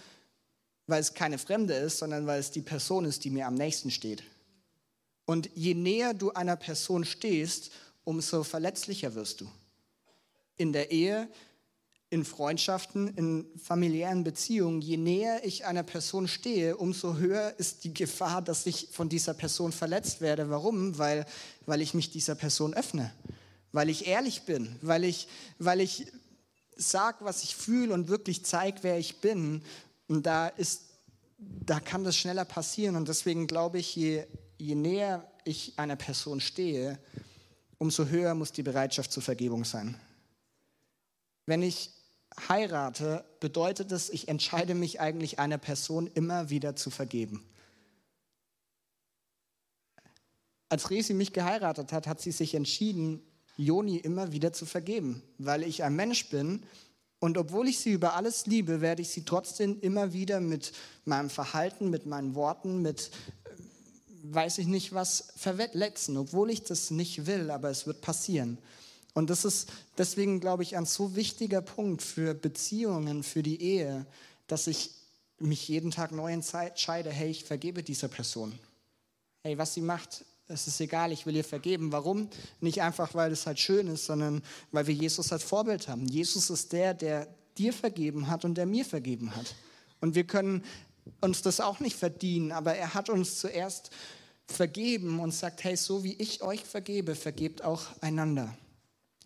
Weil 0.93 1.01
es 1.01 1.15
keine 1.15 1.39
Fremde 1.39 1.73
ist, 1.73 1.97
sondern 1.97 2.27
weil 2.27 2.39
es 2.39 2.51
die 2.51 2.61
Person 2.61 3.07
ist, 3.07 3.25
die 3.25 3.31
mir 3.31 3.47
am 3.47 3.55
nächsten 3.55 3.91
steht. 3.91 4.23
Und 5.25 5.49
je 5.55 5.73
näher 5.73 6.13
du 6.13 6.33
einer 6.33 6.55
Person 6.55 7.07
stehst, 7.07 7.71
umso 8.05 8.45
verletzlicher 8.45 9.15
wirst 9.15 9.41
du. 9.41 9.49
In 10.59 10.75
der 10.75 10.91
Ehe, 10.91 11.31
in 12.11 12.27
Freundschaften, 12.27 13.09
in 13.17 13.47
familiären 13.59 14.23
Beziehungen, 14.23 14.83
je 14.83 14.99
näher 14.99 15.47
ich 15.47 15.65
einer 15.65 15.83
Person 15.83 16.29
stehe, 16.29 16.77
umso 16.77 17.17
höher 17.17 17.55
ist 17.57 17.85
die 17.85 17.95
Gefahr, 17.95 18.43
dass 18.43 18.67
ich 18.67 18.89
von 18.93 19.09
dieser 19.09 19.33
Person 19.33 19.73
verletzt 19.73 20.21
werde. 20.21 20.51
Warum? 20.51 20.99
Weil, 20.99 21.25
weil 21.65 21.81
ich 21.81 21.95
mich 21.95 22.11
dieser 22.11 22.35
Person 22.35 22.75
öffne, 22.75 23.15
weil 23.73 23.89
ich 23.89 24.09
ehrlich 24.09 24.43
bin, 24.43 24.77
weil 24.83 25.05
ich, 25.05 25.27
weil 25.59 25.81
ich 25.81 26.09
sage, 26.77 27.25
was 27.25 27.45
ich 27.45 27.57
fühle 27.57 27.95
und 27.95 28.09
wirklich 28.09 28.45
zeige, 28.45 28.81
wer 28.83 28.99
ich 28.99 29.23
bin. 29.23 29.63
Und 30.13 30.27
da, 30.27 30.49
ist, 30.49 30.83
da 31.39 31.81
kann 31.81 32.05
das 32.05 32.17
schneller 32.17 32.45
passieren. 32.45 32.97
Und 32.97 33.09
deswegen 33.09 33.47
glaube 33.47 33.79
ich, 33.79 33.97
je 33.97 34.27
je 34.63 34.75
näher 34.77 35.29
ich 35.45 35.79
einer 35.79 35.97
Person 35.97 36.41
stehe, 36.41 36.99
umso 37.79 38.07
höher 38.07 38.35
muss 38.35 38.53
die 38.53 38.63
Bereitschaft 38.63 39.11
zur 39.11 39.23
Vergebung 39.23 39.65
sein. 39.65 39.99
Wenn 41.47 41.63
ich 41.63 41.91
heirate, 42.49 43.25
bedeutet 43.41 43.91
es, 43.91 44.09
ich 44.09 44.29
entscheide 44.29 44.75
mich 44.75 45.01
eigentlich 45.01 45.41
einer 45.41 45.59
Person 45.59 46.07
immer 46.07 46.49
wieder 46.49 46.77
zu 46.77 46.91
vergeben. 46.91 47.45
Als 50.69 50.91
Resi 50.91 51.13
mich 51.13 51.33
geheiratet 51.33 51.93
hat, 51.93 52.07
hat 52.07 52.21
sie 52.21 52.31
sich 52.31 52.55
entschieden, 52.55 53.21
Joni 53.57 53.97
immer 53.97 54.33
wieder 54.33 54.53
zu 54.53 54.65
vergeben, 54.65 55.23
weil 55.39 55.65
ich 55.65 55.83
ein 55.83 55.97
Mensch 55.97 56.31
bin 56.31 56.63
und 57.23 57.39
obwohl 57.39 57.69
ich 57.69 57.79
sie 57.79 57.93
über 57.93 58.15
alles 58.17 58.47
liebe, 58.47 58.81
werde 58.81 59.01
ich 59.01 59.11
sie 59.11 59.25
trotzdem 59.25 59.79
immer 59.81 60.13
wieder 60.13 60.41
mit 60.41 60.73
meinem 61.05 61.31
Verhalten, 61.31 61.89
mit 61.89 62.05
meinen 62.05 62.35
Worten, 62.35 62.83
mit 62.83 63.13
weiß 64.25 64.59
ich 64.59 64.67
nicht 64.67 64.93
was, 64.93 65.33
verletzen, 65.37 66.17
obwohl 66.17 66.51
ich 66.51 66.65
das 66.65 66.91
nicht 66.91 67.27
will, 67.27 67.53
aber 67.53 67.71
es 67.71 67.87
wird 67.87 68.01
passieren. 68.01 68.59
Und 69.15 69.31
das 69.31 69.45
ist 69.45 69.71
deswegen, 69.99 70.41
glaube 70.41 70.65
ich, 70.65 70.77
ein 70.77 70.85
so 70.85 71.15
wichtiger 71.15 71.63
Punkt 71.63 72.03
für 72.03 72.35
Beziehungen, 72.35 73.23
für 73.23 73.45
die 73.45 73.63
Ehe, 73.63 74.05
dass 74.49 74.67
ich 74.67 74.91
mich 75.39 75.69
jeden 75.69 75.93
Tag 75.93 76.11
neu 76.11 76.33
entscheide, 76.33 77.11
hey, 77.11 77.31
ich 77.31 77.45
vergebe 77.45 77.85
dieser 77.85 78.09
Person. 78.09 78.53
Hey, 79.45 79.57
was 79.59 79.75
sie 79.75 79.81
macht, 79.81 80.25
es 80.49 80.67
ist 80.67 80.81
egal, 80.81 81.13
ich 81.13 81.25
will 81.27 81.37
ihr 81.37 81.45
vergeben. 81.45 81.93
Warum? 81.93 82.29
Nicht 82.61 82.83
einfach, 82.83 83.15
weil 83.15 83.33
es 83.33 83.47
halt 83.47 83.59
schön 83.59 83.87
ist, 83.87 84.07
sondern 84.07 84.43
weil 84.71 84.87
wir 84.87 84.95
Jesus 84.95 85.33
als 85.33 85.43
Vorbild 85.43 85.89
haben. 85.89 86.07
Jesus 86.07 86.51
ist 86.51 86.73
der, 86.73 86.95
der 86.95 87.29
dir 87.57 87.73
vergeben 87.73 88.29
hat 88.29 88.45
und 88.45 88.57
der 88.57 88.67
mir 88.67 88.85
vergeben 88.85 89.35
hat. 89.35 89.55
Und 90.01 90.15
wir 90.15 90.25
können 90.25 90.65
uns 91.21 91.43
das 91.43 91.61
auch 91.61 91.81
nicht 91.81 91.97
verdienen, 91.97 92.53
aber 92.53 92.75
er 92.75 92.95
hat 92.95 93.09
uns 93.09 93.39
zuerst 93.39 93.91
vergeben 94.47 95.21
und 95.21 95.33
sagt, 95.33 95.65
hey, 95.65 95.77
so 95.77 96.05
wie 96.05 96.15
ich 96.15 96.43
euch 96.43 96.65
vergebe, 96.65 97.15
vergebt 97.15 97.65
auch 97.65 97.83
einander. 98.01 98.55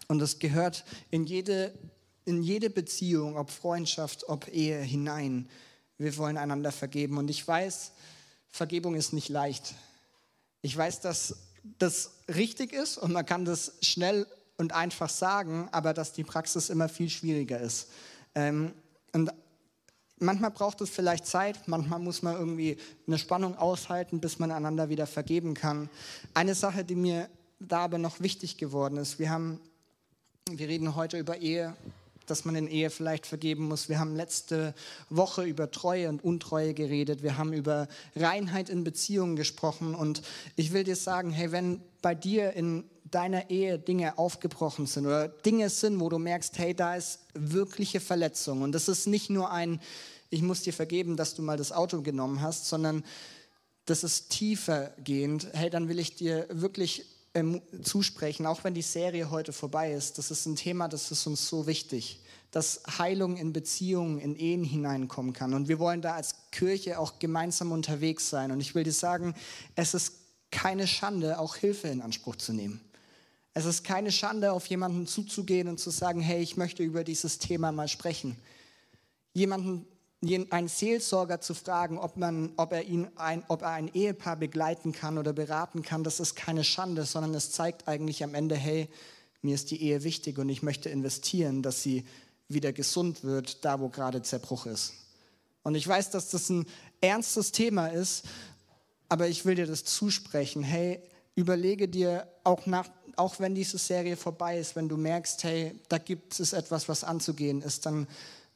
Und 0.08 0.18
das 0.20 0.38
gehört 0.38 0.84
in 1.10 1.24
jede, 1.24 1.76
in 2.24 2.42
jede 2.42 2.70
Beziehung, 2.70 3.36
ob 3.36 3.50
Freundschaft, 3.50 4.28
ob 4.28 4.48
Ehe 4.48 4.80
hinein. 4.80 5.48
Wir 5.98 6.16
wollen 6.16 6.36
einander 6.36 6.72
vergeben. 6.72 7.18
Und 7.18 7.28
ich 7.28 7.46
weiß, 7.46 7.92
Vergebung 8.48 8.94
ist 8.94 9.12
nicht 9.12 9.28
leicht. 9.28 9.74
Ich 10.62 10.76
weiß, 10.76 11.00
dass 11.00 11.36
das 11.78 12.12
richtig 12.28 12.72
ist 12.72 12.98
und 12.98 13.12
man 13.12 13.26
kann 13.26 13.44
das 13.44 13.74
schnell 13.82 14.26
und 14.56 14.72
einfach 14.72 15.10
sagen, 15.10 15.68
aber 15.72 15.92
dass 15.92 16.12
die 16.12 16.24
Praxis 16.24 16.70
immer 16.70 16.88
viel 16.88 17.10
schwieriger 17.10 17.60
ist. 17.60 17.88
Ähm, 18.34 18.72
und 19.12 19.32
manchmal 20.18 20.50
braucht 20.50 20.80
es 20.80 20.90
vielleicht 20.90 21.26
Zeit, 21.26 21.68
manchmal 21.68 21.98
muss 21.98 22.22
man 22.22 22.36
irgendwie 22.36 22.78
eine 23.06 23.18
Spannung 23.18 23.56
aushalten, 23.56 24.20
bis 24.20 24.38
man 24.38 24.50
einander 24.50 24.88
wieder 24.88 25.06
vergeben 25.06 25.54
kann. 25.54 25.88
Eine 26.34 26.54
Sache, 26.54 26.84
die 26.84 26.96
mir 26.96 27.28
da 27.58 27.80
aber 27.80 27.98
noch 27.98 28.20
wichtig 28.20 28.58
geworden 28.58 28.96
ist, 28.96 29.18
wir 29.18 29.30
haben, 29.30 29.60
wir 30.50 30.68
reden 30.68 30.94
heute 30.94 31.18
über 31.18 31.38
Ehe, 31.38 31.74
dass 32.30 32.44
man 32.44 32.56
in 32.56 32.68
Ehe 32.68 32.90
vielleicht 32.90 33.26
vergeben 33.26 33.66
muss. 33.66 33.88
Wir 33.88 33.98
haben 33.98 34.14
letzte 34.14 34.74
Woche 35.10 35.44
über 35.44 35.70
Treue 35.70 36.08
und 36.08 36.22
Untreue 36.22 36.74
geredet. 36.74 37.22
Wir 37.22 37.38
haben 37.38 37.52
über 37.52 37.88
Reinheit 38.14 38.68
in 38.68 38.84
Beziehungen 38.84 39.36
gesprochen. 39.36 39.94
Und 39.94 40.22
ich 40.56 40.72
will 40.72 40.84
dir 40.84 40.96
sagen, 40.96 41.30
hey, 41.30 41.52
wenn 41.52 41.80
bei 42.02 42.14
dir 42.14 42.52
in 42.52 42.84
deiner 43.10 43.50
Ehe 43.50 43.78
Dinge 43.78 44.18
aufgebrochen 44.18 44.86
sind 44.86 45.06
oder 45.06 45.28
Dinge 45.28 45.70
sind, 45.70 46.00
wo 46.00 46.08
du 46.08 46.18
merkst, 46.18 46.58
hey, 46.58 46.74
da 46.74 46.96
ist 46.96 47.20
wirkliche 47.34 48.00
Verletzung. 48.00 48.62
Und 48.62 48.72
das 48.72 48.88
ist 48.88 49.06
nicht 49.06 49.30
nur 49.30 49.50
ein, 49.50 49.80
ich 50.30 50.42
muss 50.42 50.62
dir 50.62 50.72
vergeben, 50.72 51.16
dass 51.16 51.34
du 51.34 51.42
mal 51.42 51.56
das 51.56 51.72
Auto 51.72 52.02
genommen 52.02 52.42
hast, 52.42 52.66
sondern 52.66 53.04
das 53.86 54.02
ist 54.02 54.30
tiefer 54.30 54.92
gehend. 55.02 55.48
Hey, 55.52 55.70
dann 55.70 55.88
will 55.88 55.98
ich 55.98 56.16
dir 56.16 56.46
wirklich 56.50 57.06
ähm, 57.36 57.60
zusprechen, 57.82 58.46
auch 58.46 58.64
wenn 58.64 58.72
die 58.72 58.82
Serie 58.82 59.30
heute 59.30 59.52
vorbei 59.52 59.92
ist. 59.92 60.16
Das 60.16 60.30
ist 60.30 60.46
ein 60.46 60.56
Thema, 60.56 60.88
das 60.88 61.10
ist 61.10 61.26
uns 61.26 61.46
so 61.46 61.66
wichtig, 61.66 62.20
dass 62.50 62.80
Heilung 62.98 63.36
in 63.36 63.52
Beziehungen, 63.52 64.18
in 64.18 64.34
Ehen 64.36 64.64
hineinkommen 64.64 65.34
kann. 65.34 65.52
Und 65.52 65.68
wir 65.68 65.78
wollen 65.78 66.00
da 66.00 66.14
als 66.14 66.34
Kirche 66.50 66.98
auch 66.98 67.18
gemeinsam 67.18 67.72
unterwegs 67.72 68.30
sein. 68.30 68.52
Und 68.52 68.60
ich 68.60 68.74
will 68.74 68.84
dir 68.84 68.92
sagen, 68.92 69.34
es 69.74 69.92
ist 69.92 70.14
keine 70.50 70.86
Schande, 70.86 71.38
auch 71.38 71.56
Hilfe 71.56 71.88
in 71.88 72.00
Anspruch 72.00 72.36
zu 72.36 72.54
nehmen. 72.54 72.80
Es 73.52 73.66
ist 73.66 73.84
keine 73.84 74.12
Schande, 74.12 74.52
auf 74.52 74.66
jemanden 74.66 75.06
zuzugehen 75.06 75.68
und 75.68 75.78
zu 75.78 75.90
sagen, 75.90 76.20
hey, 76.20 76.42
ich 76.42 76.56
möchte 76.56 76.82
über 76.82 77.04
dieses 77.04 77.38
Thema 77.38 77.70
mal 77.70 77.88
sprechen. 77.88 78.36
Jemanden 79.34 79.86
einen 80.22 80.68
Seelsorger 80.68 81.40
zu 81.40 81.54
fragen, 81.54 81.98
ob, 81.98 82.16
man, 82.16 82.52
ob, 82.56 82.72
er 82.72 82.84
ihn 82.84 83.08
ein, 83.16 83.44
ob 83.48 83.62
er 83.62 83.70
ein 83.70 83.88
Ehepaar 83.92 84.36
begleiten 84.36 84.92
kann 84.92 85.18
oder 85.18 85.32
beraten 85.32 85.82
kann, 85.82 86.04
das 86.04 86.20
ist 86.20 86.34
keine 86.34 86.64
Schande, 86.64 87.04
sondern 87.04 87.34
es 87.34 87.52
zeigt 87.52 87.86
eigentlich 87.86 88.24
am 88.24 88.34
Ende, 88.34 88.54
hey, 88.54 88.88
mir 89.42 89.54
ist 89.54 89.70
die 89.70 89.82
Ehe 89.82 90.02
wichtig 90.02 90.38
und 90.38 90.48
ich 90.48 90.62
möchte 90.62 90.88
investieren, 90.88 91.62
dass 91.62 91.82
sie 91.82 92.04
wieder 92.48 92.72
gesund 92.72 93.24
wird, 93.24 93.64
da 93.64 93.80
wo 93.80 93.88
gerade 93.88 94.22
Zerbruch 94.22 94.66
ist. 94.66 94.94
Und 95.62 95.74
ich 95.74 95.86
weiß, 95.86 96.10
dass 96.10 96.30
das 96.30 96.48
ein 96.48 96.66
ernstes 97.00 97.52
Thema 97.52 97.88
ist, 97.88 98.24
aber 99.08 99.28
ich 99.28 99.44
will 99.44 99.54
dir 99.54 99.66
das 99.66 99.84
zusprechen. 99.84 100.62
Hey, 100.62 101.00
überlege 101.34 101.88
dir 101.88 102.26
auch 102.44 102.66
nach, 102.66 102.88
auch 103.16 103.38
wenn 103.40 103.54
diese 103.54 103.78
Serie 103.78 104.16
vorbei 104.16 104.58
ist, 104.58 104.76
wenn 104.76 104.88
du 104.88 104.96
merkst, 104.96 105.44
hey, 105.44 105.78
da 105.88 105.98
gibt 105.98 106.38
es 106.38 106.52
etwas, 106.52 106.88
was 106.88 107.04
anzugehen 107.04 107.62
ist, 107.62 107.86
dann 107.86 108.06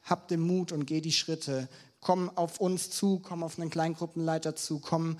hab 0.03 0.27
den 0.27 0.41
Mut 0.41 0.71
und 0.71 0.85
geh 0.85 1.01
die 1.01 1.11
Schritte. 1.11 1.67
Komm 1.99 2.35
auf 2.35 2.59
uns 2.59 2.89
zu, 2.89 3.19
komm 3.19 3.43
auf 3.43 3.59
einen 3.59 3.69
Kleingruppenleiter 3.69 4.55
zu, 4.55 4.79
komm 4.79 5.17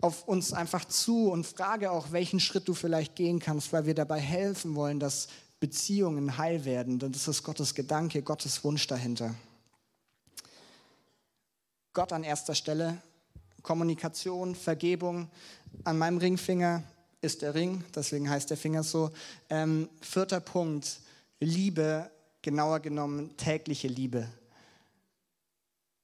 auf 0.00 0.26
uns 0.26 0.52
einfach 0.52 0.84
zu 0.84 1.30
und 1.30 1.46
frage 1.46 1.90
auch, 1.90 2.10
welchen 2.10 2.40
Schritt 2.40 2.66
du 2.66 2.74
vielleicht 2.74 3.14
gehen 3.14 3.38
kannst, 3.38 3.72
weil 3.72 3.86
wir 3.86 3.94
dabei 3.94 4.18
helfen 4.18 4.74
wollen, 4.74 4.98
dass 4.98 5.28
Beziehungen 5.60 6.38
heil 6.38 6.64
werden. 6.64 6.98
Denn 6.98 7.12
das 7.12 7.28
ist 7.28 7.44
Gottes 7.44 7.74
Gedanke, 7.74 8.22
Gottes 8.22 8.64
Wunsch 8.64 8.86
dahinter. 8.88 9.34
Gott 11.92 12.12
an 12.12 12.24
erster 12.24 12.54
Stelle, 12.54 13.00
Kommunikation, 13.62 14.56
Vergebung. 14.56 15.30
An 15.84 15.98
meinem 15.98 16.18
Ringfinger 16.18 16.82
ist 17.20 17.42
der 17.42 17.54
Ring, 17.54 17.84
deswegen 17.94 18.28
heißt 18.28 18.50
der 18.50 18.56
Finger 18.56 18.82
so. 18.82 19.10
Ähm, 19.48 19.88
vierter 20.00 20.40
Punkt, 20.40 21.00
Liebe 21.38 22.10
genauer 22.42 22.80
genommen 22.80 23.36
tägliche 23.36 23.88
Liebe. 23.88 24.28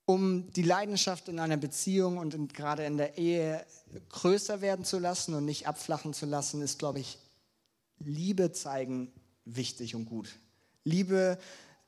Um 0.07 0.51
die 0.53 0.62
Leidenschaft 0.62 1.29
in 1.29 1.38
einer 1.38 1.59
Beziehung 1.59 2.16
und 2.16 2.33
in, 2.33 2.48
gerade 2.48 2.85
in 2.87 2.96
der 2.96 3.18
Ehe 3.18 3.64
größer 4.09 4.61
werden 4.61 4.85
zu 4.85 4.98
lassen 4.98 5.35
und 5.35 5.44
nicht 5.44 5.66
abflachen 5.66 6.14
zu 6.14 6.24
lassen, 6.24 6.62
ist, 6.62 6.79
glaube 6.79 7.01
ich, 7.01 7.18
Liebe 7.98 8.53
zeigen 8.53 9.12
wichtig 9.44 9.94
und 9.94 10.07
gut. 10.07 10.38
Liebe 10.85 11.38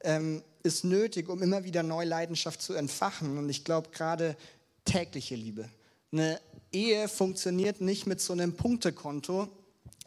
ähm, 0.00 0.42
ist 0.62 0.84
nötig, 0.84 1.28
um 1.28 1.42
immer 1.42 1.64
wieder 1.64 1.82
neue 1.82 2.06
Leidenschaft 2.06 2.60
zu 2.60 2.74
entfachen. 2.74 3.38
Und 3.38 3.48
ich 3.48 3.64
glaube 3.64 3.90
gerade 3.90 4.36
tägliche 4.84 5.36
Liebe. 5.36 5.68
Eine 6.12 6.40
Ehe 6.72 7.08
funktioniert 7.08 7.80
nicht 7.80 8.06
mit 8.06 8.20
so 8.20 8.32
einem 8.32 8.54
Punktekonto, 8.54 9.48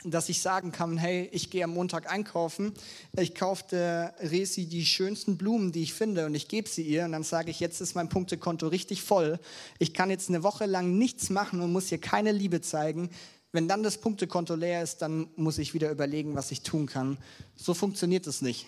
dass 0.04 0.30
ich 0.30 0.42
sagen 0.42 0.72
kann, 0.72 0.98
hey, 0.98 1.30
ich 1.32 1.50
gehe 1.50 1.64
am 1.64 1.74
Montag 1.74 2.12
einkaufen, 2.12 2.74
ich 3.18 3.36
kaufe 3.36 3.64
der 3.72 4.14
Resi 4.20 4.66
die 4.66 4.86
schönsten 4.86 5.38
Blumen, 5.38 5.72
die 5.72 5.84
ich 5.84 5.94
finde 5.94 6.26
und 6.26 6.36
ich 6.36 6.48
gebe 6.48 6.68
sie 6.68 6.84
ihr 6.84 7.06
und 7.06 7.14
dann 7.14 7.24
sage 7.24 7.52
ich, 7.52 7.60
jetzt 7.60 7.80
ist 7.82 7.96
mein 7.96 8.10
Punktekonto 8.10 8.68
richtig 8.68 9.02
voll. 9.02 9.40
Ich 9.80 9.94
kann 9.94 10.10
jetzt 10.10 10.30
eine 10.30 10.44
Woche 10.44 10.66
lang 10.66 10.98
nichts 10.98 11.30
machen 11.30 11.62
und 11.62 11.72
muss 11.72 11.92
ihr 11.92 12.00
keine 12.00 12.32
Liebe 12.32 12.62
zeigen. 12.62 13.10
Wenn 13.52 13.68
dann 13.68 13.84
das 13.84 14.00
Punktekonto 14.00 14.56
leer 14.56 14.84
ist, 14.84 15.02
dann 15.02 15.28
muss 15.36 15.58
ich 15.58 15.74
wieder 15.74 15.92
überlegen, 15.92 16.36
was 16.36 16.52
ich 16.52 16.62
tun 16.62 16.88
kann. 16.88 17.18
So 17.56 17.74
funktioniert 17.74 18.28
es 18.28 18.42
nicht. 18.42 18.66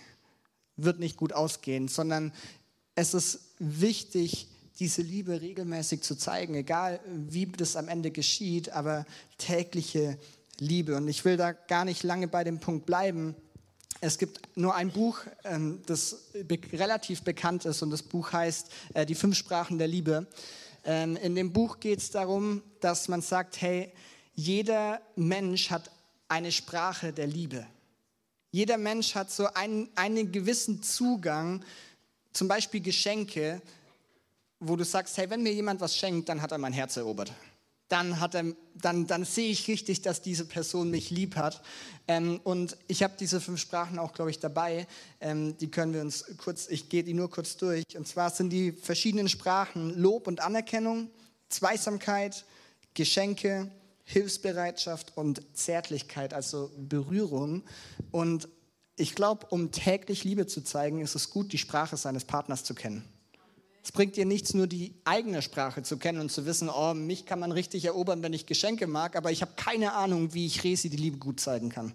Wird 0.78 1.00
nicht 1.00 1.18
gut 1.18 1.34
ausgehen, 1.34 1.88
sondern 1.88 2.34
es 2.94 3.14
ist 3.14 3.40
wichtig, 3.60 4.48
diese 4.80 5.02
Liebe 5.02 5.42
regelmäßig 5.42 6.02
zu 6.02 6.16
zeigen, 6.16 6.56
egal 6.56 7.00
wie 7.08 7.46
das 7.46 7.76
am 7.76 7.88
Ende 7.88 8.12
geschieht, 8.12 8.70
aber 8.70 9.06
tägliche 9.38 10.02
Liebe 10.02 10.20
Liebe. 10.60 10.96
Und 10.96 11.08
ich 11.08 11.26
will 11.26 11.38
da 11.38 11.52
gar 11.52 11.86
nicht 11.86 12.04
lange 12.04 12.28
bei 12.28 12.44
dem 12.44 12.60
Punkt 12.60 12.86
bleiben. 12.86 13.36
Es 14.02 14.18
gibt 14.18 14.58
nur 14.58 14.76
ein 14.76 14.92
Buch, 14.92 15.20
ähm, 15.44 15.82
das 15.86 16.30
relativ 16.74 17.24
bekannt 17.24 17.66
ist 17.66 17.82
und 17.82 17.92
das 17.92 18.04
Buch 18.04 18.34
heißt 18.34 18.70
äh, 18.94 19.06
Die 19.06 19.16
fünf 19.16 19.38
Sprachen 19.38 19.78
der 19.78 19.88
Liebe. 19.88 20.28
Ähm, 20.84 21.16
in 21.18 21.36
dem 21.36 21.54
Buch 21.54 21.80
geht 21.80 22.00
es 22.00 22.12
darum, 22.12 22.62
dass 22.82 23.08
man 23.08 23.22
sagt, 23.22 23.62
hey, 23.62 23.92
jeder 24.36 25.02
Mensch 25.16 25.72
hat 25.72 25.90
eine 26.28 26.52
Sprache 26.52 27.14
der 27.14 27.28
Liebe. 27.28 27.66
Jeder 28.52 28.78
Mensch 28.78 29.16
hat 29.16 29.32
so 29.32 29.48
einen, 29.54 29.90
einen 29.96 30.32
gewissen 30.32 30.84
Zugang, 30.84 31.64
zum 32.34 32.48
Beispiel 32.48 32.82
Geschenke, 32.82 33.62
wo 34.60 34.76
du 34.76 34.84
sagst, 34.84 35.18
hey, 35.18 35.30
wenn 35.30 35.44
mir 35.44 35.54
jemand 35.54 35.82
was 35.82 35.96
schenkt, 35.96 36.30
dann 36.30 36.42
hat 36.42 36.52
er 36.52 36.58
mein 36.58 36.74
Herz 36.74 36.98
erobert 36.98 37.32
dann, 37.88 38.20
hat 38.20 38.36
er, 38.36 38.46
dann, 38.74 39.08
dann 39.08 39.26
sehe 39.26 39.50
ich 39.50 39.68
richtig, 39.68 40.02
dass 40.02 40.22
diese 40.22 40.46
Person 40.46 40.90
mich 40.90 41.12
lieb 41.12 41.36
hat. 41.36 41.62
Ähm, 42.08 42.40
und 42.44 42.78
ich 42.88 43.04
habe 43.04 43.14
diese 43.20 43.40
fünf 43.40 43.60
Sprachen 43.60 44.00
auch, 44.00 44.14
glaube 44.14 44.32
ich, 44.32 44.40
dabei. 44.40 44.88
Ähm, 45.20 45.58
die 45.58 45.70
können 45.70 45.94
wir 45.94 46.02
uns 46.02 46.26
kurz, 46.38 46.68
ich 46.68 46.90
gehe 46.90 47.04
die 47.04 47.14
nur 47.14 47.30
kurz 47.30 47.58
durch. 47.58 47.86
Und 47.96 48.08
zwar 48.08 48.30
sind 48.32 48.50
die 48.50 48.72
verschiedenen 48.72 49.30
Sprachen 49.30 49.98
Lob 50.00 50.28
und 50.28 50.40
Anerkennung, 50.40 51.10
Zweisamkeit, 51.50 52.46
Geschenke, 52.94 53.70
Hilfsbereitschaft 54.04 55.18
und 55.18 55.42
Zärtlichkeit, 55.54 56.34
also 56.34 56.72
Berührung. 56.78 57.64
Und 58.12 58.48
ich 58.98 59.16
glaube, 59.16 59.48
um 59.50 59.72
täglich 59.72 60.24
Liebe 60.24 60.48
zu 60.48 60.64
zeigen, 60.64 61.02
ist 61.02 61.16
es 61.16 61.30
gut, 61.30 61.52
die 61.54 61.58
Sprache 61.58 61.98
seines 61.98 62.24
Partners 62.24 62.64
zu 62.64 62.74
kennen. 62.74 63.04
Es 63.86 63.92
bringt 63.92 64.16
dir 64.16 64.26
nichts, 64.26 64.56
nur 64.56 64.66
die 64.66 64.96
eigene 65.04 65.44
Sprache 65.44 65.84
zu 65.84 65.98
kennen 65.98 66.20
und 66.20 66.32
zu 66.32 66.48
wissen, 66.48 66.70
oh, 66.70 66.96
mich 66.96 67.28
kann 67.28 67.40
man 67.40 67.52
richtig 67.52 67.86
erobern, 67.86 68.24
wenn 68.24 68.34
ich 68.34 68.48
Geschenke 68.48 68.88
mag, 68.88 69.16
aber 69.16 69.32
ich 69.32 69.44
habe 69.44 69.52
keine 69.58 69.94
Ahnung, 69.94 70.34
wie 70.34 70.48
ich 70.48 70.64
Resi 70.64 70.90
die 70.90 70.98
Liebe 70.98 71.20
gut 71.20 71.40
zeigen 71.40 71.70
kann. 71.70 71.94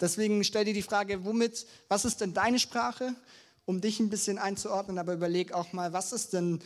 Deswegen 0.00 0.42
stell 0.42 0.64
dir 0.64 0.74
die 0.74 0.82
Frage, 0.82 1.24
womit, 1.24 1.64
was 1.86 2.04
ist 2.04 2.22
denn 2.22 2.34
deine 2.34 2.58
Sprache, 2.58 3.14
um 3.66 3.80
dich 3.80 4.00
ein 4.00 4.10
bisschen 4.10 4.36
einzuordnen, 4.36 4.98
aber 4.98 5.12
überleg 5.12 5.52
auch 5.52 5.72
mal, 5.72 5.92
was 5.92 6.12
ist 6.12 6.32
denn 6.32 6.58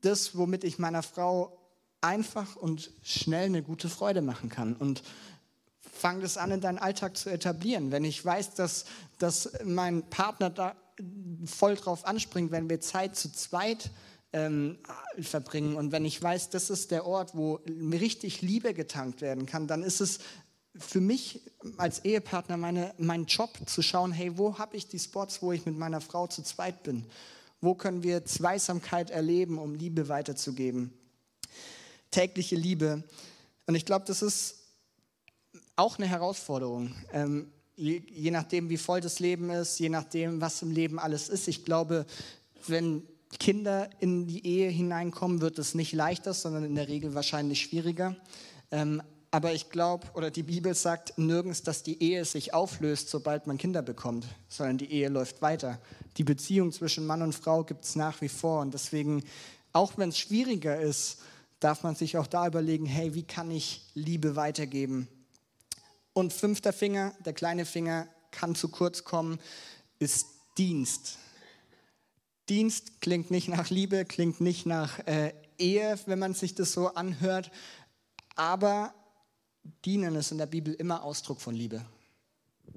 das, 0.00 0.36
womit 0.36 0.64
ich 0.64 0.80
meiner 0.80 1.04
Frau 1.04 1.56
einfach 2.00 2.56
und 2.56 2.90
schnell 3.04 3.44
eine 3.46 3.62
gute 3.62 3.88
Freude 3.88 4.22
machen 4.22 4.48
kann. 4.48 4.74
Und 4.74 5.04
fang 5.80 6.20
das 6.20 6.36
an, 6.36 6.50
in 6.50 6.60
deinen 6.60 6.78
Alltag 6.78 7.16
zu 7.16 7.30
etablieren. 7.30 7.92
Wenn 7.92 8.02
ich 8.02 8.24
weiß, 8.24 8.54
dass, 8.54 8.86
dass 9.20 9.52
mein 9.64 10.02
Partner 10.10 10.50
da 10.50 10.74
voll 11.44 11.76
drauf 11.76 12.06
anspringt, 12.06 12.50
wenn 12.50 12.68
wir 12.68 12.80
Zeit 12.80 13.16
zu 13.16 13.32
zweit 13.32 13.90
ähm, 14.32 14.78
verbringen. 15.20 15.76
Und 15.76 15.92
wenn 15.92 16.04
ich 16.04 16.22
weiß, 16.22 16.50
das 16.50 16.70
ist 16.70 16.90
der 16.90 17.06
Ort, 17.06 17.34
wo 17.34 17.60
richtig 17.66 18.42
Liebe 18.42 18.74
getankt 18.74 19.20
werden 19.20 19.46
kann, 19.46 19.66
dann 19.66 19.82
ist 19.82 20.00
es 20.00 20.20
für 20.74 21.00
mich 21.00 21.42
als 21.76 22.04
Ehepartner 22.04 22.56
meine, 22.56 22.94
mein 22.98 23.26
Job 23.26 23.50
zu 23.66 23.82
schauen, 23.82 24.12
hey, 24.12 24.38
wo 24.38 24.58
habe 24.58 24.76
ich 24.76 24.88
die 24.88 24.98
Spots, 24.98 25.42
wo 25.42 25.52
ich 25.52 25.66
mit 25.66 25.76
meiner 25.76 26.00
Frau 26.00 26.26
zu 26.26 26.42
zweit 26.42 26.82
bin? 26.82 27.04
Wo 27.60 27.74
können 27.74 28.02
wir 28.02 28.24
Zweisamkeit 28.24 29.10
erleben, 29.10 29.58
um 29.58 29.74
Liebe 29.74 30.08
weiterzugeben? 30.08 30.92
Tägliche 32.10 32.56
Liebe. 32.56 33.04
Und 33.66 33.74
ich 33.74 33.84
glaube, 33.84 34.04
das 34.06 34.22
ist 34.22 34.58
auch 35.76 35.98
eine 35.98 36.06
Herausforderung. 36.08 36.94
Ähm, 37.12 37.52
je, 37.76 38.30
nachdem, 38.30 38.68
wie 38.68 38.76
voll 38.76 39.00
das 39.00 39.18
Leben 39.18 39.50
ist, 39.50 39.78
je 39.78 39.88
nachdem, 39.88 40.40
was 40.40 40.62
im 40.62 40.70
Leben 40.70 40.98
alles 40.98 41.28
ist. 41.28 41.48
Ich 41.48 41.64
glaube, 41.64 42.06
wenn 42.66 43.02
Kinder 43.38 43.88
in 44.00 44.26
die 44.26 44.46
Ehe 44.46 44.68
hineinkommen, 44.68 45.40
wird 45.40 45.58
es 45.58 45.74
nicht 45.74 45.92
leichter, 45.92 46.34
sondern 46.34 46.64
in 46.64 46.74
der 46.74 46.88
Regel 46.88 47.14
wahrscheinlich 47.14 47.60
schwieriger. 47.60 48.16
Ähm, 48.70 49.02
aber 49.30 49.54
ich 49.54 49.70
glaube, 49.70 50.06
oder 50.12 50.30
die 50.30 50.42
Bibel 50.42 50.74
sagt 50.74 51.16
nirgends, 51.16 51.62
dass 51.62 51.82
die 51.82 52.02
Ehe 52.02 52.26
sich 52.26 52.52
auflöst, 52.52 53.08
sobald 53.08 53.46
man 53.46 53.56
Kinder 53.56 53.80
bekommt, 53.80 54.26
sondern 54.48 54.76
die 54.76 54.92
Ehe 54.92 55.08
läuft 55.08 55.40
weiter. 55.40 55.80
Die 56.18 56.24
Beziehung 56.24 56.70
zwischen 56.70 57.06
Mann 57.06 57.22
und 57.22 57.34
Frau 57.34 57.64
gibt 57.64 57.84
es 57.84 57.96
nach 57.96 58.20
wie 58.20 58.28
vor. 58.28 58.60
Und 58.60 58.74
deswegen, 58.74 59.24
auch 59.72 59.96
wenn 59.96 60.10
es 60.10 60.18
schwieriger 60.18 60.78
ist, 60.78 61.20
darf 61.60 61.82
man 61.82 61.94
sich 61.94 62.18
auch 62.18 62.26
da 62.26 62.46
überlegen, 62.46 62.84
hey, 62.84 63.14
wie 63.14 63.22
kann 63.22 63.50
ich 63.50 63.86
Liebe 63.94 64.36
weitergeben? 64.36 65.08
Und 66.12 66.32
fünfter 66.32 66.72
Finger, 66.72 67.14
der 67.24 67.32
kleine 67.32 67.64
Finger, 67.64 68.08
kann 68.30 68.54
zu 68.54 68.68
kurz 68.68 69.04
kommen, 69.04 69.38
ist 69.98 70.26
Dienst. 70.58 71.18
Dienst 72.48 73.00
klingt 73.00 73.30
nicht 73.30 73.48
nach 73.48 73.70
Liebe, 73.70 74.04
klingt 74.04 74.40
nicht 74.40 74.66
nach 74.66 74.98
äh, 75.06 75.32
Ehe, 75.58 75.98
wenn 76.06 76.18
man 76.18 76.34
sich 76.34 76.54
das 76.54 76.72
so 76.72 76.88
anhört, 76.88 77.50
aber 78.34 78.94
Dienen 79.84 80.16
ist 80.16 80.32
in 80.32 80.38
der 80.38 80.46
Bibel 80.46 80.74
immer 80.74 81.04
Ausdruck 81.04 81.40
von 81.40 81.54
Liebe. 81.54 81.84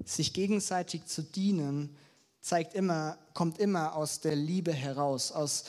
Sich 0.04 0.32
gegenseitig 0.32 1.06
zu 1.06 1.22
dienen 1.22 1.96
zeigt 2.40 2.74
immer, 2.74 3.18
kommt 3.34 3.58
immer 3.58 3.96
aus 3.96 4.20
der 4.20 4.36
Liebe 4.36 4.72
heraus, 4.72 5.32
aus 5.32 5.64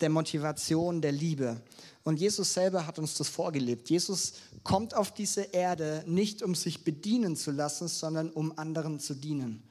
der 0.00 0.10
Motivation 0.10 1.00
der 1.00 1.12
Liebe. 1.12 1.60
Und 2.02 2.18
Jesus 2.18 2.54
selber 2.54 2.86
hat 2.86 2.98
uns 2.98 3.14
das 3.14 3.28
vorgelebt. 3.28 3.90
Jesus 3.90 4.34
kommt 4.62 4.94
auf 4.94 5.12
diese 5.12 5.42
Erde 5.42 6.02
nicht, 6.06 6.42
um 6.42 6.54
sich 6.54 6.84
bedienen 6.84 7.36
zu 7.36 7.50
lassen, 7.50 7.88
sondern 7.88 8.30
um 8.30 8.58
anderen 8.58 9.00
zu 9.00 9.14
dienen. 9.14 9.62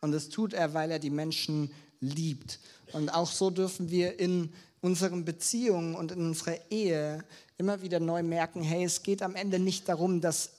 Und 0.00 0.12
das 0.12 0.28
tut 0.28 0.52
er, 0.52 0.74
weil 0.74 0.90
er 0.90 0.98
die 0.98 1.10
Menschen 1.10 1.70
liebt. 2.00 2.60
Und 2.92 3.08
auch 3.08 3.30
so 3.30 3.50
dürfen 3.50 3.90
wir 3.90 4.18
in 4.20 4.52
unseren 4.80 5.24
Beziehungen 5.24 5.94
und 5.94 6.12
in 6.12 6.20
unserer 6.20 6.58
Ehe 6.70 7.24
immer 7.58 7.82
wieder 7.82 7.98
neu 7.98 8.22
merken, 8.22 8.62
hey, 8.62 8.84
es 8.84 9.02
geht 9.02 9.22
am 9.22 9.34
Ende 9.34 9.58
nicht 9.58 9.88
darum, 9.88 10.20
dass 10.20 10.50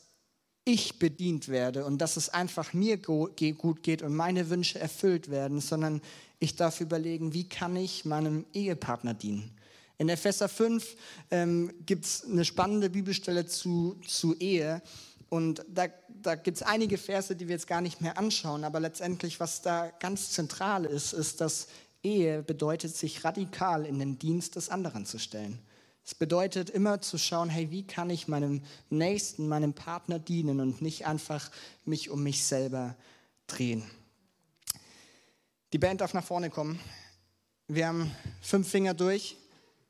ich 0.65 0.99
bedient 0.99 1.47
werde 1.47 1.85
und 1.85 1.99
dass 1.99 2.17
es 2.17 2.27
einfach 2.27 2.73
mir 2.73 2.97
gut 2.97 3.37
geht 3.37 4.01
und 4.01 4.13
meine 4.13 4.49
Wünsche 4.49 4.79
erfüllt 4.79 5.29
werden, 5.29 5.61
sondern 5.61 6.01
ich 6.39 6.57
darf 6.57 6.81
überlegen, 6.81 7.33
wie 7.33 7.47
kann 7.47 7.77
ich 7.77 8.03
meinem 8.03 8.45
Ehepartner 8.53 9.13
dienen. 9.13 9.56
In 9.99 10.09
Epheser 10.09 10.47
5 10.47 10.95
ähm, 11.31 11.73
gibt 11.85 12.05
es 12.05 12.23
eine 12.23 12.45
spannende 12.45 12.89
Bibelstelle 12.89 13.47
zu, 13.47 13.99
zu 14.07 14.35
Ehe. 14.35 14.81
Und 15.29 15.65
da, 15.67 15.87
da 16.07 16.35
gibt 16.35 16.57
es 16.57 16.63
einige 16.63 16.97
Verse, 16.97 17.35
die 17.35 17.47
wir 17.47 17.55
jetzt 17.55 17.67
gar 17.67 17.81
nicht 17.81 17.99
mehr 17.99 18.17
anschauen. 18.17 18.63
Aber 18.63 18.79
letztendlich, 18.79 19.39
was 19.39 19.61
da 19.61 19.89
ganz 19.99 20.31
zentral 20.31 20.85
ist, 20.85 21.13
ist, 21.13 21.41
dass 21.41 21.67
Ehe 22.03 22.43
bedeutet, 22.43 22.95
sich 22.95 23.23
radikal 23.23 23.85
in 23.85 23.97
den 23.97 24.19
Dienst 24.19 24.55
des 24.55 24.69
anderen 24.69 25.05
zu 25.05 25.17
stellen. 25.17 25.59
Es 26.05 26.13
bedeutet 26.15 26.69
immer 26.69 27.01
zu 27.01 27.17
schauen, 27.17 27.49
hey, 27.49 27.71
wie 27.71 27.85
kann 27.85 28.09
ich 28.09 28.27
meinem 28.27 28.61
Nächsten, 28.89 29.47
meinem 29.47 29.73
Partner 29.73 30.19
dienen 30.19 30.61
und 30.61 30.81
nicht 30.81 31.05
einfach 31.05 31.51
mich 31.85 32.09
um 32.09 32.23
mich 32.23 32.45
selber 32.45 32.95
drehen. 33.47 33.83
Die 35.73 35.79
Band 35.79 35.99
darf 35.99 36.13
nach 36.13 36.23
vorne 36.23 36.49
kommen. 36.49 36.79
Wir 37.67 37.87
haben 37.87 38.11
fünf 38.41 38.69
Finger 38.69 38.93
durch 38.93 39.35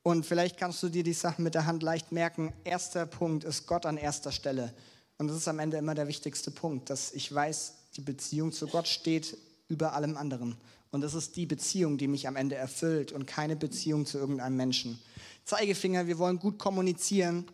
und 0.07 0.25
vielleicht 0.25 0.55
kannst 0.55 0.81
du 0.83 0.87
dir 0.87 1.03
die 1.03 1.11
Sachen 1.11 1.43
mit 1.43 1.53
der 1.53 1.65
Hand 1.65 1.83
leicht 1.83 2.13
merken. 2.13 2.53
Erster 2.63 3.05
Punkt 3.05 3.43
ist 3.43 3.67
Gott 3.67 3.85
an 3.85 3.97
erster 3.97 4.31
Stelle. 4.31 4.73
Und 5.17 5.27
das 5.27 5.35
ist 5.35 5.49
am 5.49 5.59
Ende 5.59 5.75
immer 5.75 5.95
der 5.95 6.07
wichtigste 6.07 6.49
Punkt, 6.49 6.89
dass 6.89 7.11
ich 7.11 7.35
weiß, 7.35 7.73
die 7.97 8.01
Beziehung 8.01 8.53
zu 8.53 8.67
Gott 8.67 8.87
steht 8.87 9.37
über 9.67 9.91
allem 9.91 10.15
anderen. 10.15 10.55
Und 10.91 11.01
das 11.01 11.13
ist 11.13 11.35
die 11.35 11.45
Beziehung, 11.45 11.97
die 11.97 12.07
mich 12.07 12.25
am 12.25 12.37
Ende 12.37 12.55
erfüllt 12.55 13.11
und 13.11 13.27
keine 13.27 13.57
Beziehung 13.57 14.05
zu 14.05 14.17
irgendeinem 14.17 14.55
Menschen. 14.55 14.97
Zeigefinger, 15.43 16.07
wir 16.07 16.17
wollen 16.19 16.39
gut 16.39 16.57
kommunizieren. 16.57 17.45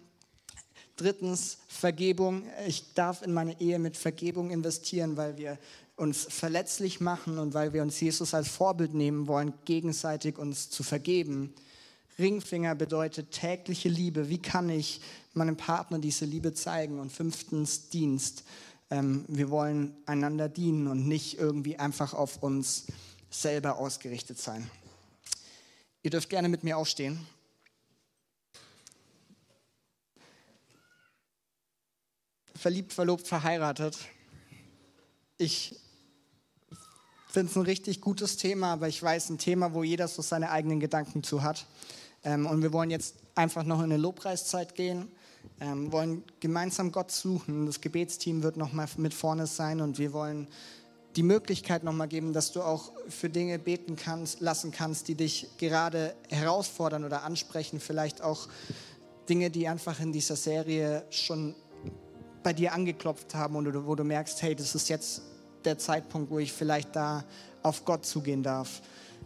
Drittens, 0.95 1.57
Vergebung. 1.67 2.43
Ich 2.67 2.93
darf 2.93 3.23
in 3.23 3.33
meine 3.33 3.59
Ehe 3.61 3.79
mit 3.79 3.97
Vergebung 3.97 4.51
investieren, 4.51 5.17
weil 5.17 5.37
wir 5.37 5.57
uns 5.95 6.27
verletzlich 6.29 6.99
machen 6.99 7.39
und 7.39 7.55
weil 7.55 7.73
wir 7.73 7.81
uns 7.81 7.99
Jesus 7.99 8.35
als 8.35 8.47
Vorbild 8.47 8.93
nehmen 8.93 9.25
wollen, 9.25 9.55
gegenseitig 9.65 10.37
uns 10.37 10.69
zu 10.69 10.83
vergeben. 10.83 11.55
Ringfinger 12.19 12.75
bedeutet 12.75 13.31
tägliche 13.31 13.89
Liebe. 13.89 14.29
Wie 14.29 14.41
kann 14.41 14.69
ich 14.69 15.01
meinem 15.33 15.57
Partner 15.57 15.99
diese 15.99 16.25
Liebe 16.25 16.53
zeigen? 16.53 16.99
Und 16.99 17.11
fünftens, 17.11 17.89
Dienst. 17.89 18.43
Ähm, 18.89 19.25
wir 19.27 19.49
wollen 19.49 19.95
einander 20.05 20.49
dienen 20.49 20.87
und 20.87 21.07
nicht 21.07 21.39
irgendwie 21.39 21.79
einfach 21.79 22.13
auf 22.13 22.43
uns 22.43 22.85
selber 23.29 23.77
ausgerichtet 23.77 24.37
sein. 24.37 24.69
Ihr 26.03 26.11
dürft 26.11 26.29
gerne 26.29 26.49
mit 26.49 26.63
mir 26.63 26.77
aufstehen. 26.77 27.25
Verliebt, 32.55 32.93
verlobt, 32.93 33.27
verheiratet. 33.27 33.97
Ich 35.37 35.75
finde 37.29 37.49
es 37.49 37.57
ein 37.57 37.63
richtig 37.63 37.99
gutes 37.99 38.37
Thema, 38.37 38.73
aber 38.73 38.87
ich 38.87 39.01
weiß, 39.01 39.31
ein 39.31 39.39
Thema, 39.39 39.73
wo 39.73 39.83
jeder 39.83 40.07
so 40.07 40.21
seine 40.21 40.51
eigenen 40.51 40.79
Gedanken 40.79 41.23
zu 41.23 41.41
hat. 41.41 41.65
Ähm, 42.23 42.45
und 42.45 42.61
wir 42.61 42.73
wollen 42.73 42.89
jetzt 42.89 43.15
einfach 43.35 43.63
noch 43.63 43.79
in 43.79 43.85
eine 43.85 43.97
Lobpreiszeit 43.97 44.75
gehen, 44.75 45.09
ähm, 45.59 45.91
wollen 45.91 46.23
gemeinsam 46.39 46.91
Gott 46.91 47.11
suchen. 47.11 47.65
Das 47.65 47.81
Gebetsteam 47.81 48.43
wird 48.43 48.57
noch 48.57 48.73
mal 48.73 48.87
mit 48.97 49.13
vorne 49.13 49.47
sein 49.47 49.81
und 49.81 49.97
wir 49.97 50.13
wollen 50.13 50.47
die 51.15 51.23
Möglichkeit 51.23 51.83
nochmal 51.83 52.07
geben, 52.07 52.33
dass 52.33 52.51
du 52.51 52.61
auch 52.61 52.91
für 53.07 53.29
Dinge 53.29 53.59
beten 53.59 53.95
kannst, 53.95 54.39
lassen 54.39 54.71
kannst, 54.71 55.07
die 55.07 55.15
dich 55.15 55.47
gerade 55.57 56.15
herausfordern 56.29 57.05
oder 57.05 57.23
ansprechen. 57.23 57.79
Vielleicht 57.79 58.21
auch 58.21 58.47
Dinge, 59.29 59.49
die 59.49 59.67
einfach 59.67 59.99
in 59.99 60.11
dieser 60.11 60.35
Serie 60.35 61.05
schon 61.11 61.55
bei 62.41 62.53
dir 62.53 62.73
angeklopft 62.73 63.35
haben 63.35 63.55
und 63.55 63.85
wo 63.85 63.95
du 63.95 64.03
merkst, 64.03 64.41
hey, 64.41 64.55
das 64.55 64.75
ist 64.75 64.89
jetzt 64.89 65.21
der 65.65 65.77
Zeitpunkt, 65.77 66.29
wo 66.29 66.39
ich 66.39 66.51
vielleicht 66.51 66.95
da 66.95 67.23
auf 67.61 67.85
Gott 67.85 68.05
zugehen 68.05 68.43
darf. 68.43 68.81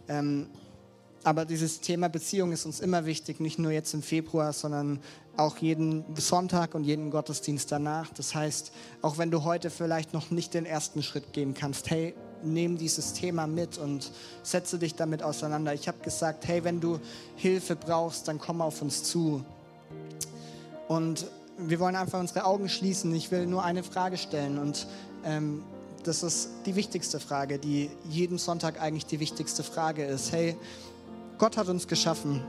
Ähm, 0.08 0.48
aber 1.28 1.44
dieses 1.44 1.82
Thema 1.82 2.08
Beziehung 2.08 2.52
ist 2.52 2.64
uns 2.64 2.80
immer 2.80 3.04
wichtig, 3.04 3.38
nicht 3.38 3.58
nur 3.58 3.70
jetzt 3.70 3.92
im 3.92 4.00
Februar, 4.00 4.54
sondern 4.54 4.98
auch 5.36 5.58
jeden 5.58 6.02
Sonntag 6.16 6.74
und 6.74 6.84
jeden 6.84 7.10
Gottesdienst 7.10 7.70
danach. 7.70 8.08
Das 8.14 8.34
heißt, 8.34 8.72
auch 9.02 9.18
wenn 9.18 9.30
du 9.30 9.44
heute 9.44 9.68
vielleicht 9.68 10.14
noch 10.14 10.30
nicht 10.30 10.54
den 10.54 10.64
ersten 10.64 11.02
Schritt 11.02 11.34
gehen 11.34 11.52
kannst, 11.52 11.90
hey, 11.90 12.14
nimm 12.42 12.78
dieses 12.78 13.12
Thema 13.12 13.46
mit 13.46 13.76
und 13.76 14.10
setze 14.42 14.78
dich 14.78 14.94
damit 14.94 15.22
auseinander. 15.22 15.74
Ich 15.74 15.86
habe 15.86 15.98
gesagt, 15.98 16.48
hey, 16.48 16.64
wenn 16.64 16.80
du 16.80 16.98
Hilfe 17.36 17.76
brauchst, 17.76 18.26
dann 18.26 18.38
komm 18.38 18.62
auf 18.62 18.80
uns 18.80 19.04
zu. 19.04 19.44
Und 20.88 21.26
wir 21.58 21.78
wollen 21.78 21.94
einfach 21.94 22.20
unsere 22.20 22.46
Augen 22.46 22.70
schließen. 22.70 23.14
Ich 23.14 23.30
will 23.30 23.44
nur 23.44 23.64
eine 23.64 23.82
Frage 23.82 24.16
stellen 24.16 24.56
und 24.58 24.86
ähm, 25.26 25.62
das 26.04 26.22
ist 26.22 26.48
die 26.64 26.74
wichtigste 26.74 27.20
Frage, 27.20 27.58
die 27.58 27.90
jeden 28.08 28.38
Sonntag 28.38 28.80
eigentlich 28.80 29.04
die 29.04 29.20
wichtigste 29.20 29.62
Frage 29.62 30.04
ist. 30.04 30.32
Hey, 30.32 30.56
Gott 31.38 31.56
hat 31.56 31.68
uns 31.68 31.86
geschaffen. 31.86 32.42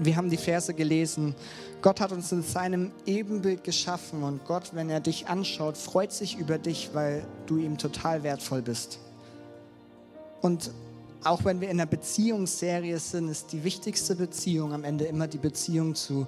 Wir 0.00 0.16
haben 0.16 0.30
die 0.30 0.36
Verse 0.36 0.72
gelesen. 0.72 1.34
Gott 1.82 2.00
hat 2.00 2.12
uns 2.12 2.30
in 2.32 2.42
seinem 2.42 2.92
Ebenbild 3.06 3.64
geschaffen 3.64 4.22
und 4.22 4.44
Gott, 4.44 4.70
wenn 4.74 4.88
er 4.90 5.00
dich 5.00 5.28
anschaut, 5.28 5.76
freut 5.76 6.12
sich 6.12 6.38
über 6.38 6.58
dich, 6.58 6.90
weil 6.92 7.26
du 7.46 7.58
ihm 7.58 7.76
total 7.78 8.22
wertvoll 8.22 8.62
bist. 8.62 8.98
Und 10.40 10.70
auch 11.22 11.44
wenn 11.44 11.60
wir 11.60 11.70
in 11.70 11.80
einer 11.80 11.86
Beziehungsserie 11.86 12.98
sind, 12.98 13.28
ist 13.28 13.52
die 13.52 13.64
wichtigste 13.64 14.14
Beziehung 14.14 14.74
am 14.74 14.84
Ende 14.84 15.04
immer 15.06 15.26
die 15.26 15.38
Beziehung 15.38 15.94
zu 15.94 16.26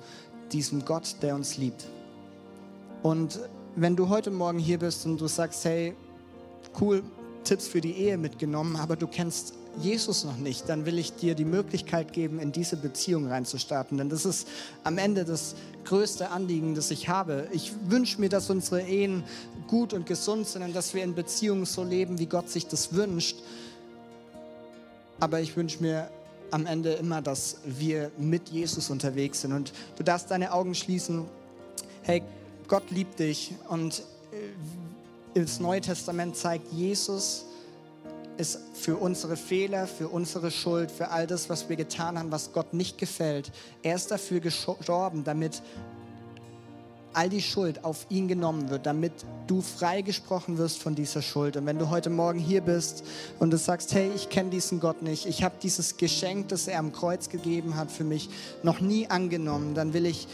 diesem 0.52 0.84
Gott, 0.84 1.16
der 1.20 1.34
uns 1.34 1.58
liebt. 1.58 1.86
Und 3.02 3.40
wenn 3.74 3.94
du 3.94 4.08
heute 4.08 4.30
Morgen 4.30 4.58
hier 4.58 4.78
bist 4.78 5.04
und 5.04 5.20
du 5.20 5.26
sagst, 5.26 5.64
hey, 5.66 5.94
cool, 6.80 7.02
Tipps 7.44 7.68
für 7.68 7.82
die 7.82 7.92
Ehe 7.92 8.16
mitgenommen, 8.16 8.76
aber 8.76 8.96
du 8.96 9.06
kennst 9.06 9.52
Jesus 9.78 10.24
noch 10.24 10.36
nicht, 10.36 10.68
dann 10.68 10.86
will 10.86 10.98
ich 10.98 11.14
dir 11.14 11.34
die 11.34 11.44
Möglichkeit 11.44 12.12
geben, 12.12 12.40
in 12.40 12.52
diese 12.52 12.76
Beziehung 12.76 13.26
reinzustarten. 13.26 13.98
Denn 13.98 14.08
das 14.08 14.24
ist 14.24 14.48
am 14.84 14.98
Ende 14.98 15.24
das 15.24 15.54
größte 15.84 16.30
Anliegen, 16.30 16.74
das 16.74 16.90
ich 16.90 17.08
habe. 17.08 17.48
Ich 17.52 17.72
wünsche 17.88 18.20
mir, 18.20 18.28
dass 18.28 18.48
unsere 18.50 18.82
Ehen 18.82 19.24
gut 19.66 19.92
und 19.92 20.06
gesund 20.06 20.46
sind 20.46 20.62
und 20.62 20.74
dass 20.74 20.94
wir 20.94 21.04
in 21.04 21.14
Beziehungen 21.14 21.66
so 21.66 21.84
leben, 21.84 22.18
wie 22.18 22.26
Gott 22.26 22.48
sich 22.48 22.66
das 22.66 22.94
wünscht. 22.94 23.36
Aber 25.20 25.40
ich 25.40 25.56
wünsche 25.56 25.82
mir 25.82 26.10
am 26.50 26.66
Ende 26.66 26.92
immer, 26.94 27.22
dass 27.22 27.58
wir 27.64 28.10
mit 28.18 28.48
Jesus 28.48 28.90
unterwegs 28.90 29.42
sind. 29.42 29.52
Und 29.52 29.72
du 29.96 30.02
darfst 30.02 30.30
deine 30.30 30.52
Augen 30.52 30.74
schließen. 30.74 31.26
Hey, 32.02 32.22
Gott 32.68 32.90
liebt 32.90 33.18
dich. 33.18 33.54
Und 33.68 34.02
äh, 35.34 35.40
das 35.40 35.60
Neue 35.60 35.80
Testament 35.80 36.36
zeigt, 36.36 36.72
Jesus 36.72 37.44
ist 38.38 38.58
für 38.74 38.96
unsere 38.96 39.36
Fehler, 39.36 39.86
für 39.86 40.08
unsere 40.08 40.50
Schuld, 40.50 40.90
für 40.90 41.10
all 41.10 41.26
das, 41.26 41.48
was 41.48 41.68
wir 41.68 41.76
getan 41.76 42.18
haben, 42.18 42.30
was 42.30 42.52
Gott 42.52 42.74
nicht 42.74 42.98
gefällt. 42.98 43.50
Er 43.82 43.96
ist 43.96 44.10
dafür 44.10 44.40
gestorben, 44.40 45.24
damit 45.24 45.62
all 47.16 47.30
die 47.30 47.40
Schuld 47.40 47.82
auf 47.82 48.06
ihn 48.10 48.28
genommen 48.28 48.68
wird, 48.68 48.84
damit 48.84 49.12
du 49.46 49.62
freigesprochen 49.62 50.58
wirst 50.58 50.82
von 50.82 50.94
dieser 50.94 51.22
Schuld. 51.22 51.56
Und 51.56 51.64
wenn 51.64 51.78
du 51.78 51.88
heute 51.88 52.10
Morgen 52.10 52.38
hier 52.38 52.60
bist 52.60 53.04
und 53.38 53.50
du 53.50 53.56
sagst, 53.56 53.94
hey, 53.94 54.10
ich 54.14 54.28
kenne 54.28 54.50
diesen 54.50 54.80
Gott 54.80 55.00
nicht, 55.00 55.24
ich 55.24 55.42
habe 55.42 55.54
dieses 55.62 55.96
Geschenk, 55.96 56.48
das 56.48 56.68
er 56.68 56.78
am 56.78 56.92
Kreuz 56.92 57.30
gegeben 57.30 57.76
hat, 57.76 57.90
für 57.90 58.04
mich 58.04 58.28
noch 58.62 58.80
nie 58.80 59.06
angenommen, 59.08 59.74
dann 59.74 59.94
will 59.94 60.04
ich 60.04 60.28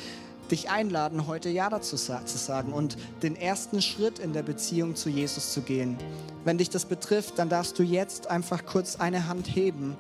dich 0.51 0.70
einladen, 0.70 1.26
heute 1.26 1.49
Ja 1.49 1.70
dazu 1.70 1.97
zu 1.97 2.20
sagen 2.24 2.72
und 2.72 2.97
den 3.22 3.36
ersten 3.36 3.80
Schritt 3.80 4.18
in 4.18 4.32
der 4.32 4.43
Beziehung 4.43 4.97
zu 4.97 5.09
Jesus 5.09 5.53
zu 5.53 5.62
gehen. 5.62 5.97
Wenn 6.45 6.59
dich 6.59 6.70
das 6.70 6.84
betrifft, 6.84 7.38
dann 7.38 7.49
darfst 7.49 7.78
du 7.78 7.82
jetzt 7.82 8.26
einfach 8.28 8.66
kurz 8.66 8.97
eine 8.97 9.28
Hand 9.28 9.55
heben 9.55 9.97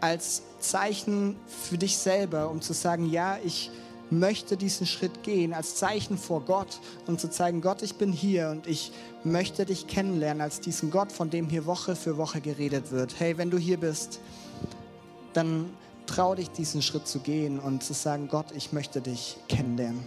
als 0.00 0.42
Zeichen 0.60 1.36
für 1.46 1.78
dich 1.78 1.96
selber, 1.96 2.50
um 2.50 2.60
zu 2.60 2.72
sagen, 2.72 3.06
ja, 3.10 3.38
ich 3.44 3.70
möchte 4.10 4.56
diesen 4.56 4.86
Schritt 4.86 5.22
gehen, 5.22 5.52
als 5.52 5.74
Zeichen 5.74 6.16
vor 6.16 6.42
Gott, 6.42 6.78
um 7.06 7.18
zu 7.18 7.28
zeigen, 7.28 7.60
Gott, 7.60 7.82
ich 7.82 7.96
bin 7.96 8.12
hier 8.12 8.50
und 8.50 8.66
ich 8.66 8.92
möchte 9.24 9.64
dich 9.64 9.86
kennenlernen 9.86 10.40
als 10.40 10.60
diesen 10.60 10.90
Gott, 10.90 11.10
von 11.10 11.30
dem 11.30 11.48
hier 11.48 11.66
Woche 11.66 11.96
für 11.96 12.16
Woche 12.16 12.40
geredet 12.40 12.92
wird. 12.92 13.18
Hey, 13.18 13.36
wenn 13.38 13.50
du 13.50 13.58
hier 13.58 13.78
bist, 13.78 14.20
dann 15.32 15.70
trau 16.06 16.34
dich, 16.34 16.50
diesen 16.50 16.82
Schritt 16.82 17.06
zu 17.06 17.20
gehen 17.20 17.58
und 17.58 17.82
zu 17.82 17.92
sagen, 17.92 18.28
Gott, 18.28 18.46
ich 18.54 18.72
möchte 18.72 19.00
dich 19.00 19.36
kennenlernen. 19.48 20.04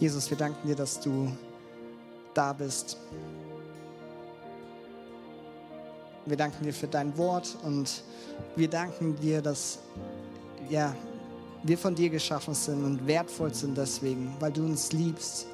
Jesus, 0.00 0.30
wir 0.30 0.36
danken 0.36 0.68
dir, 0.68 0.76
dass 0.76 1.00
du 1.00 1.28
da 2.32 2.52
bist. 2.52 2.96
Wir 6.24 6.36
danken 6.36 6.62
dir 6.62 6.72
für 6.72 6.86
dein 6.86 7.16
Wort 7.18 7.56
und 7.64 8.04
wir 8.54 8.68
danken 8.68 9.16
dir, 9.16 9.42
dass 9.42 9.80
ja, 10.68 10.94
wir 11.62 11.78
von 11.78 11.94
dir 11.94 12.10
geschaffen 12.10 12.54
sind 12.54 12.84
und 12.84 13.06
wertvoll 13.06 13.52
sind 13.52 13.76
deswegen, 13.76 14.34
weil 14.40 14.52
du 14.52 14.64
uns 14.64 14.92
liebst. 14.92 15.46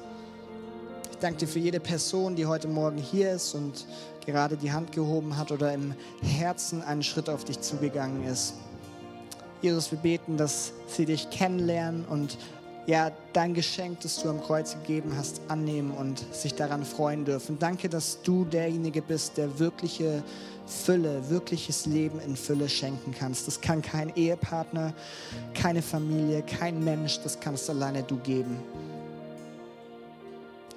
Ich 1.11 1.17
danke 1.17 1.39
dir 1.39 1.47
für 1.47 1.59
jede 1.59 1.79
Person, 1.79 2.35
die 2.35 2.45
heute 2.45 2.67
Morgen 2.67 2.97
hier 2.97 3.31
ist 3.31 3.55
und 3.55 3.85
gerade 4.25 4.57
die 4.57 4.71
Hand 4.71 4.91
gehoben 4.91 5.37
hat 5.37 5.51
oder 5.51 5.73
im 5.73 5.93
Herzen 6.21 6.81
einen 6.81 7.03
Schritt 7.03 7.29
auf 7.29 7.45
dich 7.45 7.61
zugegangen 7.61 8.25
ist. 8.25 8.55
Jesus, 9.61 9.91
wir 9.91 9.99
beten, 9.99 10.37
dass 10.37 10.73
sie 10.87 11.05
dich 11.05 11.29
kennenlernen 11.29 12.05
und 12.05 12.37
ja, 12.87 13.11
dein 13.33 13.55
Geschenk, 13.55 14.01
das 14.01 14.21
du 14.21 14.29
am 14.29 14.41
Kreuz 14.41 14.73
gegeben 14.73 15.13
hast, 15.17 15.41
annehmen 15.47 15.91
und 15.91 16.23
sich 16.35 16.53
daran 16.53 16.85
freuen 16.85 17.25
dürfen. 17.25 17.57
Danke, 17.57 17.89
dass 17.89 18.21
du 18.21 18.45
derjenige 18.45 19.01
bist, 19.01 19.37
der 19.37 19.57
wirkliche 19.57 20.23
Fülle, 20.65 21.29
wirkliches 21.29 21.85
Leben 21.85 22.19
in 22.19 22.35
Fülle 22.35 22.69
schenken 22.69 23.13
kannst. 23.17 23.47
Das 23.47 23.61
kann 23.61 23.81
kein 23.81 24.15
Ehepartner, 24.15 24.93
keine 25.53 25.81
Familie, 25.81 26.41
kein 26.41 26.83
Mensch, 26.83 27.19
das 27.21 27.39
kannst 27.39 27.69
alleine 27.69 28.03
du 28.03 28.17
geben. 28.17 28.57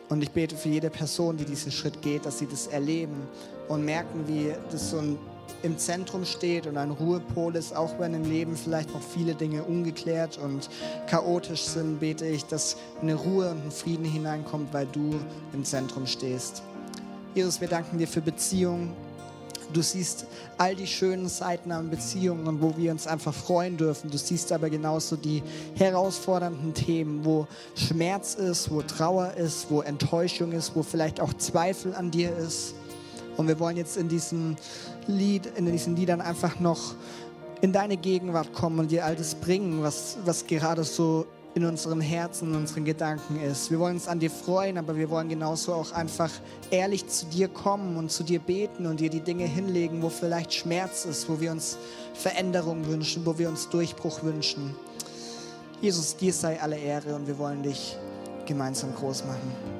Und 0.08 0.22
ich 0.22 0.30
bete 0.30 0.56
für 0.56 0.68
jede 0.68 0.90
Person, 0.90 1.36
die 1.36 1.44
diesen 1.44 1.70
Schritt 1.70 2.00
geht, 2.02 2.24
dass 2.24 2.38
sie 2.38 2.46
das 2.46 2.66
erleben 2.66 3.28
und 3.68 3.84
merken, 3.84 4.26
wie 4.26 4.52
das 4.70 4.90
so 4.90 4.98
ein 4.98 5.18
im 5.62 5.76
Zentrum 5.76 6.24
steht 6.24 6.66
und 6.66 6.76
ein 6.76 6.90
Ruhepol 6.90 7.56
ist, 7.56 7.74
auch 7.74 7.98
wenn 7.98 8.14
im 8.14 8.24
Leben 8.24 8.56
vielleicht 8.56 8.92
noch 8.94 9.02
viele 9.02 9.34
Dinge 9.34 9.64
ungeklärt 9.64 10.38
und 10.38 10.68
chaotisch 11.08 11.62
sind, 11.62 11.98
bete 11.98 12.26
ich, 12.26 12.44
dass 12.44 12.76
eine 13.00 13.14
Ruhe 13.14 13.50
und 13.50 13.64
ein 13.64 13.70
Frieden 13.70 14.04
hineinkommt, 14.04 14.72
weil 14.72 14.86
du 14.86 15.18
im 15.52 15.64
Zentrum 15.64 16.06
stehst. 16.06 16.62
Jesus, 17.34 17.60
wir 17.60 17.68
danken 17.68 17.98
dir 17.98 18.06
für 18.06 18.20
Beziehungen. 18.20 18.92
Du 19.72 19.82
siehst 19.82 20.26
all 20.56 20.74
die 20.74 20.86
schönen 20.86 21.28
Seiten 21.28 21.72
an 21.72 21.90
Beziehungen, 21.90 22.60
wo 22.62 22.76
wir 22.76 22.90
uns 22.90 23.06
einfach 23.06 23.34
freuen 23.34 23.76
dürfen. 23.76 24.10
Du 24.10 24.16
siehst 24.16 24.50
aber 24.50 24.70
genauso 24.70 25.16
die 25.16 25.42
herausfordernden 25.74 26.72
Themen, 26.72 27.24
wo 27.24 27.46
Schmerz 27.74 28.34
ist, 28.34 28.70
wo 28.70 28.80
Trauer 28.80 29.34
ist, 29.34 29.70
wo 29.70 29.82
Enttäuschung 29.82 30.52
ist, 30.52 30.74
wo 30.74 30.82
vielleicht 30.82 31.20
auch 31.20 31.34
Zweifel 31.34 31.94
an 31.94 32.10
dir 32.10 32.34
ist. 32.36 32.74
Und 33.36 33.46
wir 33.46 33.60
wollen 33.60 33.76
jetzt 33.76 33.96
in 33.96 34.08
diesem 34.08 34.56
Lied, 35.06 35.46
in 35.56 35.66
diesen 35.66 35.96
Liedern 35.96 36.20
einfach 36.20 36.60
noch 36.60 36.94
in 37.60 37.72
deine 37.72 37.96
Gegenwart 37.96 38.52
kommen 38.52 38.78
und 38.78 38.90
dir 38.90 39.04
all 39.04 39.16
das 39.16 39.34
bringen, 39.34 39.82
was, 39.82 40.16
was 40.24 40.46
gerade 40.46 40.84
so 40.84 41.26
in 41.58 41.64
unserem 41.64 42.00
Herzen, 42.00 42.50
in 42.50 42.56
unseren 42.56 42.84
Gedanken 42.84 43.40
ist. 43.40 43.70
Wir 43.70 43.80
wollen 43.80 43.96
uns 43.96 44.06
an 44.06 44.20
dir 44.20 44.30
freuen, 44.30 44.78
aber 44.78 44.96
wir 44.96 45.10
wollen 45.10 45.28
genauso 45.28 45.74
auch 45.74 45.90
einfach 45.92 46.30
ehrlich 46.70 47.08
zu 47.08 47.26
dir 47.26 47.48
kommen 47.48 47.96
und 47.96 48.12
zu 48.12 48.22
dir 48.22 48.38
beten 48.38 48.86
und 48.86 49.00
dir 49.00 49.10
die 49.10 49.20
Dinge 49.20 49.44
hinlegen, 49.44 50.00
wo 50.02 50.08
vielleicht 50.08 50.54
Schmerz 50.54 51.04
ist, 51.04 51.28
wo 51.28 51.40
wir 51.40 51.50
uns 51.50 51.76
Veränderung 52.14 52.86
wünschen, 52.86 53.26
wo 53.26 53.38
wir 53.38 53.48
uns 53.48 53.68
Durchbruch 53.68 54.22
wünschen. 54.22 54.76
Jesus, 55.80 56.16
dir 56.16 56.32
sei 56.32 56.60
alle 56.60 56.78
Ehre 56.78 57.16
und 57.16 57.26
wir 57.26 57.38
wollen 57.38 57.64
dich 57.64 57.96
gemeinsam 58.46 58.94
groß 58.94 59.24
machen. 59.24 59.77